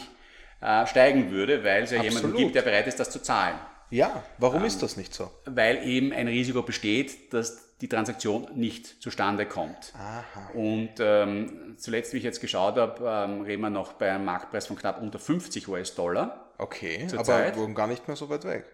äh, 0.62 0.86
steigen 0.86 1.32
würde, 1.32 1.64
weil 1.64 1.84
es 1.84 1.92
ja 1.92 1.98
Absolut. 1.98 2.18
jemanden 2.18 2.38
gibt, 2.38 2.56
der 2.56 2.62
bereit 2.62 2.86
ist, 2.86 3.00
das 3.00 3.10
zu 3.10 3.20
zahlen. 3.20 3.58
Ja, 3.90 4.24
warum 4.38 4.62
ähm, 4.62 4.68
ist 4.68 4.84
das 4.84 4.96
nicht 4.96 5.14
so? 5.14 5.32
Weil 5.46 5.88
eben 5.88 6.14
ein 6.14 6.28
Risiko 6.28 6.62
besteht, 6.62 7.34
dass 7.34 7.78
die 7.80 7.88
Transaktion 7.88 8.48
nicht 8.54 9.02
zustande 9.02 9.46
kommt. 9.46 9.94
Aha. 9.96 10.52
Und 10.54 10.96
ähm, 11.00 11.76
zuletzt, 11.78 12.14
wie 12.14 12.18
ich 12.18 12.24
jetzt 12.24 12.42
geschaut 12.42 12.76
habe, 12.76 13.04
ähm, 13.04 13.42
reden 13.42 13.62
wir 13.62 13.70
noch 13.70 13.94
bei 13.94 14.12
einem 14.12 14.26
Marktpreis 14.26 14.68
von 14.68 14.78
knapp 14.78 15.02
unter 15.02 15.20
50 15.20 15.68
US-Dollar. 15.68 16.52
Okay, 16.60 17.08
aber 17.14 17.24
Zeit. 17.24 17.56
gar 17.76 17.88
nicht 17.88 18.08
mehr 18.08 18.18
so 18.18 18.30
weit 18.30 18.44
weg. 18.46 18.66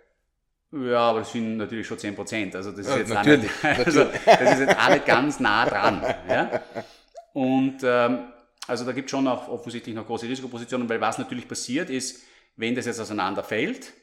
Ja, 0.73 1.01
aber 1.01 1.19
das 1.19 1.31
sind 1.31 1.57
natürlich 1.57 1.85
schon 1.85 1.99
10 1.99 2.15
Prozent. 2.15 2.55
Also 2.55 2.71
das 2.71 2.79
ist, 2.79 2.89
ja, 2.89 2.97
jetzt 2.97 3.09
natürlich, 3.09 3.41
nicht, 3.43 3.63
also 3.85 4.05
das 4.05 4.53
ist 4.53 4.59
jetzt 4.59 4.79
auch 4.79 4.89
nicht 4.89 5.05
ganz 5.05 5.39
nah 5.39 5.65
dran. 5.65 6.03
Ja? 6.27 6.61
Und 7.33 7.77
ähm, 7.83 8.19
also 8.67 8.83
da 8.85 8.91
gibt 8.91 9.05
es 9.05 9.11
schon 9.11 9.27
auch 9.27 9.47
offensichtlich 9.49 9.93
noch 9.93 10.07
große 10.07 10.27
Risikopositionen, 10.27 10.89
weil 10.89 10.99
was 10.99 11.19
natürlich 11.19 11.47
passiert 11.47 11.89
ist, 11.89 12.23
wenn 12.55 12.73
das 12.73 12.85
jetzt 12.85 12.99
auseinanderfällt, 12.99 13.93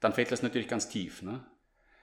dann 0.00 0.12
fällt 0.12 0.32
das 0.32 0.42
natürlich 0.42 0.66
ganz 0.66 0.88
tief. 0.88 1.22
Ne? 1.22 1.44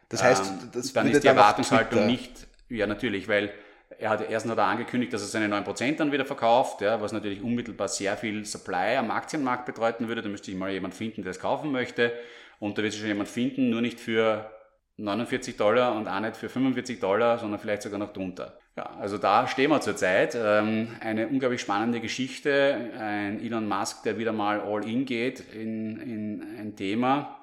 Das 0.08 0.24
heißt, 0.24 0.46
ähm, 0.46 0.70
das 0.72 0.94
dann 0.94 1.10
ist 1.10 1.24
die 1.24 1.28
Erwartungshaltung 1.28 2.06
nicht, 2.06 2.48
ja 2.70 2.88
natürlich, 2.88 3.28
weil 3.28 3.52
er 4.00 4.12
hat 4.12 4.30
erstens 4.30 4.52
hat 4.52 4.60
er 4.60 4.66
angekündigt, 4.66 5.12
dass 5.12 5.22
er 5.22 5.28
seine 5.28 5.54
9% 5.54 5.98
dann 5.98 6.12
wieder 6.12 6.26
verkauft, 6.26 6.82
ja, 6.82 7.02
was 7.02 7.12
natürlich 7.12 7.42
unmittelbar 7.42 7.88
sehr 7.88 8.16
viel 8.16 8.46
Supply 8.46 8.98
am 8.98 9.12
Aktienmarkt 9.12 9.66
bedeuten 9.66 10.08
würde. 10.08 10.22
Da 10.22 10.30
müsste 10.30 10.52
ich 10.52 10.58
mal 10.58 10.72
jemand 10.72 10.94
finden, 10.94 11.24
der 11.24 11.32
es 11.32 11.40
kaufen 11.40 11.72
möchte. 11.72 12.14
Und 12.60 12.78
da 12.78 12.84
wird 12.84 12.94
sich 12.94 13.02
schon 13.02 13.10
jemand 13.10 13.30
finden, 13.30 13.70
nur 13.70 13.82
nicht 13.82 14.00
für 14.00 14.50
49 14.98 15.56
Dollar 15.58 15.96
und 15.96 16.08
auch 16.08 16.20
nicht 16.20 16.38
für 16.38 16.50
45 16.50 17.00
Dollar, 17.00 17.38
sondern 17.38 17.60
vielleicht 17.60 17.84
sogar 17.84 18.00
noch 18.00 18.14
drunter. 18.14 18.58
Ja, 18.76 18.96
also 19.00 19.18
da 19.18 19.48
stehen 19.48 19.70
wir 19.70 19.82
zurzeit. 19.82 20.36
Ähm, 20.40 20.90
eine 21.00 21.28
unglaublich 21.28 21.62
spannende 21.62 22.00
Geschichte. 22.00 22.92
Ein 23.00 23.44
Elon 23.44 23.68
Musk, 23.68 24.04
der 24.04 24.18
wieder 24.18 24.34
mal 24.34 24.60
all 24.62 24.88
in 24.88 25.06
geht 25.06 25.44
in, 25.54 26.00
in 26.00 26.42
ein 26.60 26.76
Thema. 26.76 27.40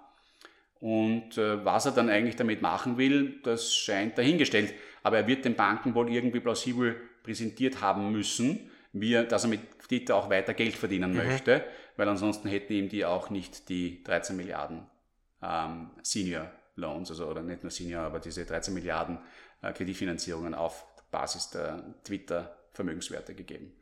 Und 0.80 1.38
äh, 1.38 1.64
was 1.64 1.86
er 1.86 1.92
dann 1.92 2.08
eigentlich 2.08 2.36
damit 2.36 2.60
machen 2.60 2.98
will, 2.98 3.40
das 3.42 3.74
scheint 3.74 4.18
dahingestellt. 4.18 4.74
Aber 5.02 5.16
er 5.16 5.26
wird 5.26 5.44
den 5.44 5.54
Banken 5.54 5.94
wohl 5.94 6.10
irgendwie 6.12 6.40
plausibel 6.40 6.96
präsentiert 7.22 7.80
haben 7.80 8.12
müssen, 8.12 8.70
wie 8.92 9.14
er, 9.14 9.24
dass 9.24 9.44
er 9.44 9.50
mit 9.50 9.60
Twitter 9.80 10.16
auch 10.16 10.30
weiter 10.30 10.54
Geld 10.54 10.74
verdienen 10.74 11.12
mhm. 11.12 11.16
möchte, 11.16 11.64
weil 11.96 12.08
ansonsten 12.08 12.48
hätten 12.48 12.74
ihm 12.74 12.88
die 12.88 13.04
auch 13.04 13.30
nicht 13.30 13.68
die 13.68 14.02
13 14.04 14.36
Milliarden 14.36 14.82
ähm, 15.44 15.90
Senior 16.02 16.50
Loans, 16.76 17.10
also 17.10 17.26
oder 17.26 17.42
nicht 17.42 17.62
nur 17.62 17.70
Senior, 17.70 18.02
aber 18.02 18.20
diese 18.20 18.44
13 18.44 18.72
Milliarden 18.74 19.18
äh, 19.62 19.72
Kreditfinanzierungen 19.72 20.54
auf 20.54 20.86
Basis 21.10 21.50
der 21.50 21.84
Twitter 22.02 22.56
Vermögenswerte 22.72 23.34
gegeben. 23.34 23.72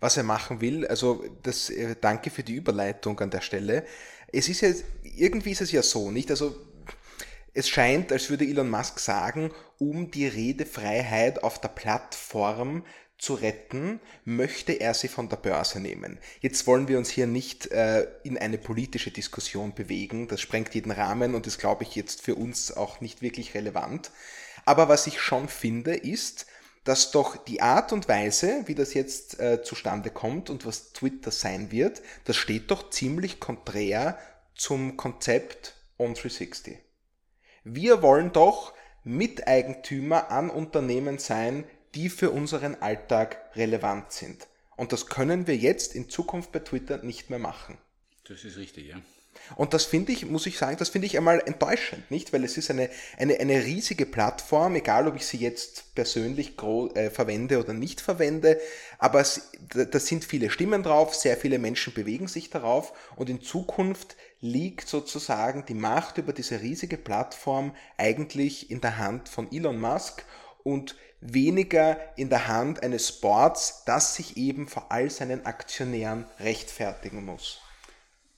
Was 0.00 0.16
er 0.16 0.24
machen 0.24 0.60
will, 0.60 0.84
also 0.86 1.24
das, 1.44 1.70
äh, 1.70 1.94
danke 2.00 2.30
für 2.30 2.42
die 2.42 2.54
Überleitung 2.54 3.18
an 3.20 3.30
der 3.30 3.42
Stelle. 3.42 3.84
Es 4.32 4.48
ist 4.48 4.62
ja, 4.62 4.70
irgendwie 5.04 5.52
ist 5.52 5.60
es 5.60 5.70
ja 5.70 5.82
so, 5.82 6.10
nicht? 6.10 6.30
Also 6.30 6.56
es 7.54 7.68
scheint, 7.68 8.10
als 8.10 8.28
würde 8.28 8.44
Elon 8.44 8.68
Musk 8.68 8.98
sagen, 8.98 9.52
um 9.78 10.10
die 10.10 10.26
Redefreiheit 10.26 11.44
auf 11.44 11.60
der 11.60 11.68
Plattform 11.68 12.84
zu 13.20 13.34
retten, 13.34 14.00
möchte 14.24 14.72
er 14.72 14.94
sie 14.94 15.08
von 15.08 15.28
der 15.28 15.36
Börse 15.36 15.78
nehmen. 15.78 16.18
Jetzt 16.40 16.66
wollen 16.66 16.88
wir 16.88 16.98
uns 16.98 17.10
hier 17.10 17.26
nicht 17.26 17.70
äh, 17.70 18.08
in 18.24 18.38
eine 18.38 18.58
politische 18.58 19.10
Diskussion 19.10 19.74
bewegen, 19.74 20.26
das 20.26 20.40
sprengt 20.40 20.74
jeden 20.74 20.90
Rahmen 20.90 21.34
und 21.34 21.46
ist, 21.46 21.58
glaube 21.58 21.84
ich, 21.84 21.94
jetzt 21.94 22.22
für 22.22 22.34
uns 22.34 22.74
auch 22.76 23.00
nicht 23.00 23.20
wirklich 23.20 23.54
relevant. 23.54 24.10
Aber 24.64 24.88
was 24.88 25.06
ich 25.06 25.20
schon 25.20 25.48
finde, 25.48 25.94
ist, 25.94 26.46
dass 26.84 27.10
doch 27.10 27.36
die 27.36 27.60
Art 27.60 27.92
und 27.92 28.08
Weise, 28.08 28.62
wie 28.66 28.74
das 28.74 28.94
jetzt 28.94 29.38
äh, 29.38 29.62
zustande 29.62 30.10
kommt 30.10 30.48
und 30.48 30.64
was 30.64 30.92
Twitter 30.92 31.30
sein 31.30 31.70
wird, 31.70 32.00
das 32.24 32.36
steht 32.36 32.70
doch 32.70 32.88
ziemlich 32.90 33.38
konträr 33.38 34.18
zum 34.54 34.96
Konzept 34.96 35.74
On360. 35.98 36.78
Wir 37.64 38.00
wollen 38.00 38.32
doch 38.32 38.72
Miteigentümer 39.04 40.30
an 40.30 40.48
Unternehmen 40.48 41.18
sein, 41.18 41.64
die 41.94 42.08
für 42.08 42.30
unseren 42.30 42.80
Alltag 42.80 43.38
relevant 43.54 44.12
sind. 44.12 44.46
Und 44.76 44.92
das 44.92 45.06
können 45.06 45.46
wir 45.46 45.56
jetzt 45.56 45.94
in 45.94 46.08
Zukunft 46.08 46.52
bei 46.52 46.60
Twitter 46.60 47.02
nicht 47.02 47.30
mehr 47.30 47.38
machen. 47.38 47.78
Das 48.26 48.44
ist 48.44 48.56
richtig, 48.56 48.88
ja. 48.88 48.96
Und 49.56 49.74
das 49.74 49.84
finde 49.84 50.12
ich, 50.12 50.26
muss 50.26 50.46
ich 50.46 50.58
sagen, 50.58 50.76
das 50.76 50.90
finde 50.90 51.06
ich 51.06 51.16
einmal 51.16 51.40
enttäuschend, 51.44 52.10
nicht? 52.10 52.32
Weil 52.32 52.44
es 52.44 52.56
ist 52.56 52.70
eine, 52.70 52.88
eine, 53.18 53.38
eine 53.40 53.64
riesige 53.64 54.06
Plattform, 54.06 54.76
egal 54.76 55.08
ob 55.08 55.16
ich 55.16 55.26
sie 55.26 55.38
jetzt 55.38 55.94
persönlich 55.94 56.54
äh, 56.94 57.10
verwende 57.10 57.58
oder 57.58 57.72
nicht 57.72 58.00
verwende, 58.00 58.60
aber 58.98 59.20
es, 59.20 59.50
da 59.74 59.98
sind 59.98 60.24
viele 60.24 60.50
Stimmen 60.50 60.82
drauf, 60.82 61.14
sehr 61.14 61.36
viele 61.36 61.58
Menschen 61.58 61.92
bewegen 61.92 62.28
sich 62.28 62.50
darauf 62.50 62.92
und 63.16 63.28
in 63.28 63.40
Zukunft 63.40 64.16
liegt 64.40 64.88
sozusagen 64.88 65.64
die 65.66 65.74
Macht 65.74 66.18
über 66.18 66.32
diese 66.32 66.60
riesige 66.60 66.96
Plattform 66.96 67.74
eigentlich 67.98 68.70
in 68.70 68.80
der 68.80 68.98
Hand 68.98 69.28
von 69.28 69.50
Elon 69.52 69.80
Musk 69.80 70.24
und 70.64 70.96
weniger 71.20 71.98
in 72.16 72.30
der 72.30 72.48
Hand 72.48 72.82
eines 72.82 73.20
Boards, 73.20 73.84
das 73.84 74.16
sich 74.16 74.36
eben 74.36 74.68
vor 74.68 74.90
all 74.90 75.10
seinen 75.10 75.44
Aktionären 75.46 76.26
rechtfertigen 76.38 77.24
muss. 77.24 77.60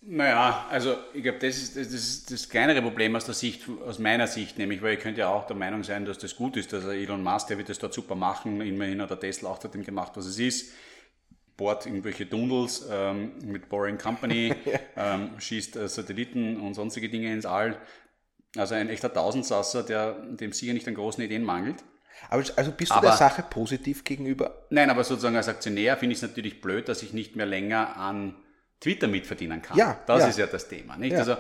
Naja, 0.05 0.67
also 0.69 0.97
ich 1.15 1.23
glaube, 1.23 1.39
das 1.39 1.57
ist, 1.57 1.77
das 1.77 1.93
ist 1.93 2.33
das 2.33 2.49
kleinere 2.49 2.83
Problem 2.83 3.15
aus 3.15 3.25
der 3.25 3.35
Sicht, 3.35 3.69
aus 3.87 4.01
meiner 4.01 4.27
Sicht, 4.27 4.59
nämlich, 4.59 4.83
weil 4.83 4.95
ich 4.95 5.01
könnte 5.01 5.21
ja 5.21 5.29
auch 5.29 5.47
der 5.47 5.55
Meinung 5.55 5.85
sein, 5.85 6.05
dass 6.05 6.19
das 6.19 6.35
gut 6.35 6.57
ist, 6.57 6.73
dass 6.73 6.85
Elon 6.85 7.23
Musk, 7.23 7.47
der 7.47 7.59
wird 7.59 7.69
das 7.69 7.79
dort 7.79 7.95
super 7.95 8.17
machen, 8.17 8.61
immerhin 8.63 9.01
hat 9.01 9.11
der 9.11 9.21
Tesla 9.21 9.51
auch 9.51 9.59
dort 9.59 9.75
gemacht, 9.85 10.13
was 10.17 10.27
es 10.27 10.41
ist, 10.41 10.73
bohrt 11.57 11.87
irgendwelche 11.87 12.29
Tunnels 12.29 12.85
ähm, 12.91 13.35
mit 13.45 13.69
Boring 13.69 13.97
Company, 13.97 14.53
ähm, 14.97 15.39
schießt 15.39 15.77
äh, 15.77 15.89
Satelliten 15.89 16.61
und 16.61 16.75
sonstige 16.75 17.09
Dinge 17.09 17.33
ins 17.33 17.47
All. 17.47 17.79
Also 18.57 18.75
ein 18.75 18.89
echter 18.89 19.13
Tausendsasser, 19.13 19.85
der 19.85 20.15
dem 20.15 20.53
sicher 20.53 20.73
nicht 20.73 20.89
an 20.89 20.95
großen 20.95 21.23
Ideen 21.23 21.45
mangelt. 21.45 21.85
Aber 22.29 22.43
also 22.57 22.73
bist 22.73 22.91
du 22.91 22.95
aber, 22.95 23.09
der 23.09 23.17
Sache 23.17 23.43
positiv 23.43 24.05
gegenüber? 24.05 24.67
Nein, 24.71 24.91
aber 24.91 25.05
sozusagen 25.05 25.37
als 25.37 25.49
Aktionär 25.49 25.97
finde 25.97 26.13
ich 26.15 26.19
es 26.19 26.29
natürlich 26.29 26.61
blöd, 26.61 26.89
dass 26.89 27.03
ich 27.03 27.13
nicht 27.13 27.37
mehr 27.37 27.47
länger 27.47 27.97
an 27.97 28.35
Twitter 28.81 29.07
mitverdienen 29.07 29.63
kann. 29.63 29.77
Ja, 29.77 30.01
das 30.07 30.23
ja. 30.23 30.29
ist 30.29 30.39
ja 30.39 30.47
das 30.47 30.69
Thema. 30.69 30.97
Nicht? 30.97 31.13
Ja. 31.13 31.21
Also 31.21 31.37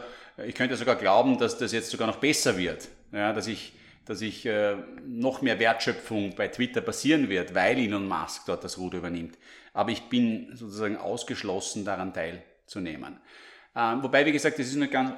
ich 0.47 0.55
könnte 0.55 0.77
sogar 0.77 0.97
glauben, 0.97 1.39
dass 1.39 1.59
das 1.59 1.73
jetzt 1.73 1.91
sogar 1.91 2.07
noch 2.07 2.17
besser 2.17 2.57
wird, 2.57 2.89
ja, 3.13 3.33
dass 3.33 3.47
ich, 3.47 3.75
dass 4.07 4.21
ich 4.21 4.47
äh, 4.47 4.77
noch 5.05 5.43
mehr 5.43 5.59
Wertschöpfung 5.59 6.35
bei 6.37 6.49
Twitter 6.49 6.81
passieren 6.81 7.29
wird, 7.29 7.55
weil 7.55 7.79
Elon 7.79 8.07
Musk 8.07 8.43
dort 8.47 8.65
das 8.65 8.79
Ruder 8.79 8.99
übernimmt. 8.99 9.39
Aber 9.75 9.91
ich 9.91 10.03
bin 10.03 10.55
sozusagen 10.55 10.97
ausgeschlossen, 10.97 11.85
daran 11.85 12.13
teilzunehmen. 12.13 13.19
Ähm, 13.75 14.03
wobei, 14.03 14.25
wie 14.27 14.33
gesagt, 14.33 14.59
es 14.59 14.69
ist 14.69 14.77
nicht 14.77 14.93
ganz 14.93 15.13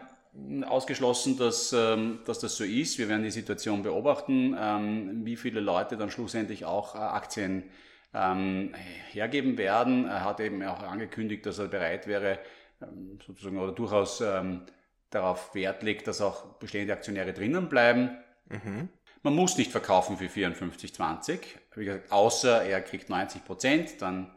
ausgeschlossen, 0.67 1.37
dass, 1.39 1.73
ähm, 1.73 2.21
dass 2.25 2.41
das 2.41 2.57
so 2.57 2.65
ist. 2.65 2.99
Wir 2.99 3.09
werden 3.09 3.23
die 3.23 3.31
Situation 3.31 3.83
beobachten, 3.83 4.57
ähm, 4.59 5.25
wie 5.25 5.37
viele 5.37 5.61
Leute 5.61 5.97
dann 5.97 6.11
schlussendlich 6.11 6.65
auch 6.65 6.95
äh, 6.95 6.99
Aktien 6.99 7.65
ähm, 8.13 8.75
hergeben 9.11 9.59
werden. 9.59 10.07
Er 10.07 10.25
hat 10.25 10.41
eben 10.41 10.63
auch 10.65 10.83
angekündigt, 10.83 11.47
dass 11.47 11.59
er 11.59 11.69
bereit 11.69 12.07
wäre, 12.07 12.39
sozusagen 13.25 13.59
oder 13.59 13.73
durchaus 13.73 14.23
darauf 15.09 15.55
Wert 15.55 15.83
legt, 15.83 16.07
dass 16.07 16.21
auch 16.21 16.45
bestehende 16.59 16.93
Aktionäre 16.93 17.33
drinnen 17.33 17.69
bleiben. 17.69 18.11
Mhm. 18.51 18.89
Man 19.23 19.35
muss 19.35 19.57
nicht 19.57 19.71
verkaufen 19.71 20.19
für 20.19 20.27
54,20, 20.27 21.39
wie 21.77 21.85
gesagt, 21.87 22.13
außer 22.13 22.63
er 22.63 22.83
kriegt 22.83 23.09
90 23.09 23.45
Prozent, 23.45 24.03
dann, 24.03 24.31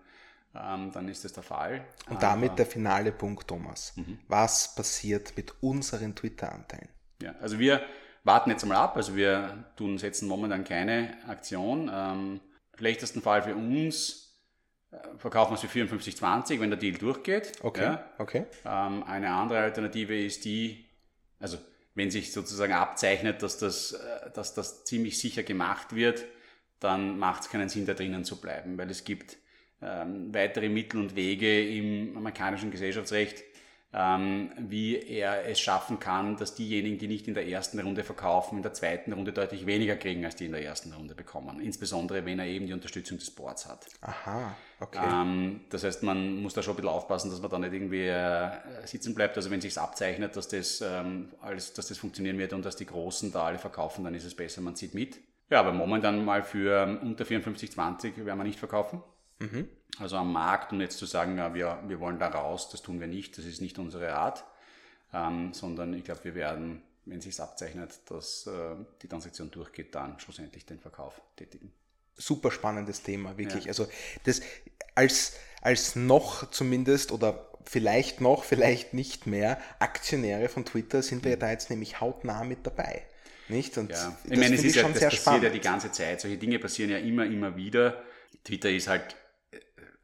ähm, 0.65 0.91
dann 0.91 1.07
ist 1.07 1.23
das 1.25 1.33
der 1.33 1.43
Fall. 1.43 1.85
Und 2.09 2.21
damit 2.21 2.49
Aber, 2.49 2.57
der 2.57 2.65
finale 2.65 3.11
Punkt, 3.11 3.47
Thomas. 3.47 3.93
Mhm. 3.95 4.19
Was 4.27 4.75
passiert 4.75 5.35
mit 5.35 5.53
unseren 5.61 6.15
Twitter-Anteilen? 6.15 6.89
Ja, 7.21 7.35
also 7.41 7.59
wir 7.59 7.81
warten 8.23 8.49
jetzt 8.49 8.65
mal 8.65 8.77
ab, 8.77 8.95
also 8.95 9.15
wir 9.15 9.65
tun, 9.75 9.97
setzen 9.97 10.27
momentan 10.27 10.63
keine 10.63 11.17
Aktion. 11.27 11.89
Ähm, 11.93 12.41
schlechtesten 12.75 13.21
Fall 13.21 13.41
für 13.41 13.55
uns 13.55 14.27
äh, 14.91 15.17
verkaufen 15.17 15.51
wir 15.51 15.55
es 15.55 15.61
für 15.61 15.79
54,20, 15.79 16.59
wenn 16.59 16.69
der 16.69 16.79
Deal 16.79 16.97
durchgeht. 16.97 17.53
Okay. 17.61 17.83
Ja. 17.83 18.09
okay. 18.17 18.45
Ähm, 18.65 19.03
eine 19.03 19.29
andere 19.29 19.59
Alternative 19.59 20.17
ist 20.17 20.45
die, 20.45 20.85
also 21.39 21.57
wenn 21.95 22.11
sich 22.11 22.31
sozusagen 22.31 22.73
abzeichnet, 22.73 23.41
dass 23.43 23.57
das, 23.57 23.93
äh, 23.93 24.31
dass 24.33 24.53
das 24.53 24.85
ziemlich 24.85 25.19
sicher 25.19 25.43
gemacht 25.43 25.95
wird, 25.95 26.25
dann 26.79 27.17
macht 27.17 27.43
es 27.43 27.49
keinen 27.49 27.69
Sinn, 27.69 27.85
da 27.85 27.93
drinnen 27.93 28.23
zu 28.23 28.39
bleiben, 28.39 28.77
weil 28.77 28.89
es 28.89 29.03
gibt 29.03 29.37
ähm, 29.81 30.33
weitere 30.33 30.69
Mittel 30.69 30.99
und 30.99 31.15
Wege 31.15 31.67
im 31.67 32.17
amerikanischen 32.17 32.71
Gesellschaftsrecht, 32.71 33.43
ähm, 33.93 34.51
wie 34.57 34.97
er 34.97 35.47
es 35.47 35.59
schaffen 35.59 35.99
kann, 35.99 36.35
dass 36.35 36.55
diejenigen, 36.55 36.97
die 36.97 37.07
nicht 37.07 37.27
in 37.27 37.33
der 37.33 37.47
ersten 37.47 37.79
Runde 37.79 38.03
verkaufen, 38.03 38.57
in 38.57 38.63
der 38.63 38.73
zweiten 38.73 39.13
Runde 39.13 39.31
deutlich 39.31 39.65
weniger 39.65 39.95
kriegen, 39.95 40.25
als 40.25 40.35
die 40.35 40.45
in 40.45 40.51
der 40.51 40.63
ersten 40.63 40.91
Runde 40.91 41.15
bekommen. 41.15 41.61
Insbesondere, 41.61 42.25
wenn 42.25 42.37
er 42.39 42.45
eben 42.45 42.67
die 42.67 42.73
Unterstützung 42.73 43.17
des 43.17 43.31
Boards 43.31 43.67
hat. 43.67 43.87
Aha, 44.01 44.55
okay. 44.81 44.99
Ähm, 45.01 45.61
das 45.69 45.83
heißt, 45.83 46.03
man 46.03 46.41
muss 46.41 46.53
da 46.53 46.61
schon 46.61 46.73
ein 46.73 46.77
bisschen 46.77 46.91
aufpassen, 46.91 47.31
dass 47.31 47.41
man 47.41 47.49
da 47.49 47.59
nicht 47.59 47.73
irgendwie 47.73 48.07
äh, 48.07 48.49
sitzen 48.85 49.15
bleibt. 49.15 49.37
Also 49.37 49.49
wenn 49.51 49.61
sich 49.61 49.77
abzeichnet, 49.77 50.35
dass 50.35 50.49
das, 50.49 50.81
ähm, 50.81 51.29
alles, 51.41 51.73
dass 51.73 51.87
das 51.87 51.97
funktionieren 51.97 52.37
wird 52.37 52.51
und 52.53 52.65
dass 52.65 52.75
die 52.75 52.85
Großen 52.85 53.31
da 53.31 53.45
alle 53.45 53.57
verkaufen, 53.57 54.03
dann 54.03 54.15
ist 54.15 54.25
es 54.25 54.35
besser, 54.35 54.61
man 54.61 54.75
zieht 54.75 54.93
mit. 54.93 55.17
Ja, 55.49 55.61
aber 55.61 55.71
momentan 55.71 56.25
mal 56.25 56.43
für 56.43 56.83
ähm, 56.83 56.99
unter 57.01 57.23
54,20 57.23 58.25
werden 58.25 58.37
wir 58.37 58.43
nicht 58.43 58.59
verkaufen. 58.59 59.01
Mhm. 59.39 59.67
Also 59.99 60.17
am 60.17 60.31
Markt 60.31 60.71
und 60.73 60.81
jetzt 60.81 60.97
zu 60.97 61.05
sagen, 61.05 61.37
ja, 61.37 61.53
wir, 61.53 61.83
wir 61.87 61.99
wollen 61.99 62.19
da 62.19 62.27
raus, 62.27 62.69
das 62.69 62.81
tun 62.81 62.99
wir 62.99 63.07
nicht, 63.07 63.37
das 63.37 63.45
ist 63.45 63.61
nicht 63.61 63.79
unsere 63.79 64.13
Art, 64.13 64.43
ähm, 65.13 65.53
sondern 65.53 65.93
ich 65.93 66.03
glaube, 66.03 66.23
wir 66.23 66.35
werden, 66.35 66.83
wenn 67.05 67.21
sich 67.21 67.39
abzeichnet, 67.39 67.99
dass 68.05 68.47
äh, 68.47 68.75
die 69.01 69.07
Transaktion 69.07 69.49
durchgeht, 69.49 69.95
dann 69.95 70.19
schlussendlich 70.19 70.65
den 70.65 70.79
Verkauf 70.79 71.21
tätigen. 71.35 71.71
Super 72.15 72.51
spannendes 72.51 73.01
Thema, 73.01 73.37
wirklich. 73.37 73.65
Ja. 73.65 73.69
Also 73.69 73.87
das 74.25 74.41
als, 74.95 75.33
als 75.61 75.95
noch 75.95 76.49
zumindest 76.51 77.11
oder 77.11 77.47
vielleicht 77.63 78.21
noch, 78.21 78.43
vielleicht 78.43 78.93
nicht 78.93 79.27
mehr 79.27 79.59
Aktionäre 79.79 80.49
von 80.49 80.65
Twitter 80.65 81.01
sind 81.03 81.23
wir 81.23 81.31
ja 81.31 81.37
da 81.37 81.51
jetzt 81.51 81.69
nämlich 81.69 82.01
hautnah 82.01 82.43
mit 82.43 82.65
dabei. 82.65 83.05
Nicht? 83.49 83.77
Und 83.77 83.91
ja. 83.91 84.17
ich 84.25 84.37
meine, 84.37 84.55
es 84.55 84.63
ist 84.63 84.75
ja, 84.75 84.83
das 84.83 84.93
passiert 84.93 85.13
spannend. 85.13 85.43
ja 85.43 85.49
die 85.49 85.59
ganze 85.59 85.91
Zeit. 85.91 86.21
Solche 86.21 86.37
Dinge 86.37 86.59
passieren 86.59 86.91
ja 86.91 86.97
immer, 86.97 87.25
immer 87.25 87.55
wieder. 87.55 88.03
Twitter 88.43 88.69
ist 88.69 88.87
halt 88.87 89.15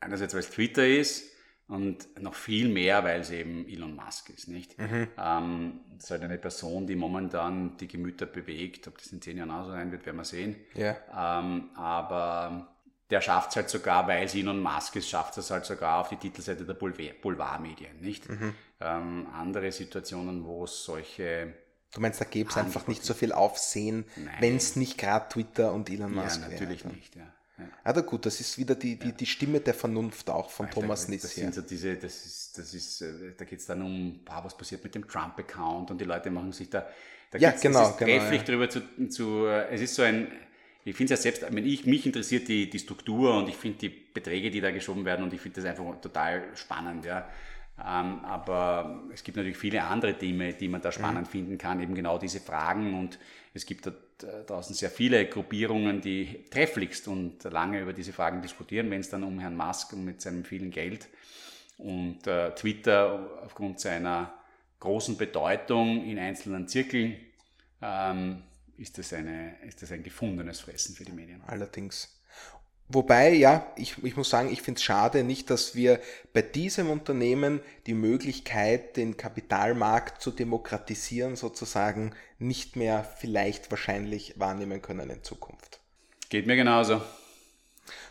einerseits 0.04 0.34
weil 0.34 0.42
es 0.42 0.50
Twitter 0.50 0.88
ist 0.88 1.32
und 1.68 2.22
noch 2.22 2.36
viel 2.36 2.70
mehr, 2.70 3.04
weil 3.04 3.22
es 3.22 3.32
eben 3.32 3.68
Elon 3.68 3.96
Musk 3.96 4.30
ist, 4.30 4.48
nicht? 4.48 4.78
Mhm. 4.78 5.08
Ähm, 5.18 5.80
das 5.94 6.06
ist 6.06 6.12
halt 6.12 6.24
eine 6.24 6.38
Person, 6.38 6.88
die 6.88 6.96
momentan 6.96 7.78
die 7.78 7.88
Gemüter 7.88 8.26
bewegt. 8.26 8.88
Ob 8.88 8.98
das 8.98 9.08
in 9.08 9.22
zehn 9.22 9.38
Jahren 9.38 9.52
auch 9.52 9.66
so 9.66 9.72
sein 9.72 9.92
wird, 9.92 10.06
werden 10.06 10.18
wir 10.18 10.26
sehen. 10.26 10.56
Ja. 10.76 10.98
Ähm, 11.40 11.70
aber 11.76 12.76
der 13.10 13.22
schafft 13.22 13.52
es 13.52 13.56
halt 13.56 13.70
sogar, 13.70 14.08
weil 14.08 14.26
es 14.26 14.36
Elon 14.36 14.62
Musk 14.62 14.96
ist, 14.96 15.10
schafft 15.10 15.38
es 15.38 15.52
halt 15.52 15.66
sogar 15.66 16.00
auf 16.02 16.10
die 16.10 16.18
Titelseite 16.18 16.66
der 16.66 16.74
Boulevardmedien, 16.74 18.00
nicht? 18.02 18.30
Mhm. 18.30 18.54
Ähm, 18.80 19.28
andere 19.34 19.72
Situationen, 19.72 20.46
wo 20.46 20.66
es 20.66 20.84
solche 20.84 21.54
Du 21.94 22.02
meinst, 22.02 22.20
da 22.20 22.26
gäbe 22.26 22.50
es 22.50 22.58
einfach 22.58 22.88
nicht 22.88 23.04
so 23.04 23.14
viel 23.14 23.32
Aufsehen, 23.32 24.06
wenn 24.40 24.56
es 24.56 24.76
nicht 24.76 24.98
gerade 24.98 25.30
Twitter 25.30 25.72
und 25.74 25.92
Elon 25.92 26.12
Musk 26.12 26.42
wäre? 26.42 26.52
Ja, 26.52 26.60
natürlich 26.60 26.86
wäre. 26.86 26.96
nicht, 26.96 27.16
ja. 27.16 27.33
Ja. 27.58 27.66
Aber 27.84 28.02
gut, 28.02 28.26
das 28.26 28.40
ist 28.40 28.58
wieder 28.58 28.74
die, 28.76 28.98
die, 28.98 29.12
die 29.12 29.26
Stimme 29.26 29.60
der 29.60 29.74
Vernunft 29.74 30.30
auch 30.30 30.50
von 30.50 30.66
Alter, 30.66 30.82
Thomas 30.82 31.08
Niss. 31.08 31.22
Das 31.22 31.36
sind 31.36 31.54
so 31.54 31.62
diese, 31.62 31.96
das 31.96 32.26
ist, 32.26 32.58
das 32.58 32.74
ist, 32.74 33.02
äh, 33.02 33.34
da 33.38 33.46
geht 33.46 33.60
es 33.60 33.66
dann 33.68 33.82
um, 33.82 34.20
was 34.26 34.58
passiert 34.58 34.84
mit 34.84 34.96
dem 34.96 35.08
Trump-Account 35.08 35.92
und 35.92 36.02
die 36.02 36.06
Leute 36.06 36.32
machen 36.32 36.52
sich 36.52 36.70
da, 36.70 36.88
da 37.30 37.38
ja, 37.38 37.52
genau, 37.52 37.90
es 37.90 37.98
genau, 37.98 38.12
trefflich 38.12 38.42
ja. 38.42 38.48
drüber 38.48 38.70
zu, 38.70 38.82
zu, 39.10 39.46
es 39.48 39.82
ist 39.82 39.96
so 39.96 40.02
ein, 40.02 40.32
ich 40.84 40.96
finde 40.96 41.14
es 41.14 41.20
ja 41.20 41.32
selbst, 41.32 41.46
wenn 41.54 41.66
ich, 41.66 41.86
mich 41.86 42.06
interessiert 42.06 42.48
die, 42.48 42.70
die 42.70 42.80
Struktur 42.80 43.38
und 43.38 43.48
ich 43.48 43.56
finde 43.56 43.78
die 43.78 43.90
Beträge, 43.90 44.50
die 44.50 44.60
da 44.60 44.72
geschoben 44.72 45.06
werden 45.06 45.24
und 45.24 45.34
ich 45.34 45.40
finde 45.40 45.62
das 45.62 45.70
einfach 45.70 46.02
total 46.02 46.44
spannend, 46.56 47.06
ja. 47.06 47.30
Ähm, 47.80 48.24
aber 48.26 49.04
es 49.14 49.24
gibt 49.24 49.38
natürlich 49.38 49.58
viele 49.58 49.84
andere 49.84 50.16
Themen, 50.16 50.56
die 50.60 50.68
man 50.68 50.82
da 50.82 50.92
spannend 50.92 51.28
mhm. 51.28 51.32
finden 51.32 51.58
kann, 51.58 51.80
eben 51.82 51.96
genau 51.96 52.18
diese 52.18 52.40
Fragen 52.40 53.00
und 53.00 53.18
es 53.54 53.66
gibt 53.66 53.86
da 53.86 53.92
draußen 54.48 54.76
sehr 54.76 54.90
viele 54.90 55.28
Gruppierungen, 55.28 56.02
die 56.02 56.44
trefflichst 56.50 57.08
und 57.08 57.44
lange 57.44 57.82
über 57.82 57.94
diese 57.94 58.14
Fragen 58.14 58.42
diskutieren, 58.42 58.90
wenn 58.90 59.02
es 59.02 59.10
dann 59.10 59.24
um 59.24 59.40
Herrn 59.40 59.56
Musk 59.56 59.94
und 59.94 60.06
mit 60.06 60.22
seinem 60.22 60.44
vielen 60.44 60.72
Geld 60.72 61.08
und 61.78 62.26
äh, 62.26 62.54
Twitter 62.56 63.42
aufgrund 63.44 63.80
seiner 63.80 64.34
großen 64.80 65.18
Bedeutung 65.18 66.04
in 66.06 66.18
einzelnen 66.18 66.68
Zirkeln 66.68 67.16
ähm, 67.82 68.44
ist, 68.78 68.98
das 68.98 69.14
eine, 69.14 69.56
ist 69.62 69.82
das 69.82 69.92
ein 69.92 70.04
gefundenes 70.04 70.62
Fressen 70.62 70.96
für 70.96 71.06
die 71.06 71.12
Medien. 71.12 71.42
Allerdings. 71.46 72.20
Wobei, 72.94 73.34
ja, 73.34 73.66
ich, 73.76 74.04
ich 74.04 74.16
muss 74.16 74.30
sagen, 74.30 74.52
ich 74.52 74.62
finde 74.62 74.78
es 74.78 74.84
schade 74.84 75.24
nicht, 75.24 75.50
dass 75.50 75.74
wir 75.74 76.00
bei 76.32 76.44
diesem 76.44 76.92
Unternehmen 76.92 77.60
die 77.88 77.96
Möglichkeit, 77.96 78.98
den 78.98 79.18
Kapitalmarkt 79.18 80.22
zu 80.22 80.30
demokratisieren, 80.30 81.36
sozusagen 81.36 82.14
nicht 82.38 82.76
mehr 82.76 83.04
vielleicht 83.04 83.72
wahrscheinlich 83.72 84.40
wahrnehmen 84.40 84.82
können 84.84 85.10
in 85.10 85.24
Zukunft. 85.24 85.80
Geht 86.30 86.46
mir 86.46 86.56
genauso. 86.56 87.02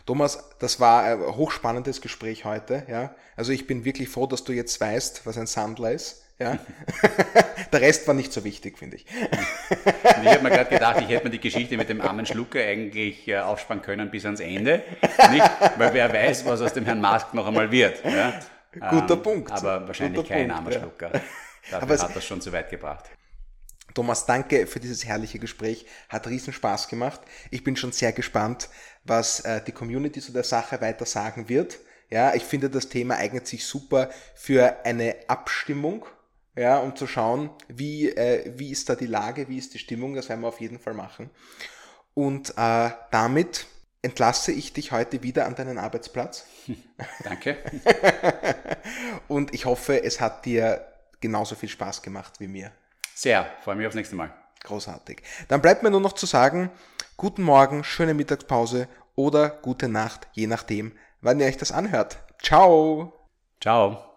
Thomas, 0.05 0.49
das 0.59 0.81
war 0.81 1.03
ein 1.03 1.19
hochspannendes 1.37 2.01
Gespräch 2.01 2.43
heute. 2.43 2.85
Ja? 2.89 3.15
Also 3.37 3.53
ich 3.53 3.67
bin 3.67 3.85
wirklich 3.85 4.09
froh, 4.09 4.27
dass 4.27 4.43
du 4.43 4.51
jetzt 4.51 4.79
weißt, 4.81 5.25
was 5.25 5.37
ein 5.37 5.47
Sandler 5.47 5.93
ist. 5.93 6.22
Ja? 6.43 6.59
Der 7.71 7.81
Rest 7.81 8.07
war 8.07 8.13
nicht 8.13 8.31
so 8.31 8.43
wichtig, 8.43 8.77
finde 8.77 8.97
ich. 8.97 9.05
ich 9.09 10.29
habe 10.29 10.43
mir 10.43 10.49
gerade 10.49 10.69
gedacht, 10.69 11.01
ich 11.01 11.09
hätte 11.09 11.25
mir 11.25 11.31
die 11.31 11.39
Geschichte 11.39 11.75
mit 11.77 11.89
dem 11.89 12.01
armen 12.01 12.25
Schlucker 12.25 12.59
eigentlich 12.59 13.27
äh, 13.27 13.39
aufspannen 13.39 13.83
können 13.83 14.11
bis 14.11 14.25
ans 14.25 14.39
Ende. 14.39 14.83
Nicht? 15.31 15.51
Weil 15.77 15.93
wer 15.93 16.11
weiß, 16.13 16.45
was 16.45 16.61
aus 16.61 16.73
dem 16.73 16.85
Herrn 16.85 17.01
Mask 17.01 17.33
noch 17.33 17.47
einmal 17.47 17.71
wird. 17.71 18.03
Ja? 18.05 18.39
Guter 18.89 19.15
ähm, 19.15 19.23
Punkt. 19.23 19.51
Aber 19.51 19.87
wahrscheinlich 19.87 20.21
Guter 20.21 20.35
kein 20.35 20.47
Punkt, 20.47 20.57
armer 20.57 20.71
ja. 20.71 20.79
Schlucker. 20.79 21.09
Dafür 21.71 21.81
aber 21.81 21.97
hat 21.97 22.15
das 22.15 22.25
schon 22.25 22.41
zu 22.41 22.51
weit 22.51 22.69
gebracht. 22.69 23.09
Thomas, 23.93 24.25
danke 24.25 24.65
für 24.67 24.79
dieses 24.79 25.05
herrliche 25.05 25.39
Gespräch. 25.39 25.85
Hat 26.09 26.27
riesen 26.27 26.51
Spaß 26.51 26.87
gemacht. 26.87 27.21
Ich 27.51 27.63
bin 27.63 27.75
schon 27.75 27.91
sehr 27.91 28.11
gespannt, 28.11 28.69
was 29.03 29.41
äh, 29.41 29.61
die 29.63 29.71
Community 29.71 30.19
zu 30.19 30.31
der 30.31 30.43
Sache 30.43 30.81
weiter 30.81 31.05
sagen 31.05 31.47
wird. 31.47 31.79
Ja, 32.09 32.33
ich 32.33 32.43
finde, 32.43 32.69
das 32.69 32.89
Thema 32.89 33.15
eignet 33.15 33.47
sich 33.47 33.65
super 33.65 34.09
für 34.35 34.85
eine 34.85 35.15
Abstimmung 35.27 36.05
ja, 36.55 36.79
um 36.79 36.95
zu 36.95 37.07
schauen, 37.07 37.49
wie, 37.67 38.09
äh, 38.09 38.51
wie 38.57 38.71
ist 38.71 38.89
da 38.89 38.95
die 38.95 39.07
Lage, 39.07 39.47
wie 39.49 39.57
ist 39.57 39.73
die 39.73 39.79
Stimmung, 39.79 40.13
das 40.13 40.29
werden 40.29 40.41
wir 40.41 40.47
auf 40.47 40.61
jeden 40.61 40.79
Fall 40.79 40.93
machen. 40.93 41.29
Und 42.13 42.53
äh, 42.57 42.91
damit 43.11 43.65
entlasse 44.01 44.51
ich 44.51 44.73
dich 44.73 44.91
heute 44.91 45.23
wieder 45.23 45.45
an 45.45 45.55
deinen 45.55 45.77
Arbeitsplatz. 45.79 46.45
Danke. 47.23 47.57
Und 49.27 49.53
ich 49.53 49.65
hoffe, 49.65 50.03
es 50.03 50.21
hat 50.21 50.45
dir 50.45 50.85
genauso 51.21 51.55
viel 51.55 51.69
Spaß 51.69 52.01
gemacht 52.01 52.39
wie 52.39 52.47
mir. 52.47 52.71
Sehr, 53.15 53.47
freue 53.61 53.75
mich 53.75 53.87
aufs 53.87 53.95
nächste 53.95 54.15
Mal. 54.15 54.33
Großartig. 54.63 55.23
Dann 55.47 55.61
bleibt 55.61 55.83
mir 55.83 55.91
nur 55.91 56.01
noch 56.01 56.13
zu 56.13 56.25
sagen, 56.25 56.69
guten 57.17 57.43
Morgen, 57.43 57.83
schöne 57.83 58.13
Mittagspause 58.13 58.87
oder 59.15 59.49
gute 59.49 59.87
Nacht, 59.87 60.27
je 60.33 60.47
nachdem, 60.47 60.93
wann 61.21 61.39
ihr 61.39 61.47
euch 61.47 61.57
das 61.57 61.71
anhört. 61.71 62.17
Ciao. 62.41 63.13
Ciao. 63.61 64.12